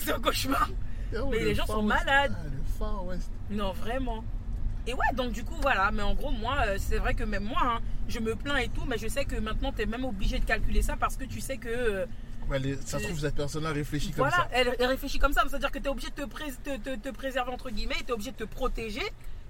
c'est 0.00 0.12
un 0.12 0.20
cauchemar. 0.20 0.68
mais 1.12 1.38
le 1.40 1.44
les 1.46 1.54
gens 1.54 1.66
sont 1.66 1.84
West? 1.86 2.04
malades. 2.06 2.34
Ah, 2.38 2.44
le 2.44 2.78
Far 2.78 3.04
West. 3.06 3.30
Non, 3.50 3.72
vraiment. 3.72 4.24
Et 4.86 4.92
ouais, 4.94 5.14
donc 5.14 5.32
du 5.32 5.44
coup, 5.44 5.54
voilà. 5.62 5.90
Mais 5.92 6.02
en 6.02 6.14
gros, 6.14 6.30
moi, 6.30 6.56
euh, 6.66 6.76
c'est 6.78 6.98
vrai 6.98 7.14
que 7.14 7.24
même 7.24 7.44
moi, 7.44 7.60
hein, 7.62 7.78
je 8.08 8.18
me 8.18 8.34
plains 8.34 8.56
et 8.58 8.68
tout, 8.68 8.82
mais 8.86 8.98
je 8.98 9.08
sais 9.08 9.24
que 9.24 9.36
maintenant, 9.36 9.72
t'es 9.72 9.86
même 9.86 10.04
obligé 10.04 10.38
de 10.38 10.44
calculer 10.44 10.82
ça 10.82 10.96
parce 10.98 11.16
que 11.16 11.24
tu 11.24 11.40
sais 11.40 11.56
que. 11.58 12.06
Ouais, 12.48 12.58
les- 12.58 12.76
ça 12.84 12.98
se 12.98 13.04
trouve, 13.04 13.18
cette 13.18 13.34
personne-là 13.34 13.72
réfléchit 13.72 14.08
comme 14.10 14.28
voilà, 14.28 14.36
ça. 14.36 14.48
elle, 14.52 14.74
elle 14.78 14.86
réfléchit 14.86 15.18
comme 15.18 15.32
ça. 15.32 15.42
C'est-à-dire 15.48 15.70
que 15.70 15.78
tu 15.78 15.86
es 15.86 15.88
obligé 15.88 16.08
de 16.10 16.14
te, 16.22 16.28
pré- 16.28 16.52
te- 16.62 16.76
te- 16.76 16.96
te 16.96 17.08
préserver, 17.10 17.50
entre 17.52 17.70
guillemets, 17.70 17.94
tu 17.98 18.08
es 18.08 18.12
obligé 18.12 18.32
de 18.32 18.36
te 18.36 18.44
protéger 18.44 19.02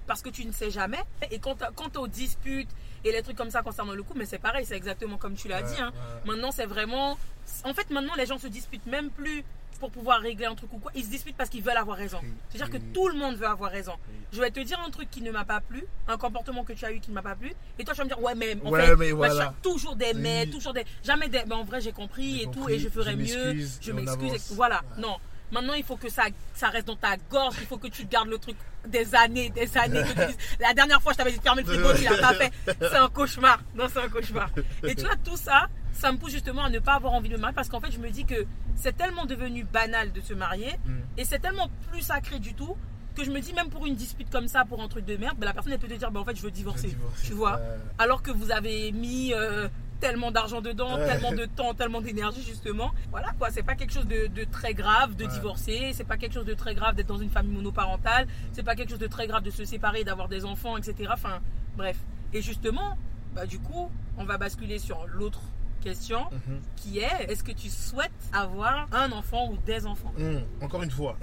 parce 0.07 0.21
que 0.21 0.29
tu 0.29 0.45
ne 0.45 0.51
sais 0.51 0.69
jamais. 0.71 0.99
Et 1.31 1.39
quand, 1.39 1.55
t'as- 1.55 1.71
quand 1.75 1.95
aux 1.97 2.07
disputes 2.07 2.69
et 3.03 3.11
les 3.11 3.21
trucs 3.21 3.37
comme 3.37 3.51
ça 3.51 3.61
concernant 3.61 3.93
le 3.93 4.03
couple, 4.03 4.19
mais 4.19 4.25
c'est 4.25 4.39
pareil, 4.39 4.65
c'est 4.65 4.75
exactement 4.77 5.17
comme 5.17 5.35
tu 5.35 5.47
l'as 5.47 5.61
Ouais, 5.61 5.73
dit. 5.75 5.79
hein. 5.81 5.91
ouais. 6.25 6.31
Maintenant, 6.33 6.51
c'est 6.51 6.65
vraiment. 6.65 7.17
En 7.63 7.73
fait, 7.73 7.89
maintenant, 7.89 8.13
les 8.17 8.25
gens 8.25 8.37
se 8.39 8.47
disputent 8.47 8.85
même 8.87 9.09
plus 9.09 9.43
pour 9.79 9.91
pouvoir 9.91 10.21
régler 10.21 10.45
un 10.45 10.55
truc 10.55 10.71
ou 10.73 10.77
quoi. 10.77 10.89
Ils 10.95 11.03
se 11.03 11.09
disputent 11.09 11.35
parce 11.35 11.49
qu'ils 11.49 11.61
veulent 11.61 11.75
avoir 11.77 11.97
raison. 11.97 12.19
C'est-à-dire 12.49 12.71
que 12.71 12.81
tout 12.93 13.09
le 13.09 13.15
monde 13.17 13.35
veut 13.35 13.45
avoir 13.45 13.69
raison. 13.69 13.93
Je 14.31 14.39
vais 14.39 14.49
te 14.49 14.61
dire 14.61 14.79
un 14.79 14.89
truc 14.89 15.11
qui 15.11 15.21
ne 15.21 15.31
m'a 15.31 15.43
pas 15.43 15.59
plu, 15.59 15.85
un 16.07 16.17
comportement 16.17 16.63
que 16.63 16.71
tu 16.73 16.85
as 16.85 16.93
eu 16.93 16.99
qui 17.01 17.09
ne 17.09 17.15
m'a 17.15 17.21
pas 17.21 17.35
plu, 17.35 17.51
et 17.77 17.83
toi 17.83 17.93
tu 17.93 17.97
vas 17.99 18.03
me 18.05 18.09
dire 18.09 18.21
ouais 18.21 18.35
mais 18.35 18.55
en 18.63 18.69
Ouais, 18.69 18.85
fait, 18.87 18.95
mais 18.95 19.11
machin, 19.11 19.33
voilà. 19.33 19.53
toujours 19.61 19.95
des 19.97 20.13
mais, 20.13 20.47
toujours 20.47 20.73
des 20.73 20.85
jamais 21.03 21.27
des 21.27 21.43
mais 21.45 21.55
en 21.55 21.65
vrai 21.65 21.81
j'ai 21.81 21.91
compris 21.91 22.41
et 22.43 22.49
tout 22.51 22.69
et 22.69 22.79
je 22.79 22.87
ferai 22.89 23.15
mieux, 23.17 23.53
je 23.81 23.91
m'excuse, 23.91 24.51
voilà. 24.53 24.81
Non, 24.97 25.17
maintenant 25.55 25.73
il 25.73 25.83
faut 25.83 25.95
que 25.95 26.09
ça 26.09 26.23
ça 26.53 26.69
reste 26.69 26.87
dans 26.87 26.95
ta 26.95 27.17
gorge, 27.31 27.55
il 27.61 27.65
faut 27.67 27.77
que 27.77 27.87
tu 27.87 28.05
gardes 28.05 28.27
le 28.29 28.37
truc 28.37 28.55
des 28.87 29.15
années, 29.15 29.49
des 29.49 29.75
années. 29.77 30.03
que 30.03 30.09
tu 30.21 30.27
dises, 30.27 30.37
la 30.59 30.73
dernière 30.73 31.01
fois 31.01 31.13
je 31.13 31.17
t'avais 31.17 31.31
dit 31.31 31.37
de 31.39 31.43
fermer 31.43 31.63
le 31.63 31.67
frigo, 31.73 31.93
tu 31.93 32.03
l'as 32.03 32.17
pas 32.17 32.33
fait. 32.35 32.51
C'est 32.65 32.95
un 32.97 33.09
cauchemar. 33.09 33.59
Non, 33.73 33.85
c'est 33.91 34.01
un 34.01 34.09
cauchemar. 34.09 34.49
Et 34.83 34.93
tu 34.95 35.03
vois 35.05 35.15
tout 35.23 35.37
ça, 35.37 35.67
ça 35.93 36.11
me 36.11 36.17
pousse 36.17 36.31
justement 36.33 36.63
à 36.65 36.69
ne 36.69 36.79
pas 36.79 36.93
avoir 36.93 37.13
envie 37.13 37.29
de 37.29 37.35
me 37.35 37.41
marier 37.41 37.55
parce 37.55 37.69
qu'en 37.69 37.79
fait 37.79 37.91
je 37.91 37.99
me 37.99 38.09
dis 38.11 38.25
que 38.25 38.45
c'est 38.75 38.95
tellement 38.95 39.25
devenu 39.25 39.63
banal 39.63 40.11
de 40.11 40.21
se 40.21 40.33
marier 40.33 40.73
Mm. 40.85 40.91
et 41.17 41.25
c'est 41.25 41.39
tellement 41.39 41.69
plus 41.91 42.01
sacré 42.01 42.37
du 42.39 42.53
tout 42.53 42.75
que 43.15 43.23
je 43.23 43.31
me 43.31 43.39
dis 43.39 43.53
même 43.53 43.69
pour 43.69 43.85
une 43.85 43.95
dispute 43.95 44.29
comme 44.29 44.49
ça, 44.49 44.65
pour 44.65 44.81
un 44.83 44.89
truc 44.89 45.05
de 45.05 45.15
merde, 45.15 45.37
ben, 45.37 45.45
la 45.45 45.53
personne 45.53 45.71
elle 45.71 45.79
peut 45.79 45.87
te 45.87 45.93
dire 45.93 46.11
ben, 46.11 46.19
en 46.19 46.25
fait 46.25 46.35
je 46.35 46.41
veux 46.41 46.51
divorcer. 46.51 46.89
Je 46.89 46.95
veux 46.95 46.99
divorcer. 46.99 47.27
Tu 47.27 47.33
vois? 47.33 47.57
Euh, 47.59 47.77
Alors 47.97 48.21
que 48.21 48.29
vous 48.31 48.51
avez 48.51 48.91
mis 48.91 49.33
euh, 49.33 49.69
tellement 49.99 50.31
d'argent 50.31 50.61
dedans, 50.61 50.97
Ouais. 50.97 51.05
tellement 51.07 51.31
de 51.31 51.45
temps, 51.45 51.73
tellement 51.73 52.01
d'énergie 52.01 52.43
justement. 52.43 52.91
Voilà 53.11 53.31
quoi, 53.37 53.49
c'est 53.49 53.63
pas 53.63 53.75
quelque 53.75 53.93
chose 53.93 54.07
de, 54.07 54.27
de 54.27 54.43
très 54.43 54.73
grave 54.73 55.15
de 55.15 55.25
Ouais. 55.25 55.31
divorcer, 55.31 55.91
c'est 55.93 56.03
pas 56.03 56.17
quelque 56.17 56.33
chose 56.33 56.45
de 56.45 56.53
très 56.53 56.75
grave 56.75 56.95
d'être 56.95 57.07
dans 57.07 57.17
une 57.17 57.29
famille 57.29 57.53
monoparentale, 57.55 58.27
c'est 58.53 58.63
pas 58.63 58.75
quelque 58.75 58.89
chose 58.89 58.99
de 58.99 59.07
très 59.07 59.27
grave 59.27 59.43
de 59.43 59.51
se 59.51 59.65
séparer, 59.65 60.03
d'avoir 60.03 60.27
des 60.27 60.45
enfants, 60.45 60.77
etc. 60.77 61.09
Enfin 61.13 61.39
bref. 61.77 61.97
Et 62.33 62.41
justement, 62.41 62.97
bah, 63.33 63.45
du 63.45 63.59
coup, 63.59 63.89
on 64.17 64.25
va 64.25 64.37
basculer 64.37 64.79
sur 64.79 65.05
l'autre 65.07 65.41
question 65.81 66.21
mhm. 66.31 66.61
qui 66.75 66.99
est 66.99 67.25
est-ce 67.29 67.43
que 67.43 67.51
tu 67.51 67.69
souhaites 67.69 68.11
avoir 68.33 68.87
un 68.91 69.11
enfant 69.11 69.49
ou 69.51 69.57
des 69.65 69.85
enfants? 69.85 70.13
Hum, 70.19 70.41
encore 70.61 70.81
une 70.83 70.91
fois, 70.91 71.17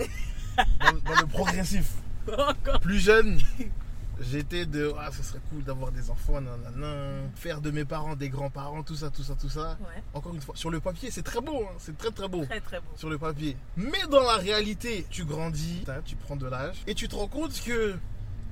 dans, 0.57 0.93
dans 1.15 1.21
le 1.21 1.27
progressif. 1.27 1.93
Encore. 2.29 2.79
Plus 2.81 3.01
jeune, 3.01 3.41
j'étais 4.20 4.66
de 4.66 4.92
ah, 4.98 5.11
ce 5.12 5.22
serait 5.22 5.40
cool 5.51 5.62
d'avoir 5.64 5.90
des 5.92 6.11
enfants, 6.11 6.40
nanana, 6.40 7.22
faire 7.35 7.61
de 7.61 7.70
mes 7.70 7.85
parents 7.85 8.16
des 8.16 8.29
grands-parents, 8.29 8.83
tout 8.83 8.96
ça, 8.96 9.11
tout 9.11 9.22
ça, 9.22 9.35
tout 9.35 9.48
ça. 9.48 9.79
Ouais, 9.81 10.03
Encore 10.14 10.35
une 10.35 10.40
fois, 10.40 10.55
sur 10.57 10.70
le 10.70 10.81
papier, 10.81 11.11
c'est 11.11 11.22
très 11.22 11.40
beau, 11.40 11.64
hein, 11.64 11.75
c'est 11.79 11.96
très 11.96 12.11
très 12.11 12.29
beau. 12.29 12.44
très 12.44 12.61
très 12.61 12.81
beau. 12.81 12.90
Sur 12.96 13.11
le 13.11 13.18
papier. 13.18 13.57
Mais 13.77 14.03
dans 14.11 14.22
la 14.22 14.37
réalité, 14.37 15.07
tu 15.11 15.25
grandis, 15.25 15.85
tu 16.05 16.16
prends 16.16 16.37
de 16.37 16.46
l'âge 16.46 16.83
et 16.87 16.94
tu 16.94 17.09
te 17.09 17.14
rends 17.16 17.29
compte 17.29 17.61
que 17.64 17.96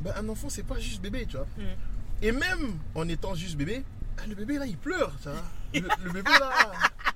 ben, 0.01 0.14
un 0.16 0.29
enfant, 0.29 0.49
c'est 0.49 0.62
pas 0.62 0.79
juste 0.79 1.03
bébé, 1.03 1.27
tu 1.27 1.37
vois. 1.37 1.46
Mm. 1.59 1.62
Et 2.23 2.33
même 2.33 2.79
en 2.94 3.09
étant 3.09 3.35
juste 3.35 3.57
bébé, 3.57 3.85
ah, 4.18 4.27
le 4.27 4.35
bébé 4.35 4.59
là, 4.59 4.66
il 4.66 4.77
pleure, 4.77 5.12
tu 5.23 5.29
vois. 5.29 5.42
Le, 5.73 5.83
le 6.05 6.11
bébé 6.11 6.31
là, 6.31 6.51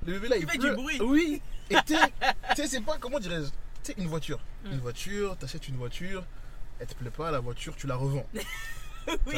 le 0.07 0.13
bébé 0.13 0.29
là, 0.29 0.37
il, 0.37 0.43
Il 0.43 0.49
fait 0.49 0.59
du 0.59 0.71
bruit. 0.73 1.01
Oui. 1.01 1.43
Et 1.71 1.75
tu 1.87 1.95
sais, 1.95 2.13
tu 2.51 2.63
sais, 2.63 2.69
c'est 2.69 2.81
pas, 2.83 2.99
comment 3.01 3.19
dirais-je, 3.19 3.47
tu 3.47 3.53
sais, 3.83 3.95
une 3.99 4.07
voiture. 4.07 4.39
Mm. 4.65 4.73
Une 4.75 4.79
voiture, 4.79 5.37
t'achètes 5.37 5.67
une 5.67 5.77
voiture, 5.77 6.25
elle 6.81 6.87
te 6.87 6.95
plaît 6.95 7.11
pas, 7.11 7.31
la 7.31 7.41
voiture, 7.41 7.75
tu 7.77 7.87
la 7.87 7.97
revends. 7.97 8.27
Oui. 9.27 9.35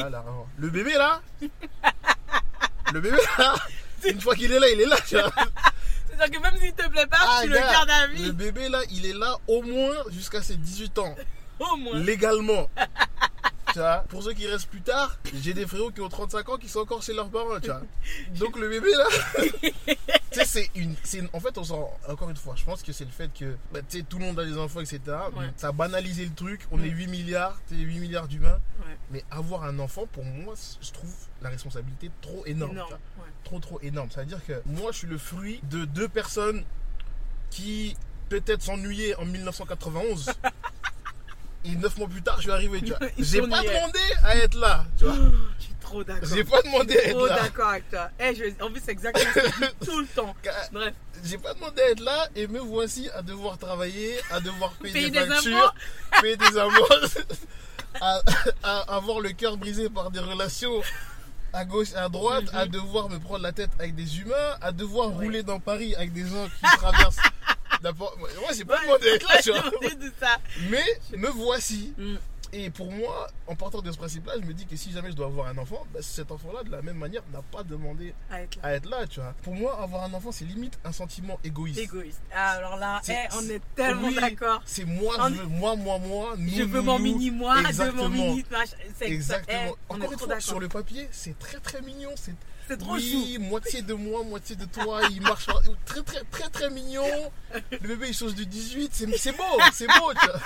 Le 0.59 0.69
bébé 0.69 0.93
là, 0.93 1.21
le 2.93 3.01
bébé 3.01 3.17
là, 3.37 3.53
une 4.05 4.21
fois 4.21 4.33
qu'il 4.33 4.49
est 4.53 4.59
là, 4.61 4.69
il 4.69 4.79
est 4.79 4.85
là, 4.85 4.95
tu 5.05 5.15
vois. 5.19 5.29
C'est-à-dire 6.09 6.37
que 6.39 6.41
même 6.41 6.57
s'il 6.61 6.71
te 6.73 6.87
plaît 6.87 7.05
pas, 7.05 7.17
Ah, 7.19 7.39
tu 7.43 7.49
le 7.49 7.55
gardes 7.55 7.89
à 7.89 8.07
Le 8.07 8.13
vie. 8.13 8.31
bébé 8.31 8.69
là, 8.69 8.79
il 8.91 9.05
est 9.05 9.13
là 9.13 9.35
au 9.45 9.61
moins 9.63 9.93
jusqu'à 10.09 10.41
ses 10.41 10.55
18 10.55 10.97
ans, 10.99 11.13
Au 11.59 11.75
moins. 11.75 11.99
légalement. 11.99 12.69
Tu 13.73 13.79
vois, 13.79 14.05
pour 14.07 14.23
ceux 14.23 14.31
qui 14.31 14.47
restent 14.47 14.69
plus 14.69 14.81
tard, 14.81 15.17
j'ai 15.33 15.53
des 15.53 15.67
frérots 15.67 15.91
qui 15.91 15.99
ont 15.99 16.07
35 16.07 16.47
ans 16.47 16.57
qui 16.57 16.69
sont 16.69 16.79
encore 16.79 17.03
chez 17.03 17.13
leurs 17.13 17.29
parents, 17.29 17.59
tu 17.59 17.67
vois. 17.67 17.81
Donc 18.39 18.57
le 18.57 18.69
bébé 18.69 18.89
là, 18.97 19.07
sais, 20.39 20.45
c'est 20.45 20.69
une, 20.79 20.95
c'est 21.03 21.17
une- 21.19 21.29
En 21.33 21.39
fait, 21.39 21.57
on 21.57 21.63
s'en. 21.63 21.91
Encore 22.07 22.29
une 22.29 22.35
fois, 22.35 22.55
je 22.57 22.63
pense 22.65 22.81
que 22.83 22.91
c'est 22.91 23.05
le 23.05 23.11
fait 23.11 23.29
que 23.33 23.55
bah, 23.71 23.79
tu 23.87 23.97
sais, 23.99 24.03
tout 24.03 24.19
le 24.19 24.25
monde 24.25 24.39
a 24.39 24.45
des 24.45 24.57
enfants, 24.57 24.79
etc. 24.79 24.99
Ouais. 25.35 25.51
Ça 25.57 25.67
a 25.69 25.71
banalisé 25.71 26.25
le 26.25 26.33
truc. 26.33 26.61
On 26.71 26.77
Mm. 26.77 26.85
est 26.85 26.89
8 26.89 27.07
milliards, 27.07 27.59
tu 27.67 27.75
sais, 27.75 27.81
8 27.81 27.99
milliards 27.99 28.27
d'humains. 28.27 28.59
Ouais. 28.85 28.97
Mais 29.11 29.23
avoir 29.31 29.63
un 29.63 29.79
enfant, 29.79 30.05
pour 30.11 30.23
moi, 30.25 30.53
je 30.81 30.91
trouve 30.91 31.13
la 31.41 31.49
responsabilité 31.49 32.09
trop 32.21 32.43
énorme. 32.45 32.77
Trop 33.43 33.59
trop 33.59 33.79
énorme. 33.81 34.09
C'est-à-dire 34.11 34.43
que 34.45 34.61
moi 34.65 34.91
je 34.91 34.97
suis 34.99 35.07
le 35.07 35.17
fruit 35.17 35.61
de 35.69 35.85
deux 35.85 36.09
personnes 36.09 36.63
qui 37.49 37.95
peut-être 38.29 38.61
s'ennuyaient 38.61 39.15
en 39.15 39.25
1991. 39.25 40.29
Et 41.65 41.75
neuf 41.75 41.97
mois 41.97 42.07
plus 42.07 42.21
tard, 42.21 42.35
je 42.37 42.43
suis 42.43 42.51
arrivé, 42.51 42.79
tu 42.81 42.87
vois. 42.93 42.99
J'ai 43.17 43.41
pas 43.41 43.61
demandé 43.61 43.99
à 44.23 44.37
être 44.37 44.55
là, 44.57 44.85
tu 44.97 45.05
vois. 45.05 45.15
Trop 45.87 46.03
d'accord. 46.03 46.29
J'ai 46.33 46.43
pas 46.43 46.61
demandé 46.63 46.97
à 46.97 47.03
être 47.05 47.17
trop 47.17 47.25
là. 47.27 47.35
d'accord 47.41 47.69
avec 47.69 47.89
toi. 47.89 48.09
Eh, 48.19 48.35
je- 48.35 48.63
En 48.63 48.69
plus, 48.71 48.81
c'est 48.83 48.91
exactement 48.91 49.31
ce 49.33 49.39
que 49.39 49.45
je 49.47 49.65
dis 49.67 49.75
tout 49.85 49.99
le 49.99 50.05
temps. 50.07 50.35
Bref, 50.71 50.93
J'ai 51.23 51.37
pas 51.37 51.53
demandé 51.53 51.81
à 51.81 51.89
être 51.91 51.99
là 52.01 52.27
et 52.35 52.47
me 52.47 52.59
voici 52.59 53.09
à 53.15 53.21
devoir 53.21 53.57
travailler, 53.57 54.17
à 54.29 54.39
devoir 54.39 54.71
payer, 54.73 54.93
Payer 54.93 55.09
des 55.11 55.19
des 55.21 55.25
factures, 55.27 55.73
payer 56.21 56.37
des 56.37 56.57
impôts, 56.57 56.87
à, 58.01 58.21
à 58.63 58.95
avoir 58.97 59.19
le 59.21 59.31
cœur 59.31 59.55
brisé 59.57 59.89
par 59.89 60.11
des 60.11 60.19
relations 60.19 60.81
à 61.53 61.63
gauche, 61.63 61.93
à 61.95 62.09
droite, 62.09 62.43
Mhm. 62.51 62.59
à 62.59 62.65
devoir 62.65 63.09
me 63.09 63.17
prendre 63.19 63.41
la 63.43 63.51
tête 63.53 63.69
avec 63.79 63.95
des 63.95 64.19
humains, 64.19 64.55
à 64.61 64.71
devoir 64.71 65.09
rouler 65.09 65.41
dans 65.43 65.59
Paris 65.61 65.95
avec 65.95 66.11
des 66.13 66.27
gens 66.27 66.47
qui 66.49 66.77
traversent. 66.77 67.17
Moi, 67.83 68.49
j'ai 68.55 68.65
pas 68.65 68.81
demandé 68.81 69.03
d'être 69.11 69.27
là, 69.31 69.39
tu 69.41 69.51
vois. 69.51 69.63
Mais 70.69 70.83
me 71.17 71.29
voici. 71.29 71.93
Mm. 71.97 72.15
Et 72.53 72.69
pour 72.69 72.91
moi, 72.91 73.27
en 73.47 73.55
partant 73.55 73.81
de 73.81 73.91
ce 73.91 73.97
principe-là, 73.97 74.33
je 74.41 74.45
me 74.45 74.53
dis 74.53 74.65
que 74.65 74.75
si 74.75 74.91
jamais 74.91 75.11
je 75.11 75.15
dois 75.15 75.27
avoir 75.27 75.47
un 75.47 75.57
enfant, 75.57 75.85
bah, 75.93 75.99
cet 76.01 76.31
enfant-là, 76.31 76.63
de 76.63 76.71
la 76.71 76.81
même 76.81 76.97
manière, 76.97 77.21
n'a 77.33 77.41
pas 77.41 77.63
demandé 77.63 78.13
À 78.31 78.41
être 78.41 78.55
là. 78.57 78.61
à 78.63 78.73
être 78.73 78.89
là, 78.89 79.07
tu 79.07 79.19
vois. 79.19 79.33
Pour 79.43 79.53
moi, 79.53 79.81
avoir 79.81 80.03
un 80.03 80.13
enfant, 80.13 80.31
c'est 80.31 80.45
limite 80.45 80.79
un 80.85 80.91
sentiment 80.91 81.39
égoïste. 81.43 81.79
Égoïste. 81.79 82.21
Ah, 82.33 82.51
alors 82.51 82.77
là, 82.77 83.01
eh, 83.09 83.13
on 83.35 83.49
est 83.49 83.61
tellement 83.75 84.07
Oui, 84.07 84.15
d'accord. 84.15 84.61
C'est 84.65 84.85
moi, 84.85 85.15
On 85.19 85.29
je 85.29 85.33
veux, 85.35 85.45
moi, 85.47 85.75
moi, 85.75 85.99
moi, 85.99 86.33
nous, 86.37 86.49
Je 86.55 86.63
veux 86.63 86.79
nous, 86.79 86.85
mon 86.85 86.97
nous. 86.99 87.03
mini 87.05 87.31
moi, 87.31 87.57
de 87.57 87.61
mon 87.63 87.69
Exactement. 87.69 88.09
mini 88.09 88.45
machin. 88.49 88.75
C'est 88.97 89.05
Exactement. 89.09 89.59
eh, 89.89 89.93
Encore 89.93 90.11
une 90.13 90.19
fois, 90.19 90.39
sur 90.39 90.59
le 90.59 90.67
papier, 90.69 91.07
c'est 91.11 91.37
très 91.37 91.59
très 91.59 91.81
mignon. 91.81 92.11
C'est 92.15 92.33
C'est 92.67 92.77
trop 92.77 92.97
chou. 92.97 93.03
oui, 93.23 93.37
moitié 93.39 93.81
de 93.81 93.93
moi, 93.93 94.23
moitié 94.23 94.55
de 94.55 94.65
toi. 94.65 95.01
Il 95.11 95.21
marche 95.21 95.47
très 95.85 96.01
très 96.03 96.21
très 96.31 96.49
très 96.49 96.69
mignon. 96.69 97.05
Le 97.71 97.77
bébé 97.87 98.07
il 98.09 98.13
change 98.13 98.35
de 98.35 98.43
18. 98.43 98.91
C'est 98.93 99.17
c'est 99.17 99.31
beau, 99.31 99.43
c'est 99.73 99.87
beau. 99.87 100.11
tu 100.19 100.25
vois. 100.27 100.39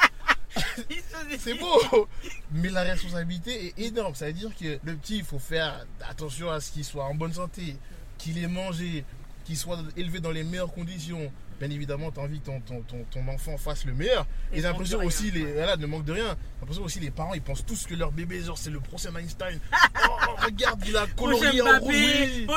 C'est 1.40 1.54
beau. 1.56 2.08
Mais 2.52 2.70
la 2.70 2.84
responsabilité 2.84 3.68
est 3.78 3.88
énorme. 3.88 4.16
Ça 4.16 4.28
veut 4.28 4.34
dire 4.34 4.52
que 4.60 4.80
le 4.84 4.96
petit, 4.96 5.18
il 5.18 5.24
faut 5.24 5.40
faire 5.40 5.86
attention 6.08 6.50
à 6.52 6.60
ce 6.60 6.72
qu'il 6.72 6.86
soit 6.86 7.06
en 7.06 7.16
bonne 7.16 7.34
santé, 7.34 7.78
qu'il 8.18 8.38
ait 8.44 8.48
mangé, 8.48 9.06
qu'il 9.46 9.58
soit 9.58 9.80
élevé 9.98 10.20
dans 10.20 10.32
les 10.32 10.44
meilleures 10.44 10.74
conditions. 10.74 11.32
Bien 11.60 11.70
évidemment, 11.70 12.12
tu 12.12 12.20
as 12.20 12.24
envie 12.24 12.40
que 12.40 12.48
ton, 12.48 12.60
ton, 12.62 12.82
ton, 12.82 13.06
ton 13.12 13.28
enfant 13.28 13.56
fasse 13.56 13.86
le 13.86 13.94
meilleur. 13.94 14.26
Et 14.52 14.58
j'ai 14.58 14.62
l'impression 14.64 15.00
aussi, 15.04 15.30
les, 15.30 15.46
voilà, 15.46 15.78
ne 15.78 15.86
manque 15.86 16.06
de 16.06 16.14
rien. 16.14 16.30
J'ai 16.30 16.60
l'impression 16.62 16.84
aussi, 16.84 17.00
les 17.00 17.12
parents, 17.12 17.36
ils 17.36 17.42
pensent 17.42 17.64
tous 17.64 17.86
que 17.86 17.94
leur 17.94 18.12
bébé, 18.12 18.42
genre, 18.42 18.58
c'est 18.58 18.72
le 18.72 18.80
prochain 18.80 19.16
Einstein. 19.16 19.60
oh, 20.04 20.44
regarde, 20.44 20.84
il 20.88 20.98
a 20.98 21.06
colorié 21.06 21.62
en 21.62 21.80
rouge. 21.80 22.48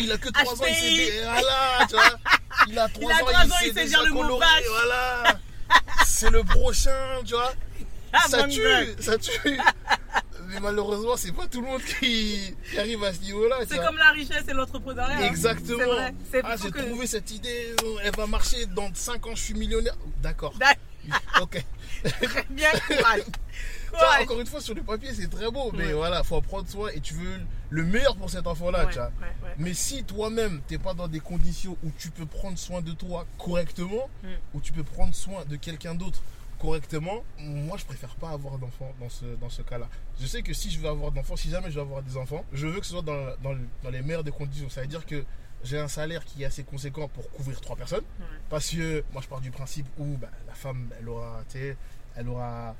Il 0.00 0.10
a 0.10 0.18
que 0.18 0.30
3 0.30 0.52
ans, 0.52 0.66
il. 0.66 1.12
Voilà, 1.22 1.86
tu 1.88 1.94
vois. 1.94 2.18
Il 2.68 2.78
a 2.78 2.88
3 2.92 3.12
a 3.12 3.22
ans, 3.22 3.44
il 3.44 3.66
sait 3.68 3.72
déjà 3.72 4.02
le 4.02 4.12
colorier. 4.12 4.46
Voilà. 4.68 5.33
C'est 6.06 6.30
le 6.30 6.44
prochain, 6.44 7.22
tu 7.24 7.34
vois. 7.34 7.52
Ah, 8.12 8.24
ça 8.28 8.46
tue, 8.46 8.62
ça 9.00 9.18
tue. 9.18 9.58
Mais 10.48 10.60
malheureusement, 10.60 11.16
c'est 11.16 11.32
pas 11.32 11.46
tout 11.46 11.60
le 11.62 11.66
monde 11.66 11.82
qui, 11.82 12.54
qui 12.70 12.78
arrive 12.78 13.02
à 13.02 13.12
ce 13.12 13.20
niveau-là. 13.20 13.56
C'est 13.68 13.78
comme 13.78 13.96
la 13.96 14.10
richesse 14.10 14.44
et 14.48 14.52
l'entrepreneuriat. 14.52 15.16
hein. 15.18 15.22
Exactement. 15.24 15.78
C'est 15.78 15.84
vrai. 15.84 16.14
C'est 16.30 16.40
Ah, 16.44 16.54
j'ai 16.62 16.70
que- 16.70 16.78
trouvé 16.80 17.06
cette 17.06 17.30
idée, 17.32 17.74
elle 18.02 18.14
va 18.14 18.26
marcher 18.26 18.66
dans 18.66 18.88
5 18.94 19.26
ans, 19.26 19.34
je 19.34 19.42
suis 19.42 19.54
millionnaire. 19.54 19.96
D'accord. 20.22 20.54
D'ac- 20.58 20.78
Ok. 21.40 21.62
Très 22.22 22.44
bien, 22.50 22.70
courage. 22.86 23.22
Vois, 23.94 24.22
encore 24.22 24.40
une 24.40 24.46
fois, 24.46 24.60
sur 24.60 24.74
le 24.74 24.82
papier, 24.82 25.12
c'est 25.14 25.28
très 25.30 25.50
beau, 25.50 25.70
mais 25.72 25.92
voilà, 25.92 26.22
faut 26.22 26.36
en 26.36 26.42
prendre 26.42 26.68
soin 26.68 26.90
et 26.94 27.00
tu 27.00 27.14
veux 27.14 27.40
le 27.70 27.84
meilleur 27.84 28.16
pour 28.16 28.30
cet 28.30 28.46
enfant-là, 28.46 28.86
tu 28.86 28.98
vois. 28.98 29.10
Mais 29.58 29.74
si 29.74 30.04
toi-même, 30.04 30.60
t'es 30.66 30.78
pas 30.78 30.94
dans 30.94 31.08
des 31.08 31.20
conditions 31.20 31.76
où 31.84 31.90
tu 31.98 32.10
peux 32.10 32.26
prendre 32.26 32.58
soin 32.58 32.80
de 32.82 32.92
toi 32.92 33.26
correctement, 33.38 34.08
Mm. 34.22 34.28
où 34.54 34.60
tu 34.60 34.72
peux 34.72 34.84
prendre 34.84 35.14
soin 35.14 35.44
de 35.44 35.56
quelqu'un 35.56 35.94
d'autre 35.94 36.22
correctement, 36.60 37.24
moi 37.38 37.76
je 37.76 37.84
préfère 37.84 38.14
pas 38.16 38.30
avoir 38.30 38.58
d'enfant 38.58 38.90
dans 39.00 39.08
ce, 39.08 39.24
dans 39.40 39.50
ce 39.50 39.62
cas-là. 39.62 39.88
Je 40.20 40.26
sais 40.26 40.42
que 40.42 40.54
si 40.54 40.70
je 40.70 40.78
veux 40.80 40.88
avoir 40.88 41.10
d'enfants, 41.12 41.36
si 41.36 41.50
jamais 41.50 41.70
je 41.70 41.74
veux 41.76 41.82
avoir 41.82 42.02
des 42.02 42.16
enfants, 42.16 42.44
je 42.52 42.66
veux 42.66 42.80
que 42.80 42.86
ce 42.86 42.92
soit 42.92 43.02
dans, 43.02 43.26
dans, 43.42 43.54
dans 43.82 43.90
les 43.90 44.02
meilleures 44.02 44.24
des 44.24 44.30
conditions. 44.30 44.68
Ça 44.70 44.80
veut 44.80 44.86
dire 44.86 45.04
que 45.04 45.24
j'ai 45.62 45.78
un 45.78 45.88
salaire 45.88 46.24
qui 46.24 46.42
est 46.42 46.46
assez 46.46 46.62
conséquent 46.62 47.08
pour 47.08 47.28
couvrir 47.30 47.60
trois 47.60 47.76
personnes. 47.76 48.04
Ouais. 48.20 48.26
Parce 48.50 48.70
que 48.70 49.04
moi 49.12 49.20
je 49.22 49.28
pars 49.28 49.40
du 49.40 49.50
principe 49.50 49.86
où 49.98 50.04
bah, 50.16 50.28
la 50.46 50.54
femme, 50.54 50.88
elle 50.98 51.08
aura, 51.08 51.42
elle 52.16 52.28
aura. 52.28 52.74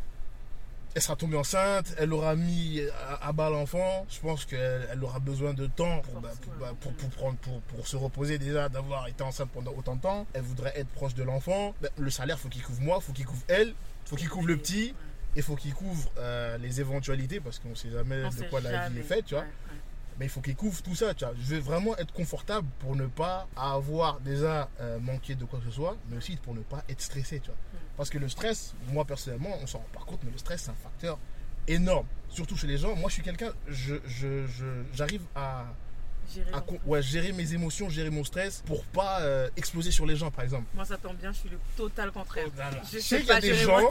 Elle 0.94 1.02
sera 1.02 1.16
tombée 1.16 1.37
enceinte, 1.37 1.92
elle 1.98 2.12
aura 2.12 2.37
mis 2.37 2.80
à, 3.09 3.28
à 3.28 3.33
bas 3.33 3.50
l'enfant. 3.50 4.07
Je 4.09 4.20
pense 4.20 4.44
qu'elle 4.44 4.88
elle 4.92 5.02
aura 5.02 5.18
besoin 5.18 5.52
de 5.52 5.66
temps 5.66 6.00
pour, 6.02 6.20
bah, 6.20 6.30
pour, 6.40 6.52
bah, 6.54 6.72
pour, 6.80 6.92
pour 6.92 7.09
prendre, 7.11 7.37
pour, 7.38 7.61
pour 7.62 7.88
se 7.88 7.96
reposer 7.96 8.38
déjà, 8.38 8.68
d'avoir 8.68 9.09
été 9.09 9.22
enceinte 9.24 9.50
pendant 9.52 9.72
autant 9.76 9.96
de 9.96 10.00
temps. 10.02 10.26
Elle 10.35 10.42
voudrait 10.42 10.72
être 10.76 10.88
proche 10.88 11.14
de 11.14 11.24
l'enfant. 11.24 11.74
Bah, 11.83 11.88
le 11.98 12.11
salaire, 12.11 12.38
faut 12.38 12.48
qu'il 12.48 12.62
couvre 12.62 12.80
moi, 12.80 13.00
faut 13.00 13.12
qu'il 13.12 13.26
couvre 13.26 13.42
elle, 13.48 13.74
faut 14.04 14.14
qu'il 14.14 14.28
couvre 14.28 14.46
le 14.46 14.57
petit, 14.57 14.94
et 15.37 15.42
faut 15.42 15.57
qu'il 15.57 15.74
couvre 15.74 16.11
euh, 16.18 16.59
les 16.59 16.80
éventualités 16.80 17.40
parce 17.40 17.59
qu'on 17.59 17.74
sait 17.74 17.90
jamais 17.90 18.22
On 18.24 18.28
de 18.28 18.48
quoi 18.48 18.61
la 18.61 18.88
vie 18.88 18.98
est 18.98 19.02
faite, 19.02 19.24
tu 19.26 19.35
vois 19.35 19.44
Ouais, 19.44 19.48
mais 20.18 20.27
il 20.27 20.29
faut 20.29 20.40
qu'il 20.40 20.57
couvre 20.57 20.81
tout 20.83 20.94
ça, 20.94 21.12
tu 21.14 21.24
vois. 21.24 21.35
Je 21.38 21.55
veux 21.55 21.61
vraiment 21.61 21.96
être 21.98 22.12
confortable 22.12 22.66
pour 22.81 22.94
ne 22.96 23.07
pas 23.07 23.46
avoir 23.57 24.20
déjà 24.20 24.68
euh, 24.81 24.98
manqué 24.98 25.35
de 25.35 25.44
quoi 25.44 25.59
que 25.61 25.66
ce 25.66 25.70
soit, 25.72 25.96
mais 26.09 26.16
aussi 26.16 26.37
pour 26.37 26.55
ne 26.55 26.61
pas 26.61 26.83
être 26.88 27.00
stressé, 27.00 27.40
tu 27.40 27.46
vois. 27.46 27.57
Mm. 27.57 27.77
Parce 27.96 28.11
que 28.11 28.18
le 28.18 28.29
stress, 28.29 28.74
moi 28.88 29.05
personnellement, 29.05 29.57
on 29.62 29.66
s'en 29.66 29.79
rend 29.79 29.88
pas 29.92 30.05
compte, 30.07 30.20
mais 30.24 30.31
le 30.31 30.38
stress 30.38 30.62
c'est 30.62 30.70
un 30.70 30.74
facteur 30.83 31.18
énorme, 31.66 32.07
surtout 32.29 32.57
chez 32.57 32.66
les 32.66 32.79
gens. 32.79 32.94
Moi 32.96 33.09
je 33.09 33.14
suis 33.14 33.22
quelqu'un, 33.22 33.53
je, 33.68 33.96
je, 34.07 34.46
je- 34.46 34.83
j'arrive 34.92 35.22
à, 35.35 35.66
Gérer 36.32 36.52
à 36.52 36.64
ouais, 36.87 37.02
gérer 37.02 37.32
mes 37.32 37.52
émotions, 37.54 37.88
gérer 37.90 38.10
mon 38.10 38.24
stress 38.24 38.62
pour 38.66 38.84
pas 38.87 39.20
euh, 39.22 39.48
exploser 39.56 39.90
sur 39.90 40.06
les 40.06 40.16
gens, 40.16 40.30
par 40.30 40.44
exemple. 40.44 40.66
Moi, 40.74 40.84
ça 40.84 40.96
tombe 40.96 41.16
bien, 41.16 41.32
je 41.32 41.38
suis 41.38 41.48
le 41.48 41.58
total 41.76 42.10
contraire. 42.12 42.46
Voilà. 42.54 42.80
Je 42.90 42.98
Je 42.98 43.02
sais 43.02 43.18
qu'il 43.20 43.28
y 43.28 43.32
a 43.32 43.40
des 43.40 43.54
gens 43.54 43.90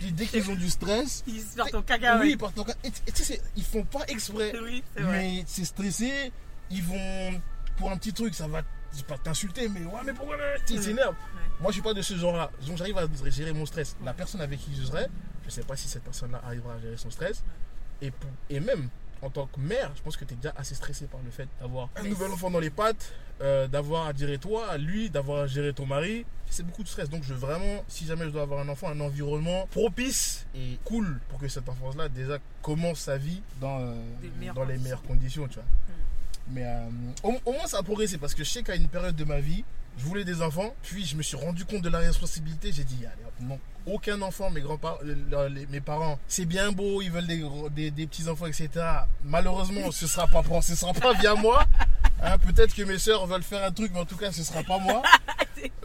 qui, 0.00 0.12
dès 0.12 0.26
qu'ils 0.26 0.50
ont 0.50 0.54
du 0.54 0.68
stress, 0.70 1.22
Ils 1.26 1.40
se 1.40 1.56
sortent 1.56 1.74
en 1.74 2.20
oui, 2.20 2.36
et 2.84 2.90
tu 2.90 3.00
sais, 3.14 3.24
c'est- 3.24 3.42
ils 3.56 3.64
font 3.64 3.84
pas 3.84 4.04
exprès. 4.08 4.52
Oui. 4.62 4.82
Mais 4.98 5.44
c'est 5.46 5.64
stressé, 5.64 6.32
ils 6.70 6.82
vont 6.82 7.40
pour 7.76 7.90
un 7.90 7.96
petit 7.96 8.12
truc, 8.12 8.34
ça 8.34 8.46
va 8.46 8.62
pas 9.06 9.18
t'insulter, 9.18 9.68
mais 9.68 9.80
ouais, 9.84 10.00
mais 10.04 10.12
pourquoi 10.12 10.36
Tu 10.66 10.76
s'énerve. 10.82 11.14
Ouais. 11.14 11.40
Moi, 11.60 11.70
je 11.70 11.74
suis 11.74 11.82
pas 11.82 11.94
de 11.94 12.02
ce 12.02 12.14
genre-là. 12.16 12.50
Donc, 12.66 12.76
j'arrive 12.76 12.98
à 12.98 13.06
gérer 13.30 13.52
mon 13.52 13.64
stress. 13.66 13.96
La 14.04 14.12
personne 14.12 14.40
avec 14.40 14.58
qui 14.60 14.74
je 14.74 14.82
serai, 14.84 15.06
je 15.44 15.50
sais 15.50 15.62
pas 15.62 15.76
si 15.76 15.88
cette 15.88 16.02
personne-là 16.02 16.40
arrivera 16.44 16.74
à 16.74 16.78
gérer 16.80 16.96
son 16.96 17.10
stress. 17.10 17.42
Et, 18.02 18.10
pour- 18.10 18.30
et 18.48 18.60
même 18.60 18.88
en 19.22 19.30
tant 19.30 19.46
que 19.46 19.60
mère, 19.60 19.92
je 19.96 20.02
pense 20.02 20.16
que 20.16 20.24
tu 20.24 20.34
es 20.34 20.36
déjà 20.36 20.54
assez 20.56 20.74
stressé 20.74 21.06
par 21.06 21.20
le 21.24 21.30
fait 21.30 21.48
d'avoir 21.60 21.88
un 21.96 22.02
nouvel 22.04 22.30
enfant 22.30 22.50
dans 22.50 22.58
les 22.60 22.70
pattes, 22.70 23.12
euh, 23.42 23.66
d'avoir 23.68 24.06
à 24.06 24.12
gérer 24.14 24.38
toi, 24.38 24.68
à 24.70 24.78
lui, 24.78 25.10
d'avoir 25.10 25.42
à 25.42 25.46
gérer 25.46 25.72
ton 25.72 25.86
mari. 25.86 26.24
C'est 26.48 26.64
beaucoup 26.64 26.82
de 26.82 26.88
stress. 26.88 27.08
Donc, 27.08 27.22
je 27.22 27.32
veux 27.34 27.38
vraiment, 27.38 27.84
si 27.86 28.06
jamais 28.06 28.24
je 28.24 28.30
dois 28.30 28.42
avoir 28.42 28.60
un 28.60 28.68
enfant, 28.68 28.88
un 28.88 29.00
environnement 29.00 29.66
propice 29.70 30.46
et 30.54 30.78
cool 30.84 31.20
pour 31.28 31.38
que 31.38 31.48
cet 31.48 31.68
enfant-là 31.68 32.08
déjà 32.08 32.38
commence 32.62 33.00
sa 33.00 33.16
vie 33.18 33.40
dans, 33.60 33.80
euh, 33.80 33.94
dans 34.54 34.64
les 34.64 34.74
conditions. 34.74 34.82
meilleures 34.82 35.02
conditions, 35.02 35.48
tu 35.48 35.54
vois. 35.54 35.64
Mais 36.52 36.64
euh, 36.64 36.88
au, 37.22 37.34
au 37.44 37.52
moins, 37.52 37.66
ça 37.66 37.78
a 37.78 37.82
progressé 37.82 38.18
parce 38.18 38.34
que 38.34 38.42
je 38.42 38.48
sais 38.50 38.62
qu'à 38.62 38.74
une 38.74 38.88
période 38.88 39.14
de 39.14 39.24
ma 39.24 39.38
vie, 39.40 39.64
je 40.00 40.04
voulais 40.06 40.24
des 40.24 40.42
enfants, 40.42 40.74
puis 40.82 41.04
je 41.04 41.14
me 41.16 41.22
suis 41.22 41.36
rendu 41.36 41.64
compte 41.64 41.82
de 41.82 41.88
la 41.90 41.98
responsabilité. 41.98 42.72
J'ai 42.72 42.84
dit, 42.84 42.98
allez, 43.04 43.46
non, 43.48 43.58
aucun 43.86 44.20
enfant, 44.22 44.50
mes 44.50 44.60
grands-parents, 44.60 44.98
euh, 45.04 45.48
les- 45.48 45.66
mes 45.66 45.80
parents, 45.80 46.18
c'est 46.26 46.44
bien 46.46 46.72
beau, 46.72 47.00
ils 47.02 47.10
veulent 47.10 47.26
des, 47.26 47.42
des, 47.70 47.90
des 47.90 48.06
petits 48.06 48.28
enfants, 48.28 48.46
etc. 48.46 48.68
Malheureusement, 49.24 49.90
ce 49.92 50.06
sera 50.06 50.26
pas 50.26 50.42
pour, 50.42 50.62
ce 50.62 50.74
sera 50.74 50.92
pas 50.92 51.12
via 51.14 51.34
moi. 51.34 51.64
Hein, 52.22 52.36
Peut-être 52.38 52.74
que 52.74 52.82
mes 52.82 52.98
soeurs 52.98 53.26
veulent 53.26 53.42
faire 53.42 53.64
un 53.64 53.72
truc, 53.72 53.92
mais 53.94 54.00
en 54.00 54.04
tout 54.04 54.16
cas, 54.16 54.32
ce 54.32 54.42
sera 54.42 54.62
pas 54.62 54.78
moi. 54.78 55.02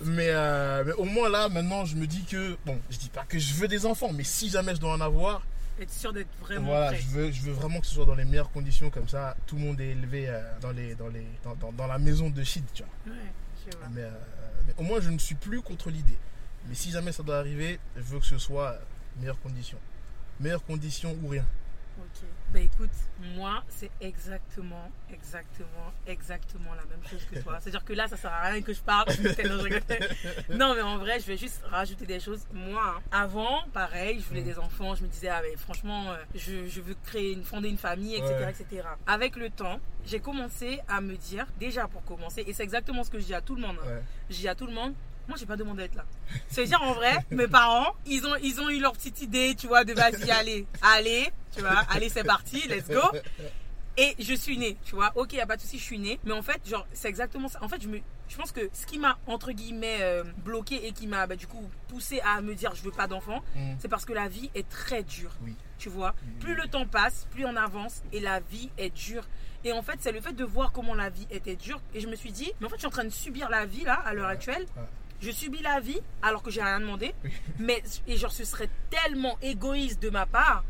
Mais, 0.04 0.28
euh, 0.30 0.84
mais 0.86 0.93
au 0.93 1.06
moins 1.06 1.30
là, 1.30 1.49
maintenant, 1.49 1.86
je 1.86 1.95
me 1.95 2.06
dis 2.08 2.23
que, 2.23 2.58
bon, 2.65 2.78
je 2.89 2.97
dis 2.97 3.10
pas 3.10 3.23
que 3.28 3.39
je 3.39 3.54
veux 3.54 3.67
des 3.67 3.86
enfants, 3.86 4.12
mais 4.13 4.23
si 4.23 4.49
jamais 4.49 4.75
je 4.75 4.80
dois 4.80 4.93
en 4.93 5.01
avoir, 5.01 5.41
Être 5.82 5.91
sûr 5.91 6.13
d'être 6.13 6.30
vraiment 6.41 6.67
voilà, 6.67 6.88
prêt. 6.88 6.99
je 7.01 7.08
veux, 7.08 7.32
je 7.32 7.41
veux 7.41 7.51
vraiment 7.54 7.80
que 7.82 7.88
ce 7.88 7.93
soit 7.95 8.06
dans 8.06 8.15
les 8.15 8.23
meilleures 8.25 8.51
conditions, 8.51 8.89
comme 8.89 9.08
ça, 9.10 9.36
tout 9.47 9.56
le 9.56 9.62
monde 9.63 9.80
est 9.82 9.89
élevé 9.89 10.28
euh, 10.30 10.41
dans, 10.62 10.71
les, 10.71 10.95
dans, 10.95 11.08
les, 11.10 11.25
dans, 11.43 11.56
dans- 11.56 11.71
dans 11.73 11.88
la 11.88 11.97
maison 11.97 12.30
de 12.30 12.43
shit, 12.43 12.63
tu 12.73 12.84
vois. 12.84 13.13
Ouais, 13.13 13.19
vois. 13.71 13.88
Mais, 13.91 14.01
euh, 14.01 14.12
mais 14.67 14.73
au 14.78 14.84
moins, 14.84 14.99
je 14.99 15.10
ne 15.10 15.17
suis 15.17 15.36
plus 15.36 15.62
contre 15.62 15.89
l'idée. 15.89 16.17
Mais 16.67 16.75
si 16.75 16.91
jamais 16.91 17.12
ça 17.12 17.23
doit 17.23 17.38
arriver, 17.38 17.80
je 17.95 18.01
veux 18.01 18.19
que 18.19 18.25
ce 18.25 18.38
soit 18.38 18.80
meilleures 19.19 19.39
conditions. 19.41 19.80
Meilleures 20.39 20.63
conditions 20.65 21.15
ou 21.23 21.28
rien. 21.28 21.45
Ok. 21.97 22.27
Bah 22.51 22.60
écoute, 22.60 22.89
moi, 23.36 23.63
c'est 23.69 23.89
exactement, 24.01 24.91
exactement, 25.12 25.91
exactement 26.08 26.73
la 26.75 26.84
même 26.86 27.03
chose 27.10 27.23
que 27.31 27.39
toi. 27.39 27.58
C'est-à-dire 27.62 27.86
que 27.86 27.93
là, 27.93 28.08
ça 28.08 28.17
sert 28.17 28.31
à 28.31 28.41
rien 28.49 28.62
que 28.62 28.73
je 28.73 28.81
parle. 28.81 29.08
Non, 29.10 29.58
je 29.60 29.63
rigole. 29.63 29.81
non, 30.49 30.75
mais 30.75 30.81
en 30.81 30.97
vrai, 30.97 31.19
je 31.19 31.25
vais 31.25 31.38
juste 31.38 31.62
rajouter 31.69 32.05
des 32.05 32.19
choses. 32.19 32.45
Moi, 32.53 32.81
hein, 32.97 33.01
avant, 33.12 33.63
pareil, 33.73 34.19
je 34.19 34.25
voulais 34.27 34.41
Mm. 34.41 34.45
des 34.45 34.60
enfants. 34.60 34.93
Je 34.95 35.03
me 35.03 35.08
disais, 35.08 35.29
ah, 35.29 35.41
mais 35.41 35.55
franchement, 35.58 36.12
euh, 36.12 36.17
je, 36.36 36.67
je 36.67 36.81
veux 36.81 36.95
créer, 37.05 37.31
une, 37.31 37.43
fonder 37.43 37.69
une 37.69 37.77
famille, 37.77 38.15
etc., 38.15 38.36
Ouais. 38.39 38.51
etc. 38.51 38.88
Avec 39.08 39.36
le 39.38 39.49
temps, 39.49 39.79
j'ai 40.05 40.19
commencé 40.19 40.79
à 40.89 40.99
me 41.01 41.15
dire, 41.15 41.45
déjà 41.60 41.88
pour 41.88 42.03
commencer, 42.03 42.43
et 42.45 42.53
c'est 42.53 42.63
exactement 42.63 43.03
ce 43.05 43.10
que 43.10 43.19
je 43.19 43.25
dis 43.25 43.34
à 43.36 43.41
tout 43.41 43.55
le 43.55 43.62
monde. 43.62 43.77
hein. 43.84 43.88
Ouais. 43.88 44.03
Je 44.29 44.36
dis 44.36 44.47
à 44.47 44.55
tout 44.55 44.67
le 44.67 44.73
monde, 44.73 44.93
moi 45.27 45.38
j'ai 45.38 45.45
pas 45.45 45.55
demandé 45.57 45.83
à 45.83 45.85
être 45.85 45.95
là. 45.95 46.05
C'est-à-dire 46.47 46.81
en 46.81 46.93
vrai, 46.93 47.17
mes 47.31 47.47
parents, 47.47 47.93
ils 48.05 48.25
ont, 48.25 48.35
ils 48.41 48.59
ont 48.61 48.69
eu 48.69 48.79
leur 48.79 48.93
petite 48.93 49.21
idée, 49.21 49.55
tu 49.57 49.67
vois, 49.67 49.83
de 49.83 49.93
vas-y, 49.93 50.29
allez, 50.31 50.65
allez, 50.81 51.29
tu 51.55 51.61
vois, 51.61 51.83
allez, 51.89 52.09
c'est 52.09 52.23
parti, 52.23 52.67
let's 52.67 52.88
go. 52.88 53.01
Et 53.97 54.13
je 54.19 54.33
suis 54.33 54.57
née, 54.57 54.75
tu 54.83 54.93
vois. 54.95 55.13
Ok, 55.15 55.31
y 55.33 55.39
a 55.39 55.45
pas 55.45 55.55
de 55.55 55.61
souci, 55.61 55.77
je 55.79 55.83
suis 55.83 55.97
née. 55.99 56.19
Mais 56.25 56.33
en 56.33 56.41
fait, 56.41 56.59
genre, 56.67 56.85
c'est 56.91 57.07
exactement 57.07 57.47
ça. 57.47 57.63
En 57.63 57.69
fait, 57.69 57.81
je 57.81 57.88
me, 57.88 57.99
je 58.27 58.35
pense 58.35 58.51
que 58.51 58.69
ce 58.73 58.85
qui 58.85 58.99
m'a 58.99 59.17
entre 59.25 59.53
guillemets 59.53 59.99
euh, 60.01 60.25
bloqué 60.43 60.85
et 60.85 60.91
qui 60.91 61.07
m'a 61.07 61.25
bah, 61.27 61.38
du 61.38 61.47
coup 61.47 61.69
poussé 61.88 62.19
à 62.19 62.41
me 62.41 62.53
dire 62.55 62.75
je 62.75 62.81
veux 62.83 62.91
pas 62.91 63.07
d'enfant, 63.07 63.41
Mm. 63.55 63.75
c'est 63.79 63.88
parce 63.88 64.03
que 64.03 64.11
la 64.11 64.27
vie 64.27 64.51
est 64.53 64.67
très 64.67 65.01
dure. 65.03 65.31
Oui. 65.45 65.55
Tu 65.77 65.88
vois, 65.88 66.13
Oui, 66.25 66.31
plus 66.41 66.55
oui. 66.55 66.59
le 66.61 66.67
temps 66.67 66.85
passe, 66.85 67.25
plus 67.31 67.45
on 67.45 67.55
avance 67.55 68.01
et 68.11 68.19
la 68.19 68.41
vie 68.41 68.69
est 68.77 68.89
dure. 68.89 69.25
Et 69.63 69.71
en 69.71 69.81
fait, 69.81 69.95
c'est 70.01 70.11
le 70.11 70.19
fait 70.19 70.33
de 70.33 70.43
voir 70.43 70.73
comment 70.73 70.93
la 70.93 71.09
vie 71.09 71.25
était 71.31 71.55
dure. 71.55 71.79
Et 71.93 72.01
je 72.01 72.07
me 72.07 72.15
suis 72.17 72.31
dit, 72.33 72.51
mais 72.59 72.67
en 72.67 72.69
fait, 72.69 72.75
je 72.75 72.79
suis 72.81 72.88
en 72.88 72.91
train 72.91 73.03
de 73.05 73.09
subir 73.09 73.49
la 73.49 73.65
vie 73.65 73.83
là, 73.85 73.93
à 74.05 74.13
l'heure 74.13 74.27
actuelle. 74.27 74.65
Je 75.25 75.31
subis 75.31 75.63
la 75.63 75.79
vie 75.79 75.99
alors 76.21 76.43
que 76.43 76.51
j'ai 76.51 76.61
rien 76.61 76.79
demandé. 76.79 77.15
mais 77.57 77.81
et 78.07 78.15
genre, 78.15 78.31
ce 78.31 78.45
serait 78.45 78.69
tellement 78.91 79.39
égoïste 79.41 79.99
de 79.99 80.11
ma 80.11 80.27
part 80.27 80.63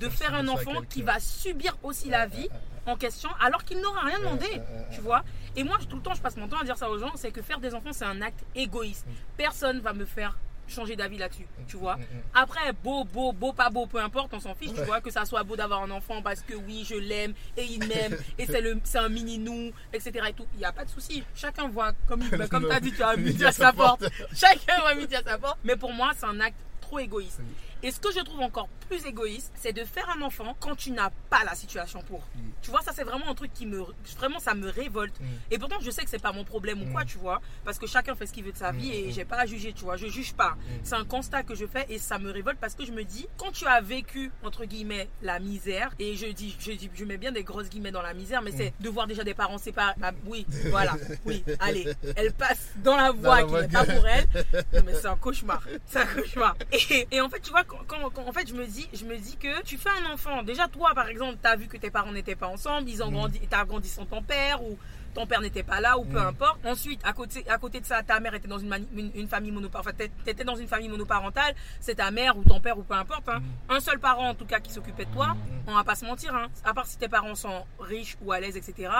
de 0.00 0.08
Faire 0.08 0.30
faire 0.30 0.34
un 0.34 0.48
enfant 0.48 0.82
qui 0.88 1.02
va 1.02 1.20
subir 1.20 1.76
aussi 1.84 2.08
la 2.08 2.26
vie 2.26 2.48
en 2.86 2.96
question 2.96 3.28
alors 3.40 3.62
qu'il 3.64 3.80
n'aura 3.80 4.00
rien 4.00 4.18
demandé, 4.18 4.48
tu 4.92 5.00
vois. 5.00 5.22
Et 5.54 5.62
moi, 5.62 5.78
tout 5.88 5.96
le 5.96 6.02
temps, 6.02 6.14
je 6.14 6.22
passe 6.22 6.36
mon 6.36 6.48
temps 6.48 6.58
à 6.58 6.64
dire 6.64 6.76
ça 6.76 6.90
aux 6.90 6.98
gens, 6.98 7.12
c'est 7.14 7.30
que 7.30 7.42
faire 7.42 7.60
des 7.60 7.72
enfants, 7.72 7.92
c'est 7.92 8.04
un 8.06 8.20
acte 8.20 8.42
égoïste. 8.56 9.06
Personne 9.36 9.80
va 9.80 9.92
me 9.92 10.06
faire 10.06 10.36
changer 10.70 10.96
d'avis 10.96 11.18
là-dessus, 11.18 11.46
tu 11.66 11.76
vois. 11.76 11.96
Mm, 11.96 12.00
mm. 12.00 12.22
Après, 12.34 12.72
beau, 12.82 13.04
beau, 13.04 13.32
beau, 13.32 13.52
pas 13.52 13.70
beau, 13.70 13.86
peu 13.86 13.98
importe, 13.98 14.32
on 14.34 14.40
s'en 14.40 14.54
fiche, 14.54 14.72
tu 14.74 14.82
vois, 14.82 15.00
que 15.00 15.10
ça 15.10 15.24
soit 15.24 15.42
beau 15.42 15.56
d'avoir 15.56 15.82
un 15.82 15.90
enfant 15.90 16.22
parce 16.22 16.40
que 16.40 16.54
oui, 16.54 16.84
je 16.88 16.94
l'aime 16.94 17.34
et 17.56 17.64
il 17.64 17.80
m'aime 17.80 18.16
et 18.38 18.46
c'est 18.46 18.60
le, 18.60 18.78
c'est 18.84 18.98
un 18.98 19.08
mini 19.08 19.38
nous, 19.38 19.72
etc. 19.92 20.26
et 20.28 20.32
tout. 20.32 20.46
Il 20.54 20.58
n'y 20.58 20.64
a 20.64 20.72
pas 20.72 20.84
de 20.84 20.90
souci. 20.90 21.22
Chacun 21.34 21.68
voit 21.68 21.92
comme, 22.06 22.22
ben, 22.30 22.48
comme 22.50 22.66
tu 22.66 22.72
as 22.72 22.80
dit, 22.80 22.92
tu 22.92 23.02
as 23.02 23.16
midi 23.16 23.44
à 23.44 23.52
sa 23.52 23.72
porte. 23.72 24.04
Chacun 24.34 24.80
voit 24.80 24.94
midi 24.94 25.14
à 25.14 25.22
sa 25.22 25.38
porte. 25.38 25.58
Mais 25.64 25.76
pour 25.76 25.92
moi, 25.92 26.12
c'est 26.16 26.26
un 26.26 26.40
acte 26.40 26.58
trop 26.80 26.98
égoïste. 26.98 27.40
Et 27.82 27.90
ce 27.90 28.00
que 28.00 28.12
je 28.12 28.20
trouve 28.20 28.40
encore 28.40 28.68
plus 28.88 29.04
égoïste, 29.06 29.52
c'est 29.54 29.72
de 29.72 29.84
faire 29.84 30.08
un 30.16 30.22
enfant 30.22 30.56
quand 30.60 30.74
tu 30.76 30.90
n'as 30.90 31.10
pas 31.30 31.44
la 31.44 31.54
situation 31.54 32.02
pour. 32.02 32.20
Mm. 32.20 32.40
Tu 32.62 32.70
vois, 32.70 32.82
ça 32.82 32.92
c'est 32.94 33.04
vraiment 33.04 33.28
un 33.28 33.34
truc 33.34 33.52
qui 33.54 33.66
me, 33.66 33.82
vraiment 34.18 34.38
ça 34.38 34.54
me 34.54 34.68
révolte. 34.68 35.18
Mm. 35.20 35.24
Et 35.52 35.58
pourtant, 35.58 35.76
je 35.80 35.90
sais 35.90 36.02
que 36.04 36.10
c'est 36.10 36.18
pas 36.22 36.32
mon 36.32 36.44
problème 36.44 36.82
ou 36.82 36.92
quoi, 36.92 37.02
Mm. 37.04 37.06
tu 37.06 37.18
vois, 37.18 37.40
parce 37.64 37.78
que 37.78 37.86
chacun 37.86 38.14
fait 38.14 38.26
ce 38.26 38.32
qu'il 38.32 38.44
veut 38.44 38.52
de 38.52 38.56
sa 38.58 38.72
vie 38.72 38.90
et 38.92 39.12
j'ai 39.12 39.24
pas 39.24 39.36
à 39.38 39.46
juger, 39.46 39.72
tu 39.72 39.84
vois, 39.84 39.96
je 39.96 40.06
juge 40.08 40.34
pas. 40.34 40.56
C'est 40.82 40.94
un 40.96 41.04
constat 41.04 41.42
que 41.42 41.54
je 41.54 41.66
fais 41.66 41.86
et 41.88 41.98
ça 41.98 42.18
me 42.18 42.30
révolte 42.30 42.58
parce 42.60 42.74
que 42.74 42.84
je 42.84 42.92
me 42.92 43.04
dis, 43.04 43.26
quand 43.36 43.52
tu 43.52 43.66
as 43.66 43.80
vécu 43.80 44.30
entre 44.42 44.64
guillemets 44.64 45.08
la 45.22 45.38
misère, 45.38 45.92
et 45.98 46.16
je 46.16 46.26
dis, 46.26 46.56
je 46.60 46.72
dis, 46.72 46.90
je 46.94 47.04
mets 47.04 47.16
bien 47.16 47.32
des 47.32 47.44
grosses 47.44 47.68
guillemets 47.68 47.92
dans 47.92 48.02
la 48.02 48.14
misère, 48.14 48.42
mais 48.42 48.52
c'est 48.52 48.72
de 48.80 48.88
voir 48.88 49.06
déjà 49.06 49.24
des 49.24 49.34
parents 49.34 49.58
séparés. 49.58 49.94
Ah, 50.02 50.12
oui, 50.26 50.46
voilà, 50.70 50.94
oui, 51.24 51.44
allez, 51.60 51.86
elle 52.16 52.32
passe 52.32 52.68
dans 52.76 52.96
la 52.96 53.12
voie 53.12 53.42
qui 53.44 53.52
n'est 53.54 53.68
pas 53.68 53.84
pour 53.84 54.06
elle. 54.06 54.26
Non, 54.72 54.82
mais 54.84 54.94
c'est 54.94 55.06
un 55.06 55.16
cauchemar, 55.16 55.62
c'est 55.86 55.98
un 56.00 56.06
cauchemar. 56.06 56.56
Et, 56.72 57.06
et 57.10 57.20
en 57.20 57.28
fait, 57.28 57.40
tu 57.40 57.50
vois, 57.50 57.64
quand, 57.70 57.78
quand- 57.86 58.10
quand- 58.10 58.28
en 58.28 58.32
fait, 58.32 58.48
je 58.48 58.54
me 58.54 58.66
dis, 58.66 58.88
je 58.92 59.04
me 59.04 59.16
dis 59.16 59.36
que 59.36 59.62
tu 59.62 59.78
fais 59.78 59.90
un 60.04 60.12
enfant. 60.12 60.42
Déjà, 60.42 60.66
toi, 60.68 60.90
par 60.94 61.08
exemple, 61.08 61.38
t'as 61.40 61.54
vu 61.56 61.66
que 61.68 61.76
tes 61.76 61.90
parents 61.90 62.12
n'étaient 62.12 62.34
pas 62.36 62.48
ensemble, 62.48 62.88
ils 62.90 63.02
ont 63.02 63.10
Mm. 63.10 63.14
grandi, 63.14 63.40
t'as 63.48 63.64
grandi 63.64 63.88
sans 63.88 64.04
ton 64.06 64.22
père 64.22 64.62
ou 64.62 64.76
ton 65.14 65.26
père 65.26 65.40
n'était 65.40 65.62
pas 65.64 65.80
là 65.80 65.98
ou 65.98 66.04
peu 66.04 66.20
Mm. 66.20 66.26
importe. 66.28 66.64
Ensuite, 66.66 67.00
à 67.04 67.12
côté, 67.12 67.44
à 67.48 67.58
côté 67.58 67.80
de 67.80 67.86
ça, 67.86 68.02
ta 68.02 68.20
mère 68.20 68.34
était 68.34 68.46
dans 68.48 68.58
une, 68.58 68.68
mani- 68.68 68.88
une, 68.94 69.10
une 69.14 69.28
famille 69.28 69.50
monoparentale. 69.52 69.94
Enfin, 69.98 70.10
t'étais 70.24 70.44
dans 70.44 70.54
une 70.56 70.68
famille 70.68 70.88
monoparentale. 70.88 71.54
C'est 71.80 71.96
ta 71.96 72.10
mère 72.10 72.36
ou 72.36 72.44
ton 72.44 72.60
père 72.60 72.78
ou 72.78 72.82
peu 72.82 72.94
importe. 72.94 73.28
hein. 73.28 73.40
Mm. 73.40 73.72
Un 73.74 73.80
seul 73.80 73.98
parent, 73.98 74.28
en 74.30 74.34
tout 74.34 74.46
cas, 74.46 74.60
qui 74.60 74.72
s'occupait 74.72 75.04
de 75.06 75.10
toi. 75.12 75.36
On 75.66 75.74
va 75.74 75.84
pas 75.84 75.94
se 75.96 76.04
mentir. 76.04 76.34
Hein. 76.34 76.46
À 76.64 76.74
part 76.74 76.86
si 76.86 76.96
tes 76.98 77.08
parents 77.08 77.34
sont 77.34 77.64
riches 77.80 78.16
ou 78.22 78.32
à 78.32 78.40
l'aise, 78.40 78.56
etc. 78.56 78.90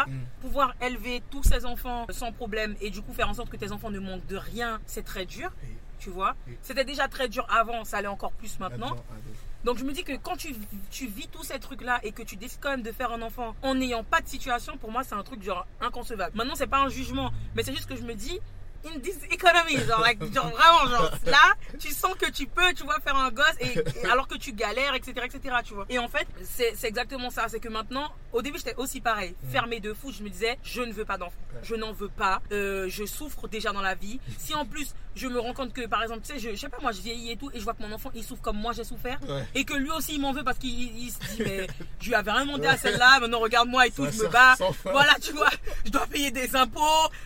Pouvoir 0.40 0.74
élever 0.80 1.22
tous 1.30 1.42
ces 1.42 1.64
enfants 1.66 2.06
sans 2.10 2.32
problème 2.32 2.74
et 2.80 2.90
du 2.90 3.02
coup 3.02 3.12
faire 3.12 3.28
en 3.28 3.34
sorte 3.34 3.50
que 3.50 3.56
tes 3.56 3.70
enfants 3.72 3.90
ne 3.90 3.98
manquent 4.00 4.26
de 4.26 4.36
rien, 4.36 4.80
c'est 4.86 5.04
très 5.04 5.26
dur. 5.26 5.50
Tu 6.00 6.10
vois. 6.10 6.34
C'était 6.62 6.84
déjà 6.84 7.06
très 7.08 7.28
dur 7.28 7.46
avant, 7.48 7.84
ça 7.84 7.98
allait 7.98 8.08
encore 8.08 8.32
plus 8.32 8.58
maintenant. 8.58 8.96
Donc 9.64 9.76
je 9.76 9.84
me 9.84 9.92
dis 9.92 10.04
que 10.04 10.16
quand 10.16 10.36
tu, 10.36 10.54
tu 10.90 11.06
vis 11.06 11.28
tous 11.28 11.44
ces 11.44 11.58
trucs-là 11.58 12.00
et 12.02 12.12
que 12.12 12.22
tu 12.22 12.36
décides 12.36 12.60
quand 12.60 12.70
même 12.70 12.82
de 12.82 12.92
faire 12.92 13.12
un 13.12 13.20
enfant 13.20 13.54
en 13.62 13.74
n'ayant 13.74 14.02
pas 14.02 14.22
de 14.22 14.28
situation, 14.28 14.78
pour 14.78 14.90
moi 14.90 15.02
c'est 15.04 15.14
un 15.14 15.22
truc 15.22 15.42
genre 15.42 15.66
inconcevable. 15.82 16.34
Maintenant 16.34 16.54
c'est 16.54 16.66
pas 16.66 16.78
un 16.78 16.88
jugement, 16.88 17.30
mais 17.54 17.62
c'est 17.62 17.74
juste 17.74 17.88
que 17.88 17.96
je 17.96 18.02
me 18.02 18.14
dis, 18.14 18.40
in 18.86 18.98
this 19.00 19.18
economy, 19.30 19.76
genre, 19.86 20.00
like, 20.00 20.18
genre, 20.32 20.48
vraiment 20.50 20.86
genre 20.88 21.10
là, 21.26 21.54
tu 21.78 21.90
sens 21.90 22.14
que 22.14 22.30
tu 22.30 22.46
peux, 22.46 22.72
tu 22.74 22.84
vois, 22.84 22.98
faire 23.00 23.16
un 23.16 23.30
gosse 23.30 23.56
et, 23.60 23.78
et 24.02 24.06
alors 24.06 24.26
que 24.26 24.36
tu 24.36 24.52
galères, 24.52 24.94
etc., 24.94 25.26
etc., 25.26 25.56
tu 25.62 25.74
vois. 25.74 25.84
Et 25.90 25.98
en 25.98 26.08
fait 26.08 26.26
c'est 26.42 26.72
c'est 26.74 26.88
exactement 26.88 27.28
ça, 27.28 27.46
c'est 27.48 27.60
que 27.60 27.68
maintenant, 27.68 28.10
au 28.32 28.40
début 28.40 28.56
j'étais 28.56 28.76
aussi 28.76 29.02
pareil, 29.02 29.34
fermé 29.50 29.80
de 29.80 29.92
fou, 29.92 30.10
je 30.10 30.22
me 30.22 30.30
disais, 30.30 30.58
je 30.62 30.80
ne 30.80 30.92
veux 30.92 31.04
pas 31.04 31.18
d'enfant, 31.18 31.36
je 31.62 31.74
n'en 31.74 31.92
veux 31.92 32.08
pas, 32.08 32.40
euh, 32.52 32.88
je 32.88 33.04
souffre 33.04 33.46
déjà 33.46 33.72
dans 33.72 33.82
la 33.82 33.94
vie. 33.94 34.20
Si 34.38 34.54
en 34.54 34.64
plus 34.64 34.94
je 35.16 35.26
me 35.28 35.38
rends 35.40 35.52
compte 35.54 35.72
que 35.72 35.86
par 35.86 36.02
exemple, 36.02 36.20
tu 36.24 36.32
sais, 36.32 36.38
je, 36.38 36.50
je 36.54 36.56
sais 36.60 36.68
pas 36.68 36.78
moi, 36.80 36.92
je 36.92 37.00
vieillis 37.00 37.32
et 37.32 37.36
tout 37.36 37.50
et 37.52 37.58
je 37.58 37.64
vois 37.64 37.74
que 37.74 37.82
mon 37.82 37.92
enfant 37.92 38.10
il 38.14 38.22
souffre 38.24 38.42
comme 38.42 38.56
moi 38.58 38.72
j'ai 38.72 38.84
souffert. 38.84 39.18
Ouais. 39.28 39.44
et 39.54 39.64
que 39.64 39.74
lui 39.74 39.90
aussi 39.90 40.14
il 40.14 40.20
m'en 40.20 40.32
veut 40.32 40.42
parce 40.44 40.58
qu'il 40.58 40.70
il 40.98 41.10
se 41.10 41.18
dit 41.18 41.42
mais 41.44 41.66
je 42.00 42.06
lui 42.08 42.14
avais 42.14 42.30
rien 42.30 42.44
demandé 42.46 42.66
à 42.66 42.76
celle-là 42.76 43.20
maintenant 43.20 43.40
regarde-moi 43.40 43.86
et 43.86 43.90
tout 43.90 44.04
Ça 44.06 44.10
je 44.12 44.22
me 44.22 44.28
bats. 44.28 44.54
voilà 44.84 45.14
tu 45.20 45.32
vois 45.32 45.50
je 45.84 45.90
dois 45.90 46.06
payer 46.06 46.30
des 46.30 46.54
impôts. 46.56 46.80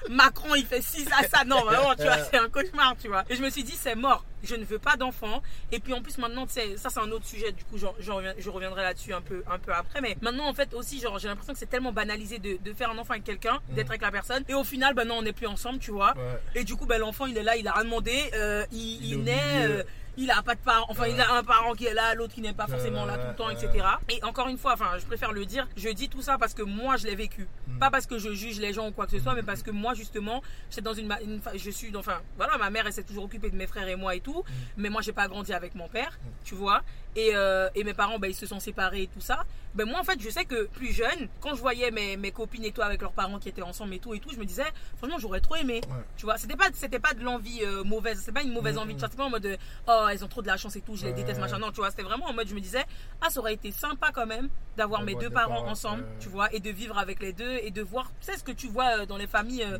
Macron 0.08 0.54
il 0.54 0.66
fait 0.66 0.82
6 0.82 1.06
à 1.18 1.26
ça. 1.28 1.44
Non 1.44 1.62
vraiment 1.64 1.94
tu 1.94 2.02
vois 2.02 2.18
c'est 2.30 2.38
un 2.38 2.48
cauchemar 2.48 2.94
tu 3.00 3.08
vois. 3.08 3.24
Et 3.28 3.36
je 3.36 3.42
me 3.42 3.50
suis 3.50 3.62
dit 3.64 3.76
c'est 3.78 3.94
mort. 3.94 4.24
Je 4.42 4.56
ne 4.56 4.64
veux 4.64 4.78
pas 4.78 4.96
d'enfant. 4.96 5.42
Et 5.72 5.80
puis 5.80 5.94
en 5.94 6.02
plus 6.02 6.18
maintenant 6.18 6.46
tu 6.46 6.52
sais 6.54 6.76
ça 6.76 6.90
c'est 6.90 7.00
un 7.00 7.10
autre 7.10 7.26
sujet. 7.26 7.52
Du 7.52 7.64
coup 7.64 7.76
reviens- 8.08 8.34
je 8.38 8.50
reviendrai 8.50 8.82
là-dessus 8.82 9.12
un 9.14 9.20
peu 9.22 9.42
un 9.50 9.58
peu 9.58 9.72
après. 9.72 10.00
Mais 10.00 10.16
maintenant 10.20 10.48
en 10.48 10.54
fait 10.54 10.74
aussi 10.74 11.00
genre 11.00 11.18
j'ai 11.18 11.28
l'impression 11.28 11.52
que 11.52 11.58
c'est 11.58 11.66
tellement 11.70 11.92
banalisé 11.92 12.38
de, 12.38 12.58
de 12.62 12.72
faire 12.74 12.90
un 12.90 12.98
enfant 12.98 13.12
avec 13.12 13.24
quelqu'un 13.24 13.58
d'être 13.70 13.88
avec 13.90 14.02
la 14.02 14.10
personne. 14.10 14.44
Et 14.48 14.54
au 14.54 14.64
final 14.64 14.94
ben 14.94 15.06
non 15.06 15.16
on 15.18 15.22
n'est 15.22 15.32
plus 15.32 15.46
ensemble 15.46 15.78
tu 15.78 15.90
vois. 15.90 16.14
Ouais. 16.16 16.40
et 16.60 16.64
du 16.64 16.76
coup, 16.76 16.86
ben, 16.86 16.98
l'enfant, 16.98 17.26
il 17.26 17.36
est 17.38 17.42
là, 17.42 17.56
il 17.56 17.66
a 17.68 17.76
rien 17.84 17.90
demandé. 17.90 18.30
euh, 18.34 18.64
il, 18.72 19.22
naît, 19.22 19.66
euh, 19.68 19.82
il 20.16 20.30
a 20.30 20.42
pas 20.42 20.54
de 20.54 20.60
parents. 20.60 20.86
Enfin, 20.88 21.06
il 21.06 21.20
a 21.20 21.34
un 21.34 21.42
parent 21.44 21.72
qui 21.74 21.86
est 21.86 21.94
là, 21.94 22.14
l'autre 22.14 22.34
qui 22.34 22.40
n'est 22.40 22.52
pas 22.52 22.66
forcément 22.66 23.04
là 23.04 23.18
tout 23.18 23.28
le 23.28 23.34
temps, 23.34 23.50
etc. 23.50 23.84
Et 24.08 24.22
encore 24.24 24.48
une 24.48 24.58
fois, 24.58 24.74
enfin, 24.74 24.92
je 24.98 25.04
préfère 25.04 25.32
le 25.32 25.44
dire. 25.44 25.66
Je 25.76 25.88
dis 25.90 26.08
tout 26.08 26.22
ça 26.22 26.38
parce 26.38 26.54
que 26.54 26.62
moi, 26.62 26.96
je 26.96 27.06
l'ai 27.06 27.14
vécu. 27.14 27.46
Mm. 27.66 27.78
Pas 27.78 27.90
parce 27.90 28.06
que 28.06 28.18
je 28.18 28.32
juge 28.32 28.60
les 28.60 28.72
gens 28.72 28.88
ou 28.88 28.92
quoi 28.92 29.06
que 29.06 29.12
ce 29.12 29.18
soit, 29.18 29.34
mais 29.34 29.42
parce 29.42 29.62
que 29.62 29.70
moi, 29.70 29.94
justement, 29.94 30.42
j'étais 30.70 30.82
dans 30.82 30.94
une, 30.94 31.12
je 31.56 31.70
suis, 31.70 31.90
dans- 31.90 32.00
enfin, 32.00 32.20
voilà, 32.36 32.56
ma 32.58 32.70
mère, 32.70 32.86
elle 32.86 32.92
s'est 32.92 33.02
toujours 33.02 33.24
occupée 33.24 33.50
de 33.50 33.56
mes 33.56 33.66
frères 33.66 33.88
et 33.88 33.96
moi 33.96 34.14
et 34.14 34.20
tout. 34.20 34.44
Mais 34.76 34.88
moi, 34.90 35.02
j'ai 35.02 35.12
pas 35.12 35.28
grandi 35.28 35.52
avec 35.52 35.74
mon 35.74 35.88
père, 35.88 36.18
tu 36.44 36.54
vois. 36.54 36.82
Et, 37.16 37.30
euh, 37.34 37.68
et 37.76 37.84
mes 37.84 37.94
parents, 37.94 38.18
ben, 38.18 38.28
ils 38.28 38.34
se 38.34 38.46
sont 38.46 38.58
séparés 38.60 39.02
et 39.02 39.06
tout 39.06 39.20
ça. 39.20 39.44
Ben, 39.74 39.86
moi, 39.88 40.00
en 40.00 40.04
fait, 40.04 40.20
je 40.20 40.28
sais 40.30 40.44
que 40.44 40.66
plus 40.66 40.92
jeune, 40.92 41.28
quand 41.40 41.54
je 41.54 41.60
voyais 41.60 41.90
mes, 41.90 42.16
mes 42.16 42.30
copines 42.32 42.64
et 42.64 42.72
tout 42.72 42.82
avec 42.82 43.00
leurs 43.02 43.12
parents 43.12 43.38
qui 43.38 43.48
étaient 43.48 43.62
ensemble 43.62 43.94
et 43.94 43.98
tout 44.00 44.14
et 44.14 44.20
tout, 44.20 44.30
je 44.32 44.38
me 44.38 44.44
disais, 44.44 44.64
franchement, 44.98 45.18
j'aurais 45.18 45.40
trop 45.40 45.54
aimé. 45.56 45.80
Ouais. 45.88 45.96
Tu 46.16 46.24
vois, 46.26 46.38
c'était 46.38 46.56
pas, 46.56 46.66
c'était 46.74 46.98
pas 46.98 47.12
de 47.14 47.22
l'envie 47.22 47.60
euh, 47.62 47.84
mauvaise, 47.84 48.18
c'était 48.18 48.32
pas 48.32 48.42
une 48.42 48.52
mauvaise 48.52 48.74
Mhm. 48.76 48.82
envie. 48.82 48.94
Tu 48.94 49.00
vois, 49.00 49.08
c'était 49.08 49.18
pas 49.18 49.24
en 49.26 49.30
mode, 49.30 49.42
de, 49.42 49.56
oh, 49.88 50.06
elles 50.10 50.24
ont 50.24 50.28
trop 50.28 50.42
de 50.42 50.46
la 50.48 50.56
chance 50.56 50.74
et 50.76 50.80
tout, 50.80 50.96
je 50.96 51.02
les 51.02 51.08
Ouais. 51.08 51.14
déteste, 51.14 51.40
machin. 51.40 51.58
Non, 51.58 51.70
tu 51.70 51.76
vois, 51.76 51.90
c'était 51.90 52.02
vraiment 52.02 52.26
en 52.26 52.32
mode, 52.32 52.48
je 52.48 52.54
me 52.54 52.60
disais, 52.60 52.84
ah, 53.20 53.30
ça 53.30 53.40
aurait 53.40 53.54
été 53.54 53.70
sympa 53.70 54.10
quand 54.12 54.26
même 54.26 54.48
d'avoir 54.76 55.02
mes 55.02 55.14
deux 55.14 55.30
parents, 55.30 55.54
parents, 55.54 55.68
ensemble, 55.70 56.04
tu 56.20 56.28
vois, 56.28 56.52
et 56.52 56.58
de 56.60 56.70
vivre 56.70 56.98
avec 56.98 57.20
les 57.20 57.32
deux 57.32 57.58
et 57.62 57.70
de 57.70 57.82
voir, 57.82 58.10
tu 58.20 58.26
sais, 58.32 58.36
ce 58.38 58.42
que 58.44 58.52
tu 58.52 58.66
vois 58.68 58.98
euh, 59.02 59.06
dans 59.06 59.16
les 59.16 59.26
familles. 59.28 59.62
euh, 59.64 59.78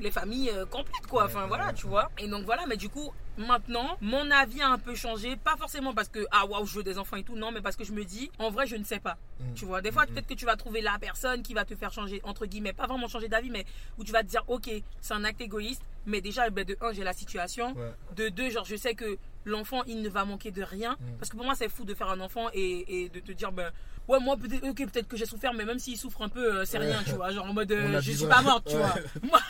les 0.00 0.10
familles 0.10 0.50
euh, 0.50 0.66
complètes 0.66 1.06
quoi. 1.08 1.24
Enfin 1.24 1.46
voilà 1.46 1.72
tu 1.72 1.86
vois. 1.86 2.10
Et 2.18 2.28
donc 2.28 2.44
voilà 2.44 2.66
mais 2.66 2.76
du 2.76 2.88
coup 2.88 3.12
maintenant 3.38 3.96
mon 4.00 4.30
avis 4.30 4.62
a 4.62 4.68
un 4.68 4.78
peu 4.78 4.94
changé. 4.94 5.36
Pas 5.36 5.56
forcément 5.56 5.94
parce 5.94 6.08
que 6.08 6.26
ah 6.30 6.46
waouh 6.46 6.66
je 6.66 6.76
veux 6.76 6.82
des 6.82 6.98
enfants 6.98 7.16
et 7.16 7.22
tout. 7.24 7.36
Non 7.36 7.50
mais 7.52 7.60
parce 7.60 7.76
que 7.76 7.84
je 7.84 7.92
me 7.92 8.04
dis 8.04 8.30
en 8.38 8.50
vrai 8.50 8.66
je 8.66 8.76
ne 8.76 8.84
sais 8.84 9.00
pas. 9.00 9.16
Mm. 9.40 9.54
tu 9.54 9.64
vois 9.64 9.80
des 9.82 9.92
fois 9.92 10.04
Mm. 10.04 10.08
peut-être 10.08 10.26
que 10.26 10.34
tu 10.34 10.44
vas 10.46 10.56
trouver 10.56 10.80
la 10.80 10.98
personne 10.98 11.42
qui 11.42 11.54
va 11.54 11.64
te 11.64 11.74
faire 11.74 11.92
changer 11.92 12.20
entre 12.24 12.46
guillemets 12.46 12.72
pas 12.72 12.86
vraiment 12.86 13.08
changer 13.08 13.28
d'avis 13.28 13.50
mais 13.50 13.64
où 13.98 14.04
tu 14.04 14.12
vas 14.12 14.22
te 14.22 14.28
dire 14.28 14.42
ok 14.48 14.70
c'est 15.00 15.14
un 15.14 15.24
acte 15.24 15.40
égoïste 15.40 15.82
mais 16.06 16.20
déjà 16.20 16.48
ben, 16.50 16.64
de 16.64 16.76
un 16.80 16.92
j'ai 16.92 17.04
la 17.04 17.12
situation. 17.12 17.74
Ouais. 17.74 17.92
de 18.16 18.28
deux 18.28 18.50
genre 18.50 18.64
je 18.64 18.76
sais 18.76 18.94
que 18.94 19.18
l'enfant 19.46 19.82
il 19.86 20.02
ne 20.02 20.08
va 20.08 20.24
manquer 20.24 20.50
de 20.50 20.62
rien. 20.62 20.92
Mm. 21.00 21.16
parce 21.18 21.30
que 21.30 21.36
pour 21.36 21.44
moi 21.46 21.54
c'est 21.54 21.68
fou 21.68 21.84
de 21.84 21.94
faire 21.94 22.10
un 22.10 22.20
enfant 22.20 22.46
et, 22.52 23.04
et 23.04 23.08
de 23.08 23.20
te 23.20 23.32
dire 23.32 23.52
ben 23.52 23.70
ouais 24.08 24.20
moi 24.20 24.36
peut-être 24.36 24.64
ok 24.64 24.76
peut-être 24.92 25.08
que 25.08 25.16
j'ai 25.16 25.24
souffert 25.26 25.54
mais 25.54 25.64
même 25.64 25.78
s'il 25.78 25.96
souffre 25.96 26.22
un 26.22 26.28
peu 26.28 26.56
euh, 26.58 26.64
c'est 26.64 26.78
rien 26.78 27.02
tu 27.04 27.12
vois. 27.12 27.30
Genre 27.30 27.46
en 27.46 27.52
mode 27.54 27.72
euh, 27.72 28.00
je 28.00 28.12
suis 28.12 28.26
pas 28.26 28.42
morte 28.42 28.68
tu 28.68 28.76
Ouais. 28.76 28.82
vois. 28.82 28.94
Moi, 29.22 29.40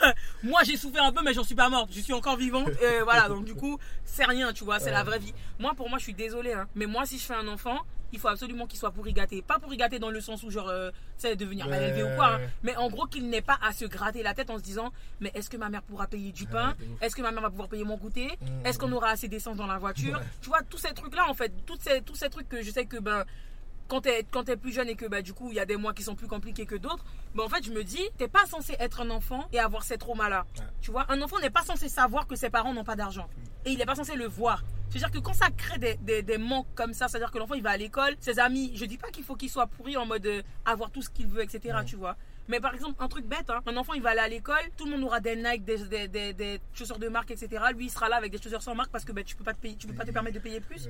moi 0.43 0.61
j'ai 0.63 0.77
souffert 0.77 1.03
un 1.03 1.11
peu 1.11 1.21
mais 1.23 1.33
j'en 1.33 1.43
suis 1.43 1.55
pas 1.55 1.69
morte. 1.69 1.89
Je 1.91 1.99
suis 1.99 2.13
encore 2.13 2.37
vivante. 2.37 2.69
Et 2.81 3.01
voilà 3.03 3.27
donc 3.27 3.43
du 3.45 3.53
coup 3.55 3.77
c'est 4.05 4.25
rien 4.25 4.53
tu 4.53 4.63
vois 4.63 4.79
c'est 4.79 4.91
la 4.91 5.03
vraie 5.03 5.19
vie. 5.19 5.33
Moi 5.59 5.73
pour 5.75 5.89
moi 5.89 5.97
je 5.99 6.03
suis 6.03 6.13
désolée 6.13 6.53
hein, 6.53 6.67
mais 6.75 6.85
moi 6.85 7.05
si 7.05 7.17
je 7.17 7.23
fais 7.25 7.35
un 7.35 7.47
enfant 7.47 7.79
il 8.13 8.19
faut 8.19 8.27
absolument 8.27 8.65
qu'il 8.67 8.79
soit 8.79 8.91
pourri 8.91 9.13
gâté 9.13 9.41
pas 9.41 9.59
pourri 9.59 9.77
gâté 9.77 9.99
dans 9.99 10.09
le 10.09 10.21
sens 10.21 10.43
où 10.43 10.49
genre 10.49 10.69
euh, 10.69 10.91
tu 10.91 10.97
sais 11.27 11.35
devenir 11.35 11.67
mal 11.67 11.81
élevé 11.83 12.03
ou 12.03 12.15
quoi 12.15 12.35
hein, 12.35 12.39
mais 12.63 12.75
en 12.75 12.89
gros 12.89 13.05
qu'il 13.05 13.27
n'ait 13.29 13.41
pas 13.41 13.57
à 13.61 13.73
se 13.73 13.85
gratter 13.85 14.23
la 14.23 14.33
tête 14.33 14.49
en 14.49 14.57
se 14.57 14.63
disant 14.63 14.91
mais 15.19 15.31
est-ce 15.33 15.49
que 15.49 15.57
ma 15.57 15.69
mère 15.69 15.81
pourra 15.83 16.07
payer 16.07 16.31
du 16.31 16.45
pain? 16.45 16.75
est-ce 17.01 17.15
que 17.15 17.21
ma 17.21 17.31
mère 17.31 17.41
va 17.43 17.49
pouvoir 17.49 17.67
payer 17.69 17.83
mon 17.83 17.97
goûter? 17.97 18.27
Mm. 18.41 18.65
est-ce 18.65 18.79
qu'on 18.79 18.91
aura 18.91 19.09
assez 19.09 19.27
d'essence 19.27 19.57
dans 19.57 19.67
la 19.67 19.77
voiture? 19.77 20.17
Ouais. 20.17 20.25
tu 20.41 20.49
vois 20.49 20.61
tous 20.63 20.77
ces 20.77 20.93
trucs 20.93 21.15
là 21.15 21.29
en 21.29 21.33
fait 21.33 21.51
tous 21.65 21.77
ces, 21.81 22.01
tous 22.01 22.15
ces 22.15 22.29
trucs 22.29 22.49
que 22.49 22.61
je 22.61 22.71
sais 22.71 22.85
que 22.85 22.97
ben 22.97 23.25
quand 23.89 24.05
quand 24.31 24.43
t'es 24.43 24.57
plus 24.57 24.73
jeune 24.73 24.89
et 24.89 24.95
que 24.95 25.05
bah 25.05 25.21
du 25.21 25.33
coup 25.33 25.47
il 25.49 25.55
y 25.55 25.59
a 25.61 25.65
des 25.65 25.77
mois 25.77 25.93
qui 25.93 26.03
sont 26.03 26.15
plus 26.15 26.27
compliqués 26.27 26.65
que 26.65 26.75
d'autres 26.75 27.05
bah 27.35 27.43
en 27.43 27.49
fait 27.49 27.63
je 27.63 27.71
me 27.71 27.83
dis 27.85 28.01
t'es 28.17 28.27
pas 28.27 28.45
censé 28.45 28.75
être 28.79 28.99
un 29.01 29.09
enfant 29.09 29.47
et 29.53 29.59
avoir 29.59 29.83
ces 29.83 29.97
traumas 29.97 30.27
là 30.29 30.45
Ouais. 30.59 30.65
tu 30.81 30.91
vois 30.91 31.05
un 31.09 31.21
enfant 31.21 31.39
n'est 31.39 31.49
pas 31.49 31.63
censé 31.63 31.87
savoir 31.87 32.27
que 32.27 32.35
ses 32.35 32.49
parents 32.49 32.73
n'ont 32.73 32.83
pas 32.83 32.95
d'argent 32.97 33.29
et 33.67 33.71
il 33.71 33.77
n'est 33.77 33.85
pas 33.85 33.95
censé 33.95 34.15
le 34.15 34.27
voir 34.27 34.63
c'est 34.89 34.97
à 34.97 35.09
dire 35.09 35.11
que 35.11 35.19
quand 35.19 35.33
ça 35.33 35.49
crée 35.49 35.77
des, 35.77 35.95
des, 35.97 36.21
des 36.23 36.37
manques 36.37 36.67
comme 36.73 36.93
ça 36.93 37.07
c'est 37.07 37.17
à 37.17 37.19
dire 37.19 37.31
que 37.31 37.37
l'enfant 37.37 37.55
il 37.55 37.61
va 37.63 37.71
à 37.71 37.77
l'école 37.77 38.15
ses 38.19 38.39
amis 38.39 38.71
je 38.73 38.85
dis 38.85 38.97
pas 38.97 39.09
qu'il 39.09 39.23
faut 39.23 39.35
qu'il 39.35 39.49
soit 39.49 39.67
pourri 39.67 39.97
en 39.97 40.05
mode 40.05 40.25
euh, 40.25 40.41
avoir 40.65 40.89
tout 40.89 41.01
ce 41.01 41.09
qu'il 41.09 41.27
veut 41.27 41.43
etc 41.43 41.75
Ouais. 41.75 41.85
tu 41.85 41.97
vois 41.97 42.15
mais 42.49 42.61
par 42.61 42.73
exemple, 42.73 42.95
un 43.03 43.09
truc 43.09 43.25
bête, 43.25 43.49
hein, 43.49 43.59
un 43.65 43.75
enfant 43.75 43.93
il 43.93 44.01
va 44.01 44.11
aller 44.11 44.21
à 44.21 44.27
l'école, 44.29 44.55
tout 44.77 44.85
le 44.85 44.91
monde 44.91 45.03
aura 45.03 45.19
des 45.19 45.35
Nike, 45.35 45.65
des, 45.65 46.07
des, 46.07 46.33
des, 46.33 46.61
chaussures 46.73 46.97
de 46.97 47.09
marque, 47.09 47.29
etc. 47.31 47.61
Lui 47.75 47.87
il 47.87 47.89
sera 47.89 48.07
là 48.07 48.15
avec 48.15 48.31
des 48.31 48.41
chaussures 48.41 48.61
sans 48.61 48.73
marque 48.73 48.89
parce 48.89 49.03
que 49.03 49.11
ben, 49.11 49.23
tu 49.23 49.35
peux 49.35 49.43
pas 49.43 49.53
te 49.53 49.59
payer, 49.59 49.75
tu 49.75 49.85
peux 49.85 49.93
pas 49.93 50.05
te 50.05 50.11
permettre 50.11 50.35
de 50.35 50.39
payer 50.39 50.61
plus. 50.61 50.87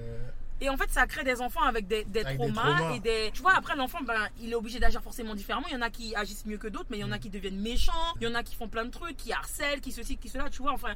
Et 0.62 0.70
en 0.70 0.78
fait, 0.78 0.90
ça 0.92 1.08
crée 1.08 1.24
des 1.24 1.42
enfants 1.42 1.64
avec 1.64 1.88
des, 1.88 2.04
des, 2.06 2.20
Avec 2.24 2.38
des 2.38 2.44
traumas, 2.46 2.62
traumas. 2.62 2.96
et 2.96 3.00
des. 3.00 3.32
Tu 3.34 3.42
vois, 3.42 3.54
après 3.56 3.76
l'enfant, 3.76 4.00
ben, 4.04 4.28
il 4.40 4.52
est 4.52 4.56
obligé 4.56 4.80
d'agir 4.80 5.02
forcément 5.02 5.34
différemment. 5.34 5.66
Il 5.70 5.74
y 5.74 5.78
en 5.78 5.82
a 5.82 5.90
qui 5.90 6.16
agissent 6.16 6.46
mieux 6.46 6.58
que 6.58 6.68
d'autres, 6.68 6.88
mais 6.92 6.98
il 6.98 7.02
y 7.02 7.04
en 7.04 7.12
a 7.12 7.18
qui 7.18 7.30
deviennent 7.32 7.60
méchants. 7.60 7.92
Il 8.22 8.28
y 8.28 8.28
en 8.28 8.36
a 8.36 8.44
qui 8.44 8.56
font 8.56 8.68
plein 8.68 8.86
de 8.86 8.92
trucs, 8.92 9.18
qui 9.18 9.34
harcèlent, 9.34 9.82
qui 9.82 9.92
ceci, 9.92 10.18
qui 10.18 10.30
cela. 10.30 10.50
Tu 10.52 10.62
vois, 10.62 10.74
enfin. 10.74 10.94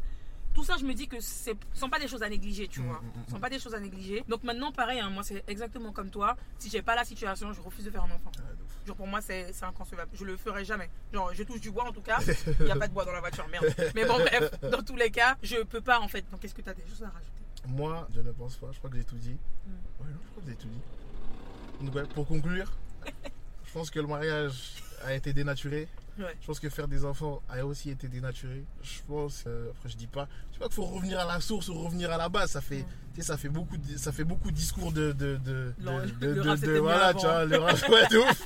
Tout 0.53 0.63
ça, 0.65 0.75
je 0.77 0.83
me 0.85 0.93
dis 0.93 1.07
que 1.07 1.19
ce 1.21 1.51
sont 1.73 1.89
pas 1.89 1.99
des 1.99 2.07
choses 2.07 2.23
à 2.23 2.29
négliger, 2.29 2.67
tu 2.67 2.81
Mm, 2.81 2.85
vois. 2.87 2.99
mm, 3.01 3.05
mm, 3.05 3.23
Ce 3.27 3.31
sont 3.31 3.39
pas 3.39 3.49
des 3.49 3.59
choses 3.59 3.73
à 3.73 3.79
négliger. 3.79 4.23
Donc 4.27 4.43
maintenant, 4.43 4.71
pareil, 4.71 4.99
hein, 4.99 5.09
moi, 5.09 5.23
c'est 5.23 5.43
exactement 5.47 5.91
comme 5.93 6.09
toi. 6.09 6.35
Si 6.59 6.69
j'ai 6.69 6.81
pas 6.81 6.95
la 6.95 7.05
situation, 7.05 7.53
je 7.53 7.61
refuse 7.61 7.85
de 7.85 7.91
faire 7.91 8.03
un 8.03 8.11
enfant. 8.11 8.31
Genre 8.85 8.95
pour 8.95 9.05
moi 9.07 9.21
c'est 9.21 9.51
inconcevable. 9.61 10.09
Je 10.13 10.25
le 10.25 10.35
ferai 10.37 10.65
jamais. 10.65 10.89
Genre 11.13 11.31
je 11.33 11.43
touche 11.43 11.61
du 11.61 11.69
bois 11.69 11.87
en 11.87 11.91
tout 11.91 12.01
cas. 12.01 12.17
Il 12.59 12.65
n'y 12.65 12.71
a 12.71 12.75
pas 12.75 12.87
de 12.87 12.93
bois 12.93 13.05
dans 13.05 13.11
la 13.11 13.19
voiture, 13.19 13.47
merde. 13.49 13.65
Mais 13.93 14.05
bon 14.05 14.17
bref, 14.17 14.51
dans 14.71 14.81
tous 14.81 14.95
les 14.95 15.11
cas, 15.11 15.37
je 15.43 15.57
peux 15.63 15.81
pas 15.81 15.99
en 15.99 16.07
fait. 16.07 16.25
Donc 16.31 16.39
qu'est-ce 16.39 16.55
que 16.55 16.63
tu 16.63 16.69
as 16.69 16.73
des 16.73 16.81
choses 16.87 17.03
à 17.03 17.09
rajouter? 17.09 17.31
Moi, 17.67 18.07
je 18.13 18.21
ne 18.21 18.31
pense 18.31 18.55
pas. 18.57 18.71
Je 18.71 18.79
crois 18.79 18.89
que 18.89 18.97
j'ai 18.97 19.03
tout 19.03 19.17
dit. 19.17 19.37
Mm. 19.67 19.71
Ouais, 20.03 20.09
non, 20.11 20.17
je 20.25 20.29
crois 20.31 20.43
que 20.43 20.49
j'ai 20.49 20.55
tout 20.55 20.67
dit. 20.67 21.85
Donc, 21.85 21.93
ouais, 21.95 22.03
pour 22.15 22.27
conclure, 22.27 22.71
Je 23.71 23.79
pense 23.79 23.89
que 23.89 24.01
le 24.01 24.07
mariage 24.07 24.73
a 25.05 25.13
été 25.13 25.31
dénaturé. 25.31 25.87
Ouais. 26.19 26.35
Je 26.41 26.45
pense 26.45 26.59
que 26.59 26.67
faire 26.67 26.89
des 26.89 27.05
enfants 27.05 27.41
a 27.47 27.65
aussi 27.65 27.89
été 27.89 28.09
dénaturé. 28.09 28.65
Je 28.83 28.99
pense, 29.07 29.45
euh, 29.47 29.71
après 29.71 29.87
je 29.87 29.95
dis 29.95 30.07
pas, 30.07 30.27
je 30.49 30.53
dis 30.53 30.59
pas 30.59 30.65
qu'il 30.65 30.75
faut 30.75 30.83
revenir 30.83 31.21
à 31.21 31.25
la 31.25 31.39
source 31.39 31.69
ou 31.69 31.75
revenir 31.75 32.11
à 32.11 32.17
la 32.17 32.27
base. 32.27 32.51
Ça 32.51 32.59
fait, 32.59 32.85
tu 33.13 33.21
sais, 33.21 33.27
ça 33.27 33.37
fait 33.37 33.47
beaucoup, 33.47 33.77
de, 33.77 33.97
ça 33.97 34.11
fait 34.11 34.25
beaucoup 34.25 34.51
de 34.51 34.57
discours 34.57 34.91
de, 34.91 35.13
de, 35.13 35.37
de, 35.37 35.73
de, 35.79 36.27
le 36.27 36.79
voilà, 36.79 37.13
tu 37.13 37.25
vois, 37.25 37.45
le 37.45 37.57
rap, 37.59 37.81
ouais, 37.89 38.07
de 38.09 38.17
ouf. 38.17 38.43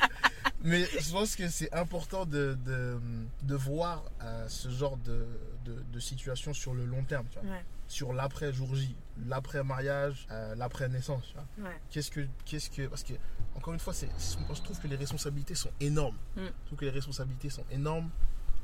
Mais 0.62 0.86
je 0.86 1.12
pense 1.12 1.36
que 1.36 1.50
c'est 1.50 1.74
important 1.74 2.28
de, 2.28 2.56
de, 2.64 3.56
voir 3.56 4.04
euh, 4.22 4.48
ce 4.48 4.70
genre 4.70 4.98
de 4.98 6.00
situation 6.00 6.54
sur 6.54 6.76
le 6.76 6.86
long 6.86 7.04
terme, 7.04 7.26
tu 7.32 7.40
vois. 7.40 7.58
Sur 7.88 8.14
l'après 8.14 8.52
jour 8.52 8.76
J, 8.76 8.96
l'après 9.28 9.64
mariage, 9.64 10.28
euh, 10.32 10.56
l'après 10.56 10.90
naissance. 10.90 11.34
Ouais. 11.60 11.70
Qu'est-ce 11.92 12.10
que, 12.12 12.22
qu'est-ce 12.46 12.70
que, 12.70 12.88
parce 12.88 13.04
que 13.04 13.14
encore 13.56 13.74
une 13.74 13.80
fois, 13.80 13.94
c'est, 13.94 14.10
je 14.20 14.62
trouve 14.62 14.80
que 14.80 14.88
les 14.88 14.96
responsabilités 14.96 15.56
sont 15.56 15.72
énormes. 15.80 16.18
Mm. 16.36 16.42
Je 16.46 16.66
trouve 16.66 16.80
que 16.80 16.86
les 16.86 16.92
responsabilités 16.92 17.50
sont 17.50 17.64
énormes, 17.72 18.10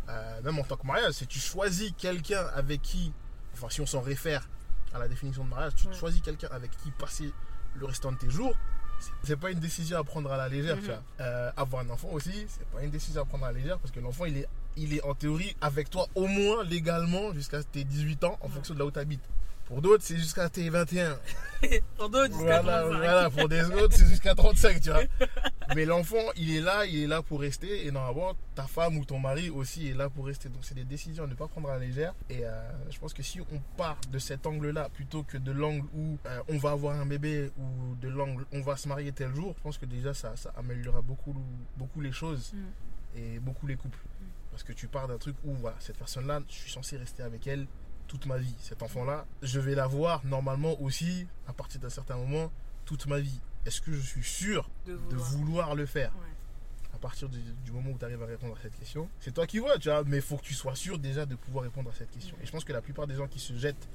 euh, 0.09 0.41
même 0.41 0.57
en 0.59 0.63
tant 0.63 0.75
que 0.75 0.85
mariage. 0.87 1.13
Si 1.13 1.27
tu 1.27 1.39
choisis 1.39 1.93
quelqu'un 1.97 2.45
avec 2.55 2.81
qui, 2.81 3.13
enfin, 3.53 3.67
si 3.69 3.79
on 3.81 3.85
s'en 3.85 4.01
réfère 4.01 4.49
à 4.93 4.99
la 4.99 5.07
définition 5.07 5.43
de 5.45 5.49
mariage, 5.49 5.75
tu 5.75 5.87
Mm. 5.87 5.93
choisis 5.93 6.21
quelqu'un 6.21 6.49
avec 6.51 6.71
qui 6.77 6.91
passer 6.91 7.31
le 7.75 7.85
restant 7.85 8.11
de 8.11 8.17
tes 8.17 8.29
jours. 8.29 8.55
c'est- 9.23 9.35
pas 9.35 9.49
une 9.49 9.59
décision 9.59 9.97
à 9.97 10.03
prendre 10.03 10.31
à 10.31 10.37
la 10.37 10.47
légère, 10.47 10.75
Mhm. 10.77 10.83
vois. 10.83 11.01
Euh, 11.21 11.51
avoir 11.57 11.83
un 11.83 11.89
enfant 11.89 12.09
aussi, 12.09 12.45
c'est 12.47 12.67
pas 12.67 12.83
une 12.83 12.91
décision 12.91 13.23
à 13.23 13.25
prendre 13.25 13.45
à 13.45 13.51
la 13.51 13.57
légère 13.57 13.79
parce 13.79 13.89
que 13.91 13.99
l'enfant, 13.99 14.25
il 14.25 14.37
est, 14.37 14.47
il 14.77 14.93
est 14.95 15.03
en 15.03 15.13
théorie 15.13 15.55
avec 15.61 15.89
toi 15.89 16.07
au 16.15 16.27
moins 16.27 16.63
légalement 16.63 17.33
jusqu'à 17.33 17.63
tes 17.63 17.83
18 17.83 18.23
ans 18.23 18.37
en 18.41 18.47
Ouais. 18.47 18.53
fonction 18.53 18.73
de 18.73 18.79
là 18.79 18.85
où 18.85 18.91
tu 18.91 18.99
habites. 18.99 19.23
Pour 19.65 19.81
d'autres, 19.81 20.03
c'est 20.03 20.17
jusqu'à 20.17 20.49
tes 20.49 20.69
21. 20.69 21.17
Pour 21.97 22.09
d'autres, 22.09 22.33
jusqu'à 22.33 22.61
Voilà, 22.61 22.81
35. 22.81 22.97
voilà, 22.97 23.29
pour 23.29 23.47
des 23.47 23.63
autres, 23.63 23.95
c'est 23.95 24.05
jusqu'à 24.07 24.35
35, 24.35 24.81
tu 24.81 24.89
vois. 24.89 25.03
Mais 25.75 25.85
l'enfant, 25.85 26.17
il 26.35 26.53
est 26.53 26.59
là, 26.59 26.85
il 26.85 27.03
est 27.03 27.07
là 27.07 27.21
pour 27.21 27.39
rester. 27.39 27.85
Et 27.85 27.91
normalement, 27.91 28.33
ta 28.53 28.63
femme 28.63 28.97
ou 28.97 29.05
ton 29.05 29.17
mari 29.17 29.49
aussi 29.49 29.87
est 29.87 29.93
là 29.93 30.09
pour 30.09 30.25
rester. 30.25 30.49
Donc, 30.49 30.65
c'est 30.65 30.75
des 30.75 30.83
décisions 30.83 31.23
à 31.23 31.27
ne 31.27 31.35
pas 31.35 31.47
prendre 31.47 31.69
à 31.69 31.77
la 31.77 31.85
légère. 31.85 32.13
Et 32.29 32.43
euh, 32.45 32.51
je 32.89 32.99
pense 32.99 33.13
que 33.13 33.23
si 33.23 33.39
on 33.39 33.59
part 33.77 33.97
de 34.11 34.19
cet 34.19 34.45
angle-là, 34.45 34.89
plutôt 34.93 35.23
que 35.23 35.37
de 35.37 35.51
l'angle 35.53 35.85
où 35.95 36.17
euh, 36.25 36.41
on 36.49 36.57
va 36.57 36.71
avoir 36.71 36.99
un 36.99 37.05
bébé 37.05 37.49
ou 37.57 37.95
de 37.95 38.09
l'angle 38.09 38.43
on 38.51 38.59
va 38.61 38.75
se 38.75 38.89
marier 38.89 39.13
tel 39.13 39.33
jour, 39.33 39.53
je 39.57 39.61
pense 39.61 39.77
que 39.77 39.85
déjà, 39.85 40.13
ça, 40.13 40.35
ça 40.35 40.51
améliorera 40.57 41.01
beaucoup, 41.01 41.33
beaucoup 41.77 42.01
les 42.01 42.11
choses 42.11 42.51
Mm. 42.53 43.17
et 43.19 43.39
beaucoup 43.39 43.67
les 43.67 43.75
couples. 43.77 43.99
Parce 44.51 44.63
que 44.63 44.73
tu 44.73 44.87
pars 44.87 45.07
d'un 45.07 45.17
truc 45.17 45.35
où, 45.43 45.53
voilà, 45.55 45.77
cette 45.79 45.97
personne-là, 45.97 46.41
je 46.49 46.53
suis 46.53 46.71
censé 46.71 46.97
rester 46.97 47.23
avec 47.23 47.47
elle 47.47 47.67
toute 48.07 48.25
ma 48.25 48.37
vie. 48.37 48.53
Cet 48.59 48.83
enfant-là, 48.83 49.25
je 49.41 49.59
vais 49.59 49.73
l'avoir 49.75 50.25
normalement 50.25 50.79
aussi, 50.81 51.25
à 51.47 51.53
partir 51.53 51.79
d'un 51.79 51.89
certain 51.89 52.17
moment, 52.17 52.51
toute 52.85 53.05
ma 53.07 53.19
vie. 53.19 53.39
Est-ce 53.65 53.79
que 53.81 53.93
je 53.93 54.01
suis 54.01 54.23
sûr 54.23 54.69
De 54.85 54.93
de 55.09 55.15
vouloir. 55.15 55.75
le 55.75 55.85
faire 55.85 56.11
Ouais. 56.15 56.27
à 56.93 56.97
partir 56.97 57.29
du, 57.29 57.39
du 57.63 57.71
moment 57.71 57.91
où 57.91 57.97
tu 57.97 58.03
arrives 58.03 58.21
à 58.21 58.25
répondre 58.25 58.55
à 58.57 58.61
cette 58.61 58.77
question 58.77 59.07
C'est 59.21 59.33
toi 59.33 59.47
qui 59.47 59.59
vois, 59.59 59.77
tu 59.77 59.87
vois, 59.89 60.03
mais 60.03 60.17
il 60.17 60.21
faut 60.21 60.35
que 60.37 60.43
tu 60.43 60.53
sois 60.53 60.75
sûr 60.75 60.99
déjà 60.99 61.25
de 61.25 61.35
pouvoir 61.35 61.63
répondre 61.63 61.89
à 61.89 61.93
cette 61.93 62.11
question. 62.11 62.35
Et 62.41 62.45
je 62.45 62.51
pense 62.51 62.65
que 62.65 62.73
la 62.73 62.81
plupart 62.81 63.07
des 63.07 63.15
gens 63.15 63.27
qui 63.27 63.39
se 63.39 63.53
jettent 63.57 63.87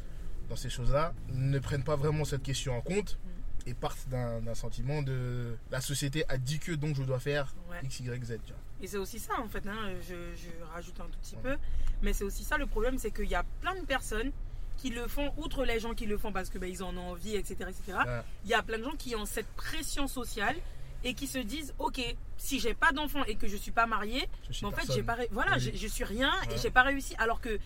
dans 0.49 0.57
ces 0.57 0.71
choses-là 0.71 1.13
ne 1.29 1.59
prennent 1.59 1.85
pas 1.85 1.97
vraiment 1.97 2.25
cette 2.25 2.43
question 2.43 2.75
en 2.77 2.81
compte 2.81 3.19
et 3.67 3.75
partent 3.75 4.09
d'un 4.09 4.41
d'un 4.41 4.55
sentiment 4.55 5.03
de 5.03 5.57
la 5.73 5.81
société 5.81 6.25
a 6.29 6.39
dit 6.39 6.59
que 6.61 6.73
donc 6.73 6.95
je 6.97 7.03
dois 7.03 7.19
faire 7.19 7.55
Ouais. 7.69 7.81
X, 7.83 8.01
Y, 8.01 8.25
Z. 8.25 8.39
Tu 8.47 8.53
vois. 8.53 8.63
Et 8.83 8.87
c'est 8.87 8.99
aussi 8.99 9.19
ça 9.19 9.35
en 9.41 9.49
fait, 9.49 9.67
hein, 9.67 9.95
je, 10.07 10.15
je 10.37 10.49
rajoute 10.75 10.99
un 11.01 11.05
tout 11.05 11.19
petit 11.21 11.37
peu, 11.37 11.57
mais 12.03 12.13
c'est 12.13 12.25
aussi 12.25 12.45
ça 12.45 12.59
le 12.59 12.67
problème, 12.67 12.99
c'est 12.99 13.11
qu'il 13.11 13.29
y 13.29 13.35
a 13.35 13.45
plein 13.63 13.75
de 13.75 13.85
personnes 13.87 14.33
qui 14.77 14.91
le 14.91 15.07
font, 15.09 15.33
outre 15.39 15.65
les 15.65 15.81
gens 15.81 15.95
qui 15.95 16.05
le 16.05 16.19
font 16.19 16.33
parce 16.33 16.51
que 16.51 16.59
ben, 16.59 16.69
ils 16.71 16.83
en 16.83 16.95
ont 16.97 17.11
envie, 17.13 17.35
etc., 17.35 17.55
etc. 17.71 17.99
Ouais. 18.07 18.21
Il 18.45 18.51
y 18.51 18.55
a 18.55 18.63
plein 18.63 18.79
de 18.79 18.85
gens 18.85 18.95
qui 18.99 19.17
ont 19.17 19.25
cette 19.25 19.49
pression 19.57 20.07
sociale 20.07 20.57
et 21.05 21.15
qui 21.15 21.27
se 21.27 21.39
disent, 21.39 21.73
ok, 21.79 22.01
si 22.37 22.61
j'ai 22.61 22.75
pas 22.75 22.93
d'enfant 22.93 23.25
et 23.25 23.37
que 23.37 23.49
je 23.49 23.57
suis 23.57 23.71
pas 23.71 23.87
mariée, 23.87 24.29
Je 24.49 24.53
suis 24.55 24.67
en 24.67 24.73
fait 24.73 24.93
j'ai 24.93 25.03
pas, 25.03 25.17
voilà, 25.31 25.53
Oui. 25.55 25.61
j'ai- 25.61 25.77
je 25.77 25.87
suis 25.87 26.05
rien 26.05 26.31
et 26.45 26.49
Ouais. 26.53 26.59
j'ai 26.63 26.71
pas 26.71 26.83
réussi. 26.83 27.15
Alors 27.19 27.41
que 27.41 27.59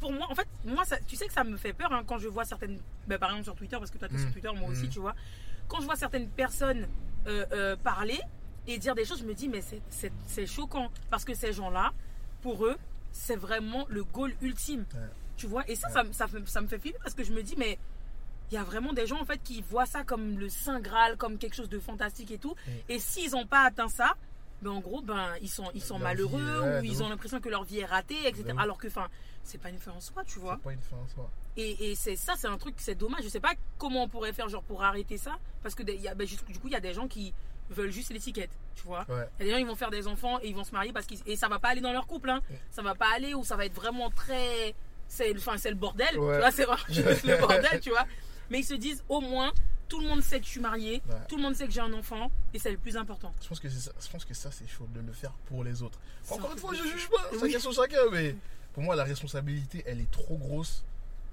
pour 0.00 0.12
moi, 0.12 0.26
en 0.30 0.34
fait, 0.34 0.48
moi, 0.64 0.84
ça, 0.86 0.96
tu 1.06 1.16
sais 1.16 1.26
que 1.26 1.32
ça 1.34 1.44
me 1.44 1.56
fait 1.58 1.72
peur 1.74 1.92
hein, 1.92 2.02
quand 2.06 2.18
je 2.18 2.28
vois 2.28 2.44
certaines, 2.46 2.78
ben, 3.06 3.18
par 3.18 3.30
exemple 3.30 3.44
sur 3.44 3.54
Twitter, 3.56 3.76
parce 3.78 3.90
que 3.90 3.98
toi 3.98 4.08
tu 4.08 4.14
es 4.14 4.18
sur 4.18 4.28
Mm. 4.28 4.32
Twitter, 4.32 4.50
moi 4.56 4.70
aussi, 4.70 4.86
Mm. 4.86 4.90
tu 4.90 5.00
vois, 5.00 5.14
quand 5.68 5.80
je 5.80 5.84
vois 5.84 5.96
certaines 5.96 6.28
personnes 6.28 6.88
euh, 7.26 7.44
euh, 7.52 7.76
parler 7.76 8.20
et 8.66 8.78
dire 8.78 8.94
des 8.94 9.04
choses, 9.04 9.20
je 9.20 9.24
me 9.24 9.34
dis, 9.34 9.48
mais 9.48 9.60
c'est- 9.90 10.46
choquant 10.46 10.90
parce 11.10 11.24
que 11.24 11.34
ces 11.34 11.52
gens-là, 11.52 11.92
pour 12.42 12.66
eux, 12.66 12.76
c'est 13.12 13.36
vraiment 13.36 13.86
le 13.88 14.04
goal 14.04 14.34
ultime. 14.42 14.84
Ouais. 14.94 15.00
Tu 15.36 15.46
vois, 15.46 15.68
et 15.68 15.74
ça, 15.76 15.88
Ouais. 15.88 15.92
ça, 15.94 16.04
me- 16.04 16.12
ça, 16.12 16.26
me- 16.26 16.46
ça 16.46 16.60
me 16.60 16.66
fait 16.68 16.78
flipper 16.78 16.98
parce 17.02 17.14
que 17.14 17.24
je 17.24 17.32
me 17.32 17.42
dis, 17.42 17.54
mais 17.56 17.78
il 18.50 18.54
y 18.54 18.58
a 18.58 18.62
vraiment 18.64 18.92
des 18.92 19.06
gens 19.06 19.20
en 19.20 19.24
fait 19.24 19.42
qui 19.42 19.60
voient 19.62 19.86
ça 19.86 20.04
comme 20.04 20.38
le 20.38 20.48
Saint 20.48 20.80
Graal, 20.80 21.16
comme 21.16 21.36
quelque 21.38 21.54
chose 21.54 21.68
de 21.68 21.78
fantastique 21.78 22.30
et 22.30 22.38
tout. 22.38 22.54
Mm. 22.66 22.70
Et 22.90 22.98
s'ils 22.98 23.32
n'ont 23.32 23.46
pas 23.46 23.62
atteint 23.62 23.88
ça, 23.88 24.14
ben 24.62 24.70
en 24.70 24.80
gros, 24.80 25.02
ben 25.02 25.34
ils 25.42 25.48
sont, 25.50 25.70
ils 25.74 25.82
sont 25.82 25.98
Leur 25.98 26.04
malheureux 26.08 26.60
ouais, 26.62 26.80
ou 26.80 26.84
ils 26.84 27.02
ont 27.02 27.08
l'impression 27.08 27.40
que 27.40 27.48
leur 27.50 27.64
vie 27.64 27.80
est 27.80 27.84
ratée, 27.84 28.26
etc. 28.26 28.54
Alors 28.58 28.78
que, 28.78 28.86
enfin, 28.86 29.08
c'est 29.42 29.58
pas 29.58 29.68
une 29.68 29.78
fin 29.78 29.92
en 29.92 30.00
soi, 30.00 30.24
tu 30.24 30.38
vois. 30.38 30.56
C'est 30.56 30.64
pas 30.64 30.72
une 30.72 30.80
fin 30.80 30.96
en 30.96 31.06
soi. 31.08 31.30
Et, 31.58 31.90
et 31.90 31.94
c'est 31.94 32.16
ça, 32.16 32.34
c'est 32.36 32.46
un 32.48 32.56
truc, 32.58 32.74
c'est 32.78 32.94
dommage. 32.94 33.22
Je 33.24 33.28
sais 33.28 33.40
pas 33.40 33.52
comment 33.78 34.04
on 34.04 34.08
pourrait 34.08 34.32
faire 34.32 34.48
genre 34.48 34.62
pour 34.62 34.82
arrêter 34.82 35.18
ça, 35.18 35.36
parce 35.62 35.74
que 35.74 35.82
y 35.90 36.08
a, 36.08 36.14
ben, 36.14 36.26
du 36.26 36.58
coup, 36.58 36.68
il 36.68 36.72
y 36.72 36.76
a 36.76 36.80
des 36.80 36.94
gens 36.94 37.08
qui 37.08 37.34
veulent 37.70 37.90
juste 37.90 38.10
l'étiquette, 38.12 38.50
tu 38.74 38.82
vois. 38.84 39.04
Ouais. 39.08 39.28
Des 39.38 39.50
gens, 39.50 39.56
ils 39.56 39.66
vont 39.66 39.74
faire 39.74 39.90
des 39.90 40.06
enfants 40.06 40.38
et 40.40 40.48
ils 40.48 40.54
vont 40.54 40.64
se 40.64 40.72
marier 40.72 40.92
parce 40.92 41.06
qu'ils 41.06 41.20
et 41.26 41.36
ça 41.36 41.48
va 41.48 41.58
pas 41.58 41.68
aller 41.68 41.80
dans 41.80 41.92
leur 41.92 42.06
couple, 42.06 42.30
hein. 42.30 42.40
Ça 42.70 42.82
va 42.82 42.94
pas 42.94 43.08
aller 43.14 43.34
ou 43.34 43.44
ça 43.44 43.56
va 43.56 43.66
être 43.66 43.74
vraiment 43.74 44.10
très, 44.10 44.74
c'est, 45.08 45.34
enfin, 45.36 45.56
c'est 45.56 45.70
le 45.70 45.76
bordel, 45.76 46.18
Ouais. 46.18 46.34
tu 46.36 46.40
vois. 46.40 46.50
C'est 46.50 46.64
vraiment 46.64 46.84
juste 46.88 47.24
le 47.24 47.36
bordel, 47.38 47.80
tu 47.80 47.90
vois. 47.90 48.06
Mais 48.50 48.60
ils 48.60 48.64
se 48.64 48.74
disent, 48.74 49.02
au 49.08 49.20
moins, 49.20 49.52
tout 49.88 50.00
le 50.00 50.08
monde 50.08 50.22
sait 50.22 50.38
que 50.40 50.46
je 50.46 50.50
suis 50.50 50.60
Ouais. 50.60 51.00
tout 51.28 51.36
le 51.36 51.42
monde 51.42 51.54
sait 51.54 51.66
que 51.66 51.72
j'ai 51.72 51.80
un 51.80 51.92
enfant, 51.92 52.30
et 52.54 52.58
c'est 52.58 52.70
le 52.72 52.78
plus 52.78 52.96
important. 52.96 53.32
Je 53.42 53.48
pense 53.48 53.60
que 53.60 53.68
c'est 53.68 53.78
ça, 53.80 53.92
je 54.00 54.08
pense 54.08 54.24
que 54.24 54.34
ça 54.34 54.50
c'est 54.50 54.66
chaud 54.66 54.88
de 54.94 55.00
le 55.00 55.12
faire 55.12 55.32
pour 55.46 55.62
les 55.62 55.82
autres. 55.82 55.98
Encore 56.30 56.50
un 56.50 56.52
une 56.54 56.58
fois, 56.58 56.74
je 56.74 56.82
juge 56.82 57.08
pas, 57.08 57.22
c'est 57.32 57.42
Oui. 57.42 57.52
question 57.52 57.70
de 57.70 57.74
chacun, 57.76 57.98
mais 58.12 58.34
pour 58.72 58.82
moi 58.82 58.96
la 58.96 59.04
responsabilité 59.04 59.84
elle 59.86 60.00
est 60.00 60.10
trop 60.10 60.36
grosse 60.36 60.84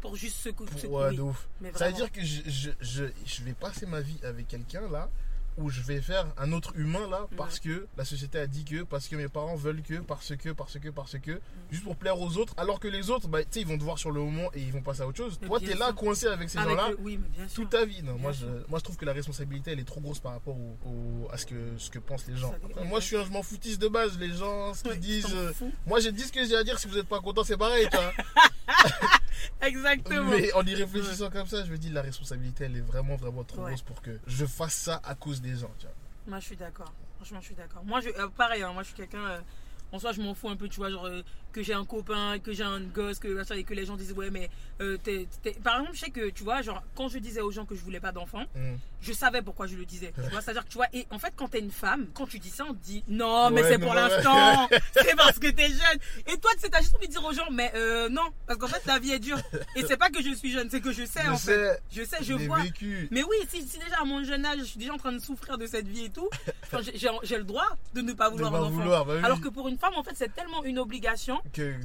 Pour 0.02 0.16
juste 0.16 0.38
ce 0.38 0.50
coup 0.50 0.66
pour 0.66 0.92
ouais, 0.92 1.16
de 1.16 1.22
ouf. 1.22 1.48
Mais 1.62 1.72
Ça 1.74 1.88
veut 1.88 1.94
dire 1.94 2.12
que 2.12 2.24
je, 2.24 2.42
je, 2.46 2.70
je, 2.80 3.06
je 3.26 3.44
vais 3.44 3.54
passer 3.54 3.86
ma 3.88 4.02
vie 4.02 4.20
avec 4.24 4.48
quelqu'un 4.48 4.88
là 4.90 5.10
où 5.58 5.70
je 5.70 5.82
vais 5.82 6.02
faire 6.02 6.26
un 6.38 6.52
autre 6.52 6.74
humain 6.76 7.08
là 7.10 7.28
parce 7.38 7.60
que 7.60 7.88
la 7.98 8.06
société 8.06 8.40
a 8.40 8.48
dit 8.48 8.66
que, 8.66 8.84
parce 8.84 9.08
que 9.08 9.16
mes 9.16 9.28
parents 9.28 9.56
veulent 9.56 9.82
que, 9.82 9.96
parce 10.00 10.36
que, 10.36 10.50
parce 10.50 10.80
que, 10.80 10.90
parce 10.90 11.18
que, 11.20 11.40
juste 11.72 11.84
pour 11.84 11.96
plaire 11.96 12.20
aux 12.20 12.38
autres, 12.38 12.54
alors 12.58 12.80
que 12.80 12.88
les 12.88 13.10
autres, 13.10 13.28
bah, 13.28 13.44
tu 13.44 13.50
sais, 13.52 13.62
ils 13.62 13.68
vont 13.68 13.78
te 13.78 13.84
voir 13.84 13.98
sur 14.00 14.12
le 14.12 14.22
moment 14.22 14.50
et 14.54 14.62
ils 14.62 14.72
vont 14.72 14.82
passer 14.82 15.02
à 15.02 15.08
autre 15.08 15.18
chose. 15.18 15.38
Mais 15.42 15.48
Toi, 15.48 15.60
t'es 15.60 15.76
là 15.76 15.88
sûr. 15.88 15.96
coincé 15.96 16.28
avec 16.28 16.50
ces 16.50 16.58
gens-là 16.60 16.90
le- 16.90 16.98
oui, 17.02 17.18
mais 17.22 17.28
bien 17.38 17.48
sûr. 17.48 17.56
toute 17.64 17.70
ta 17.72 17.86
vie. 17.86 18.02
Non, 18.04 18.18
moi, 18.18 18.32
je, 18.32 18.46
moi, 18.70 18.80
je 18.80 18.84
trouve 18.84 18.98
que 18.98 19.06
la 19.06 19.14
responsabilité, 19.14 19.72
elle 19.72 19.80
est 19.80 19.84
trop 19.86 20.02
grosse 20.02 20.20
par 20.20 20.34
rapport 20.34 20.56
au, 20.58 20.78
au- 20.86 21.30
à 21.32 21.38
ce 21.38 21.46
que, 21.46 21.56
ce 21.78 21.90
que 21.90 22.00
pensent 22.00 22.28
les 22.28 22.36
gens. 22.38 22.54
Après, 22.66 22.84
moi, 22.86 23.00
je 23.00 23.06
suis 23.06 23.18
un, 23.18 23.26
je 23.26 23.30
m'en 23.32 23.44
foutiste 23.44 23.82
de 23.82 23.88
base. 23.88 24.18
Les 24.20 24.34
gens, 24.34 24.74
ce 24.74 24.84
qu'ils 24.84 24.92
Ouais, 24.92 24.98
disent. 24.98 25.34
euh, 25.34 25.52
moi, 25.86 26.00
j'ai 26.00 26.12
dit 26.12 26.22
ce 26.24 26.32
que 26.32 26.46
j'ai 26.46 26.56
à 26.56 26.64
dire. 26.64 26.80
Si 26.80 26.88
vous 26.88 26.96
n'êtes 26.96 27.08
pas 27.08 27.20
content, 27.20 27.44
c'est 27.44 27.58
pareil, 27.58 27.88
tu. 27.92 27.98
Exactement. 29.62 30.30
Mais 30.32 30.52
en 30.54 30.66
y 30.66 30.76
réfléchissant 30.76 31.30
comme 31.30 31.48
ça, 31.48 31.64
je 31.66 31.72
me 31.72 31.78
dis 31.78 31.90
la 31.90 32.02
responsabilité, 32.02 32.66
elle 32.66 32.78
est 32.78 32.82
vraiment, 32.82 33.16
vraiment 33.16 33.44
trop 33.44 33.62
Ouais. 33.62 33.70
grosse 33.72 33.82
pour 33.82 34.02
que 34.02 34.20
je 34.28 34.46
fasse 34.46 34.74
ça 34.76 35.02
à 35.04 35.16
cause 35.16 35.42
des 35.42 35.56
gens, 35.56 35.72
tu 35.80 35.86
vois. 35.86 35.96
Moi, 36.28 36.40
je 36.40 36.46
suis 36.46 36.56
d'accord. 36.56 36.94
Franchement, 37.18 37.40
je 37.42 37.46
suis 37.48 37.56
d'accord. 37.56 37.84
Moi, 37.86 38.00
je, 38.02 38.10
euh, 38.10 38.28
pareil, 38.30 38.62
hein, 38.64 38.72
moi, 38.74 38.84
je 38.84 38.88
suis 38.88 38.96
quelqu'un. 38.98 39.24
euh, 39.26 39.42
en 39.92 40.00
soi, 40.00 40.12
je 40.12 40.22
m'en 40.22 40.34
fous 40.34 40.50
un 40.50 40.56
peu, 40.56 40.68
tu 40.68 40.78
vois, 40.78 40.90
genre 40.90 41.06
euh, 41.06 41.22
que 41.54 41.64
j'ai 41.64 41.74
un 41.74 41.86
copain, 41.86 42.40
que 42.40 42.52
j'ai 42.52 42.64
un 42.64 42.82
gosse, 42.82 43.20
que 43.20 43.28
machin, 43.30 43.56
et 43.56 43.64
que 43.64 43.74
les 43.74 43.86
gens 43.86 43.96
disent, 43.96 44.12
ouais, 44.14 44.30
mais. 44.32 44.50
euh, 44.82 44.98
t'es- 44.98 45.28
t'es- 45.44 45.52
Par 45.64 45.76
exemple, 45.76 45.96
je 45.96 46.00
sais 46.02 46.10
que, 46.10 46.30
tu 46.32 46.44
vois, 46.44 46.62
genre, 46.64 46.82
quand 46.96 47.08
je 47.08 47.20
disais 47.20 47.42
aux 47.42 47.52
gens 47.52 47.64
que 47.64 47.76
je 47.76 47.82
voulais 47.82 48.00
pas 48.00 48.12
d'enfant, 48.12 48.44
Mm. 48.56 48.74
je 49.02 49.14
savais 49.14 49.42
pourquoi 49.44 49.68
je 49.68 49.76
le 49.76 49.86
disais. 49.86 50.12
Tu 50.16 50.30
vois, 50.32 50.42
c'est-à-dire 50.42 50.66
que, 50.66 50.70
tu 50.70 50.78
vois, 50.78 50.88
et 50.94 51.06
en 51.12 51.20
fait, 51.20 51.32
quand 51.38 51.48
t'es 51.50 51.60
une 51.60 51.72
femme, 51.72 52.08
quand 52.16 52.26
tu 52.26 52.40
dis 52.40 52.50
ça, 52.50 52.66
on 52.68 52.74
te 52.74 52.84
dit, 52.84 53.04
non, 53.08 53.52
mais 53.52 53.62
Ouais, 53.62 53.70
c'est 53.70 53.78
non, 53.78 53.86
pour 53.88 53.96
ouais. 53.96 54.02
l'instant, 54.10 54.68
c'est 54.94 55.16
parce 55.16 55.38
que 55.40 55.48
t'es 55.52 55.68
jeune. 55.68 56.00
Et 56.28 56.38
toi, 56.40 56.52
tu 56.56 56.62
sais, 56.62 56.70
t'as 56.70 56.82
juste 56.82 56.96
envie 56.96 57.08
de 57.08 57.12
dire 57.12 57.24
aux 57.24 57.34
gens, 57.34 57.48
mais 57.52 57.72
euh, 57.76 58.10
non, 58.10 58.24
parce 58.48 58.58
qu'en 58.60 58.68
fait, 58.68 58.84
la 58.88 58.98
vie 59.00 59.12
est 59.12 59.20
dure. 59.20 59.38
Et 59.76 59.84
c'est 59.86 59.96
pas 59.98 60.10
que 60.10 60.22
je 60.24 60.34
suis 60.34 60.52
jeune, 60.52 60.70
c'est 60.72 60.82
que 60.82 60.92
je 60.92 61.06
sais, 61.06 61.22
Je 61.24 61.30
en 61.30 61.38
fait. 61.38 61.82
Je 61.92 62.04
sais, 62.04 62.18
je 62.22 62.34
vois. 62.34 62.60
vécu. 62.64 63.08
Mais 63.12 63.24
oui, 63.24 63.36
si, 63.50 63.62
si 63.68 63.78
déjà 63.78 64.02
à 64.02 64.06
mon 64.06 64.24
jeune 64.24 64.44
âge, 64.46 64.58
je 64.60 64.64
suis 64.66 64.80
déjà 64.80 64.94
en 64.94 64.98
train 64.98 65.12
de 65.12 65.20
souffrir 65.20 65.58
de 65.60 65.68
cette 65.68 65.88
vie 65.88 66.06
et 66.06 66.10
tout, 66.10 66.30
j'ai- 66.82 66.98
j'ai 66.98 67.10
j'ai 67.24 67.38
le 67.38 67.44
droit 67.44 67.78
de 67.94 68.02
ne 68.02 68.14
pas 68.14 68.28
De 68.30 68.34
vouloir 68.34 68.52
pas 68.52 68.58
un 68.58 68.62
enfant. 68.64 68.72
vouloir, 68.72 69.06
bah 69.06 69.14
oui. 69.18 69.24
Alors 69.24 69.40
que 69.40 69.50
pour 69.50 69.68
une 69.70 69.78
femme, 69.78 69.94
en 69.96 70.04
fait, 70.04 70.14
c'est 70.16 70.34
tellement 70.34 70.64
une 70.64 70.80
obligation, 70.80 71.40
Que 71.52 71.76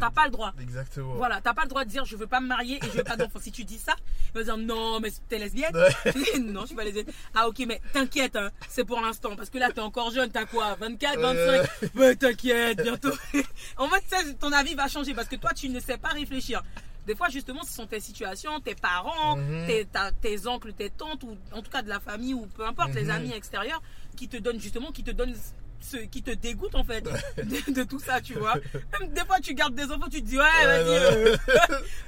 t'as 0.00 0.10
pas 0.10 0.24
le 0.24 0.30
droit. 0.30 0.52
Exactement. 0.60 1.14
Voilà, 1.14 1.40
t'as 1.40 1.52
pas 1.54 1.62
le 1.62 1.68
droit 1.68 1.84
de 1.84 1.90
dire 1.90 2.04
je 2.04 2.16
veux 2.16 2.26
pas 2.26 2.40
me 2.40 2.46
marier 2.46 2.76
et 2.82 2.86
je 2.86 2.96
veux 2.96 3.04
pas 3.04 3.16
d'enfant. 3.16 3.38
Si 3.40 3.52
tu 3.52 3.64
dis 3.64 3.78
ça, 3.78 3.94
il 4.26 4.32
va 4.38 4.42
dire 4.44 4.56
non, 4.56 4.98
mais 5.00 5.10
t'es 5.28 5.38
lesbienne 5.38 5.74
Ouais. 5.76 6.12
Non, 6.40 6.62
je 6.62 6.66
suis 6.68 6.74
pas 6.76 6.84
lesbienne. 6.84 7.06
Ah, 7.34 7.48
ok, 7.48 7.62
mais 7.66 7.80
t'inquiète, 7.92 8.36
hein, 8.36 8.50
c'est 8.68 8.84
pour 8.84 9.00
l'instant. 9.00 9.36
Parce 9.36 9.50
que 9.50 9.58
là, 9.58 9.70
t'es 9.72 9.80
encore 9.80 10.10
jeune, 10.10 10.30
t'as 10.30 10.46
quoi 10.46 10.74
24, 10.80 11.18
Euh. 11.18 11.62
25 11.62 11.90
Mais 11.94 12.16
t'inquiète, 12.16 12.82
bientôt. 12.82 13.12
en 13.76 13.88
fait, 13.88 14.04
ça, 14.08 14.16
ton 14.40 14.52
avis 14.52 14.74
va 14.74 14.88
changer 14.88 15.14
parce 15.14 15.28
que 15.28 15.36
toi, 15.36 15.52
tu 15.54 15.68
ne 15.68 15.80
sais 15.80 15.98
pas 15.98 16.08
réfléchir. 16.08 16.62
Des 17.06 17.14
fois, 17.14 17.28
justement, 17.30 17.62
ce 17.62 17.72
sont 17.72 17.86
tes 17.86 18.00
situations, 18.00 18.60
tes 18.60 18.74
parents, 18.74 19.36
Mhm. 19.36 19.66
tes, 19.66 19.84
ta- 19.86 20.12
tes 20.12 20.46
oncles, 20.46 20.72
tes 20.74 20.90
tantes, 20.90 21.22
ou 21.22 21.36
en 21.52 21.62
tout 21.62 21.70
cas 21.70 21.80
de 21.82 21.88
la 21.88 22.00
famille, 22.00 22.34
ou 22.34 22.46
peu 22.46 22.66
importe, 22.66 22.92
les 22.94 23.04
Mhm. 23.04 23.10
amis 23.10 23.32
extérieurs, 23.32 23.80
qui 24.16 24.28
te 24.28 24.36
donnent 24.36 24.60
justement, 24.60 24.92
qui 24.92 25.02
te 25.04 25.10
donnent 25.12 25.34
ce 25.80 25.96
qui 25.98 26.22
te 26.22 26.30
dégoûte 26.32 26.74
en 26.74 26.84
fait 26.84 27.02
de, 27.02 27.72
de 27.72 27.82
tout 27.84 27.98
ça, 28.00 28.20
tu 28.20 28.34
vois. 28.34 28.54
Même 29.00 29.12
des 29.12 29.20
fois, 29.24 29.38
tu 29.40 29.54
gardes 29.54 29.74
des 29.74 29.84
enfants, 29.84 30.08
tu 30.10 30.20
te 30.22 30.26
dis, 30.26 30.38
ouais, 30.38 30.44
vas-y, 30.64 30.88
euh, 30.88 31.36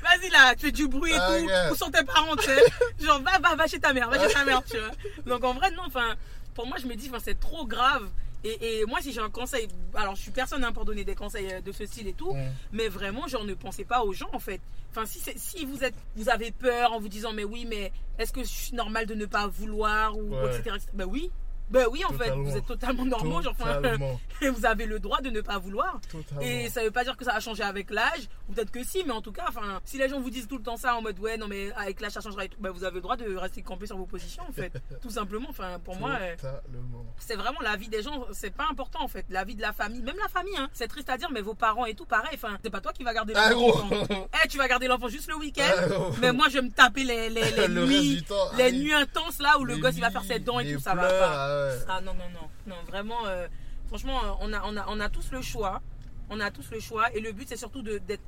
vas-y 0.02 0.30
là, 0.30 0.54
tu 0.54 0.66
fais 0.66 0.72
du 0.72 0.88
bruit 0.88 1.12
et 1.12 1.16
Ah, 1.18 1.36
tout. 1.38 1.46
yeah. 1.46 1.72
Où 1.72 1.76
sont 1.76 1.90
tes 1.90 2.04
parents, 2.04 2.36
tu 2.36 2.44
sais? 2.46 2.62
Genre, 3.00 3.20
va, 3.22 3.38
va, 3.38 3.54
va 3.56 3.66
chez 3.66 3.80
ta 3.80 3.92
mère, 3.92 4.10
va 4.10 4.26
chez 4.26 4.32
ta 4.34 4.44
mère, 4.44 4.62
tu 4.64 4.76
vois. 4.78 4.90
Donc 5.26 5.44
en 5.44 5.54
vrai, 5.54 5.70
non, 5.70 5.82
enfin, 5.86 6.14
pour 6.54 6.66
moi, 6.66 6.76
je 6.80 6.86
me 6.86 6.94
dis, 6.94 7.10
c'est 7.22 7.38
trop 7.38 7.66
grave. 7.66 8.08
Et, 8.42 8.80
et 8.80 8.84
moi, 8.86 9.00
si 9.02 9.12
j'ai 9.12 9.20
un 9.20 9.28
conseil, 9.28 9.68
alors 9.94 10.16
je 10.16 10.22
suis 10.22 10.30
personne 10.30 10.64
hein, 10.64 10.72
pour 10.72 10.86
donner 10.86 11.04
des 11.04 11.14
conseils 11.14 11.52
euh, 11.52 11.60
de 11.60 11.72
ce 11.72 11.84
style 11.84 12.08
et 12.08 12.14
tout, 12.14 12.34
mais 12.72 12.88
vraiment, 12.88 13.28
genre, 13.28 13.44
ne 13.44 13.52
pensez 13.54 13.84
pas 13.84 14.02
aux 14.02 14.14
gens 14.14 14.30
en 14.32 14.38
fait. 14.38 14.60
Enfin, 14.90 15.04
si, 15.06 15.20
si 15.36 15.66
vous, 15.66 15.84
êtes, 15.84 15.94
vous 16.16 16.30
avez 16.30 16.50
peur 16.50 16.92
en 16.94 17.00
vous 17.00 17.08
disant, 17.10 17.32
mais 17.34 17.44
oui, 17.44 17.66
mais 17.68 17.92
est-ce 18.18 18.32
que 18.32 18.40
je 18.42 18.48
suis 18.48 18.74
normal 18.74 19.04
de 19.06 19.14
ne 19.14 19.26
pas 19.26 19.46
vouloir 19.46 20.16
ou 20.16 20.34
Ouais. 20.34 20.46
etc., 20.56 20.74
etc. 20.76 20.88
Ben 20.94 21.04
oui. 21.04 21.30
Ben 21.70 21.86
oui, 21.90 22.04
en 22.04 22.12
fait, 22.12 22.24
Totalement. 22.24 22.42
vous 22.44 22.56
êtes 22.56 22.66
totalement 22.66 23.04
normaux. 23.04 23.42
Genre, 23.42 23.54
enfin, 23.58 23.76
Totalement. 23.76 24.20
vous 24.42 24.66
avez 24.66 24.86
le 24.86 24.98
droit 24.98 25.20
de 25.20 25.30
ne 25.30 25.40
pas 25.40 25.58
vouloir. 25.58 26.00
Totalement. 26.10 26.40
Et 26.42 26.68
ça 26.68 26.82
veut 26.82 26.90
pas 26.90 27.04
dire 27.04 27.16
que 27.16 27.24
ça 27.24 27.32
va 27.32 27.40
changer 27.40 27.62
avec 27.62 27.90
l'âge, 27.90 28.28
ou 28.48 28.52
peut-être 28.52 28.70
que 28.70 28.82
si, 28.84 29.04
mais 29.04 29.12
en 29.12 29.22
tout 29.22 29.32
cas, 29.32 29.44
enfin, 29.48 29.80
si 29.84 29.98
les 29.98 30.08
gens 30.08 30.20
vous 30.20 30.30
disent 30.30 30.48
tout 30.48 30.56
le 30.58 30.62
temps 30.64 30.76
ça 30.76 30.96
en 30.96 31.02
mode 31.02 31.18
ouais, 31.20 31.36
non 31.36 31.46
mais 31.48 31.70
avec 31.76 32.00
l'âge 32.00 32.12
ça 32.12 32.20
changera 32.20 32.44
et 32.44 32.48
tout, 32.48 32.58
bah, 32.60 32.70
vous 32.70 32.84
avez 32.84 32.96
le 32.96 33.00
droit 33.00 33.16
de 33.16 33.36
rester 33.36 33.62
campé 33.62 33.86
sur 33.86 33.96
vos 33.96 34.06
positions 34.06 34.42
en 34.48 34.52
fait, 34.52 34.72
tout 35.02 35.10
simplement. 35.10 35.48
Enfin, 35.48 35.78
pour 35.84 35.96
moi, 35.96 36.16
euh, 36.20 36.34
Totalement. 36.34 37.06
c'est 37.18 37.36
vraiment 37.36 37.60
la 37.60 37.76
vie 37.76 37.88
des 37.88 38.02
gens, 38.02 38.26
c'est 38.32 38.54
pas 38.54 38.66
important 38.70 39.02
en 39.02 39.08
fait, 39.08 39.24
la 39.30 39.44
vie 39.44 39.54
de 39.54 39.62
la 39.62 39.72
famille, 39.72 40.02
même 40.02 40.16
la 40.20 40.28
famille, 40.28 40.56
hein. 40.56 40.68
c'est 40.72 40.88
triste 40.88 41.08
à 41.08 41.16
dire, 41.16 41.30
mais 41.32 41.40
vos 41.40 41.54
parents 41.54 41.86
et 41.86 41.94
tout, 41.94 42.04
pareil, 42.06 42.32
enfin, 42.34 42.58
c'est 42.62 42.70
pas 42.70 42.80
toi 42.80 42.92
qui 42.92 43.04
vas 43.04 43.14
garder 43.14 43.32
Ah, 43.36 43.50
l'enfant. 43.50 43.88
Eh, 44.42 44.48
tu 44.48 44.58
vas 44.58 44.68
garder 44.68 44.86
l'enfant 44.86 45.08
juste 45.08 45.28
le 45.28 45.36
week-end, 45.36 45.62
Ah, 45.76 46.10
mais 46.20 46.32
moi 46.32 46.46
je 46.48 46.54
vais 46.54 46.62
me 46.62 46.70
taper 46.70 47.04
les, 47.04 47.28
nuits, 47.68 48.24
les 48.56 48.64
ah, 48.64 48.70
nuits 48.70 48.92
intenses 48.92 49.38
là 49.40 49.58
où 49.58 49.64
le 49.64 49.76
gosse 49.76 49.94
il 49.96 50.00
va 50.00 50.10
faire 50.10 50.24
ses 50.24 50.38
dents 50.38 50.58
et 50.60 50.72
tout, 50.74 50.80
ça 50.80 50.94
va 50.94 51.08
pas. 51.08 51.59
Ah 51.60 51.76
ouais. 51.76 51.84
Ah 51.88 52.00
non, 52.00 52.14
non, 52.14 52.28
non, 52.32 52.48
non, 52.66 52.76
vraiment, 52.86 53.26
euh, 53.26 53.46
franchement, 53.88 54.18
euh, 54.24 54.30
on 54.40 54.52
a, 54.52 54.62
on, 54.64 54.76
a, 54.76 54.84
on 54.88 55.00
a 55.00 55.08
tous 55.08 55.30
le 55.32 55.42
choix. 55.42 55.80
On 56.28 56.38
a 56.40 56.50
tous 56.50 56.70
le 56.70 56.80
choix. 56.80 57.12
Et 57.14 57.20
le 57.20 57.32
but, 57.32 57.48
c'est 57.48 57.56
surtout 57.56 57.82
de- 57.82 57.98
d'être 57.98 58.22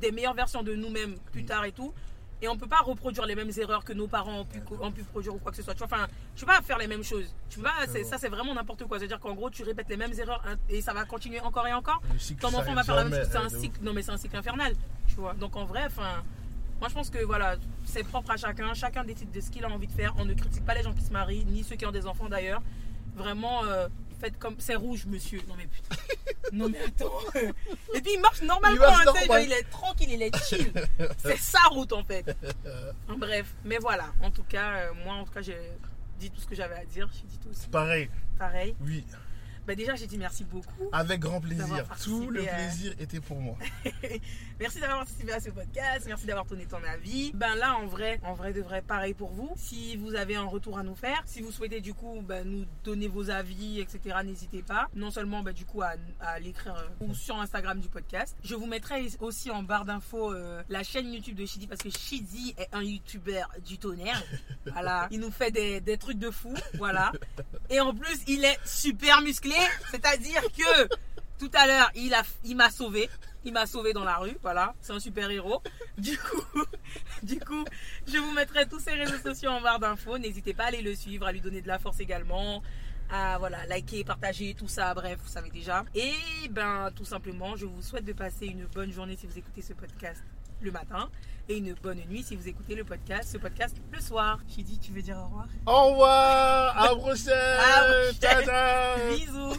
des 0.00 0.10
meilleures 0.10 0.34
versions 0.34 0.62
de 0.62 0.74
nous-mêmes 0.74 1.18
plus 1.32 1.44
tard 1.44 1.64
et 1.64 1.72
tout. 1.72 1.92
Et 2.40 2.48
on 2.48 2.56
peut 2.56 2.66
pas 2.66 2.80
reproduire 2.80 3.24
les 3.26 3.36
mêmes 3.36 3.52
erreurs 3.56 3.84
que 3.84 3.92
nos 3.92 4.08
parents 4.08 4.40
ont 4.40 4.44
pu, 4.44 4.60
ont 4.80 4.90
pu 4.90 5.04
produire 5.04 5.32
ou 5.34 5.38
quoi 5.38 5.52
que 5.52 5.56
ce 5.58 5.62
soit. 5.62 5.74
Tu 5.74 5.78
vois, 5.78 5.86
enfin, 5.86 6.08
je 6.34 6.40
peux 6.40 6.46
pas 6.46 6.60
faire 6.60 6.78
les 6.78 6.88
mêmes 6.88 7.04
choses. 7.04 7.32
Tu 7.48 7.60
ça, 8.04 8.18
c'est 8.18 8.28
vraiment 8.30 8.52
n'importe 8.54 8.84
quoi. 8.84 8.98
C'est-à-dire 8.98 9.20
qu'en 9.20 9.34
gros, 9.34 9.48
tu 9.48 9.62
répètes 9.62 9.88
les 9.90 9.96
mêmes 9.96 10.12
erreurs 10.18 10.42
et 10.68 10.80
ça 10.80 10.92
va 10.92 11.04
continuer 11.04 11.38
encore 11.40 11.68
et 11.68 11.72
encore. 11.72 12.02
Ton 12.40 12.48
enfant 12.58 12.74
va 12.74 12.82
faire 12.82 12.96
la 12.96 13.04
même 13.04 13.12
chose. 13.20 13.28
C'est 13.30 13.38
un 13.38 13.42
de 13.42 13.48
cycle. 13.60 13.78
Non, 13.82 13.92
mais 13.92 14.02
c'est 14.02 14.10
un 14.10 14.16
cycle 14.16 14.36
infernal. 14.36 14.72
Tu 15.06 15.14
vois. 15.16 15.34
Donc 15.34 15.54
en 15.54 15.66
vrai, 15.66 15.84
enfin. 15.86 16.24
Moi, 16.82 16.88
je 16.88 16.94
pense 16.94 17.10
que 17.10 17.24
voilà, 17.24 17.54
c'est 17.84 18.02
propre 18.02 18.32
à 18.32 18.36
chacun. 18.36 18.74
Chacun 18.74 19.04
décide 19.04 19.30
de 19.30 19.40
ce 19.40 19.50
qu'il 19.50 19.64
a 19.64 19.70
envie 19.70 19.86
de 19.86 19.92
faire. 19.92 20.14
On 20.18 20.24
ne 20.24 20.34
critique 20.34 20.64
pas 20.64 20.74
les 20.74 20.82
gens 20.82 20.92
qui 20.92 21.04
se 21.04 21.12
marient, 21.12 21.44
ni 21.44 21.62
ceux 21.62 21.76
qui 21.76 21.86
ont 21.86 21.92
des 21.92 22.08
enfants 22.08 22.28
d'ailleurs. 22.28 22.60
Vraiment, 23.14 23.64
euh, 23.66 23.86
faites 24.20 24.36
comme. 24.36 24.56
C'est 24.58 24.74
rouge, 24.74 25.06
monsieur. 25.06 25.40
Non, 25.46 25.54
mais 25.56 25.68
putain. 25.68 25.94
Non, 26.52 26.68
mais 26.68 26.80
attends. 26.80 27.12
Et 27.94 28.00
puis, 28.00 28.14
il 28.14 28.20
marche 28.20 28.42
normalement. 28.42 28.84
Il 28.84 28.94
hein, 28.94 29.04
normal. 29.04 29.44
il 29.44 29.52
est 29.52 29.62
tranquille, 29.70 30.10
il 30.10 30.22
est 30.22 30.36
chill. 30.44 30.72
C'est 31.18 31.38
sa 31.38 31.60
route, 31.70 31.92
en 31.92 32.02
fait. 32.02 32.36
En 33.08 33.16
bref. 33.16 33.54
Mais 33.64 33.78
voilà. 33.78 34.06
En 34.20 34.32
tout 34.32 34.42
cas, 34.42 34.72
euh, 34.78 34.92
moi, 35.04 35.14
en 35.14 35.24
tout 35.24 35.32
cas, 35.32 35.40
j'ai 35.40 35.56
dit 36.18 36.32
tout 36.32 36.40
ce 36.40 36.48
que 36.48 36.56
j'avais 36.56 36.74
à 36.74 36.84
dire. 36.84 37.08
J'ai 37.12 37.28
dit 37.28 37.38
tout 37.38 37.50
aussi. 37.50 37.68
Pareil, 37.68 38.10
Pareil. 38.40 38.74
oui, 38.80 39.04
Bah, 39.66 39.74
déjà, 39.74 39.94
j'ai 39.94 40.06
dit 40.06 40.18
merci 40.18 40.44
beaucoup. 40.44 40.88
avec 40.92 41.20
grand 41.20 41.40
plaisir. 41.40 41.84
Tout 42.02 42.30
le 42.30 42.42
à- 42.48 42.54
plaisir 42.54 42.94
était 42.98 43.20
pour 43.20 43.40
moi. 43.40 43.56
Merci 44.60 44.78
d'avoir 44.80 44.98
participé 44.98 45.32
à 45.32 45.40
ce 45.40 45.50
podcast, 45.50 46.04
merci 46.06 46.24
d'avoir 46.26 46.44
donné 46.46 46.66
ton 46.66 46.78
avis. 46.84 47.32
Ben 47.34 47.54
là, 47.56 47.76
en 47.76 47.86
vrai, 47.86 48.20
en 48.22 48.34
vrai 48.34 48.52
de 48.52 48.60
vrai, 48.60 48.80
pareil 48.80 49.12
pour 49.12 49.32
vous. 49.32 49.50
Si 49.56 49.96
vous 49.96 50.14
avez 50.14 50.36
un 50.36 50.44
retour 50.44 50.78
à 50.78 50.84
nous 50.84 50.94
faire, 50.94 51.20
si 51.26 51.40
vous 51.42 51.50
souhaitez 51.50 51.80
du 51.80 51.94
coup 51.94 52.20
ben, 52.22 52.46
nous 52.48 52.64
donner 52.84 53.08
vos 53.08 53.28
avis, 53.30 53.80
etc., 53.80 54.18
n'hésitez 54.24 54.62
pas. 54.62 54.88
Non 54.94 55.10
seulement 55.10 55.42
ben, 55.42 55.52
du 55.52 55.64
coup 55.64 55.82
à, 55.82 55.94
à 56.20 56.38
l'écrire 56.38 56.76
euh, 56.76 57.04
ou 57.06 57.12
sur 57.14 57.40
Instagram 57.40 57.80
du 57.80 57.88
podcast. 57.88 58.36
Je 58.44 58.54
vous 58.54 58.66
mettrai 58.66 59.04
aussi 59.20 59.50
en 59.50 59.64
barre 59.64 59.84
d'infos 59.84 60.32
euh, 60.32 60.62
la 60.68 60.84
chaîne 60.84 61.12
YouTube 61.12 61.34
de 61.36 61.44
Shidi 61.46 61.66
parce 61.66 61.80
que 61.82 61.90
Shidi 61.90 62.54
est 62.56 62.68
un 62.72 62.82
YouTuber 62.82 63.42
du 63.64 63.78
tonnerre. 63.78 64.22
Voilà, 64.64 65.08
il 65.10 65.18
nous 65.18 65.32
fait 65.32 65.50
des, 65.50 65.80
des 65.80 65.98
trucs 65.98 66.18
de 66.20 66.30
fou, 66.30 66.54
voilà. 66.78 67.10
Et 67.68 67.80
en 67.80 67.92
plus, 67.92 68.20
il 68.28 68.44
est 68.44 68.56
super 68.64 69.20
musclé, 69.20 69.51
c'est-à-dire 69.90 70.42
que 70.42 70.88
tout 71.38 71.50
à 71.54 71.66
l'heure, 71.66 71.90
il 71.94 72.14
a, 72.14 72.22
il 72.44 72.56
m'a 72.56 72.70
sauvé. 72.70 73.08
Il 73.44 73.52
m'a 73.52 73.66
sauvé 73.66 73.92
dans 73.92 74.04
la 74.04 74.18
rue, 74.18 74.36
voilà. 74.42 74.74
C'est 74.80 74.92
un 74.92 75.00
super 75.00 75.28
héros. 75.28 75.60
Du 75.98 76.16
coup, 76.16 76.62
du 77.24 77.40
coup, 77.40 77.64
je 78.06 78.18
vous 78.18 78.32
mettrai 78.32 78.68
tous 78.68 78.78
ses 78.78 78.92
réseaux 78.92 79.18
sociaux 79.18 79.50
en 79.50 79.60
barre 79.60 79.80
d'infos. 79.80 80.18
N'hésitez 80.18 80.54
pas 80.54 80.64
à 80.64 80.66
aller 80.68 80.82
le 80.82 80.94
suivre, 80.94 81.26
à 81.26 81.32
lui 81.32 81.40
donner 81.40 81.60
de 81.60 81.66
la 81.66 81.80
force 81.80 81.98
également. 81.98 82.62
À 83.10 83.38
voilà, 83.38 83.66
liker, 83.66 84.04
partager, 84.04 84.54
tout 84.54 84.68
ça. 84.68 84.94
Bref, 84.94 85.18
vous 85.20 85.28
savez 85.28 85.50
déjà. 85.50 85.84
Et 85.96 86.12
ben, 86.50 86.90
tout 86.94 87.04
simplement, 87.04 87.56
je 87.56 87.66
vous 87.66 87.82
souhaite 87.82 88.04
de 88.04 88.12
passer 88.12 88.46
une 88.46 88.66
bonne 88.66 88.92
journée 88.92 89.16
si 89.16 89.26
vous 89.26 89.36
écoutez 89.36 89.62
ce 89.62 89.72
podcast 89.72 90.22
le 90.62 90.70
matin. 90.70 91.08
Et 91.48 91.56
une 91.58 91.74
bonne 91.74 91.98
nuit 92.08 92.22
si 92.22 92.36
vous 92.36 92.48
écoutez 92.48 92.74
le 92.74 92.84
podcast, 92.84 93.30
ce 93.32 93.38
podcast 93.38 93.76
le 93.92 94.00
soir. 94.00 94.38
J'ai 94.48 94.62
dit, 94.62 94.78
tu 94.78 94.92
veux 94.92 95.02
dire 95.02 95.16
au 95.18 95.24
revoir? 95.24 95.46
Au 95.66 95.90
revoir, 95.90 96.78
à 96.82 96.94
Bruxelles, 96.94 97.58
à 97.74 97.88
Bruxelles. 97.88 99.16
Bisous. 99.16 99.56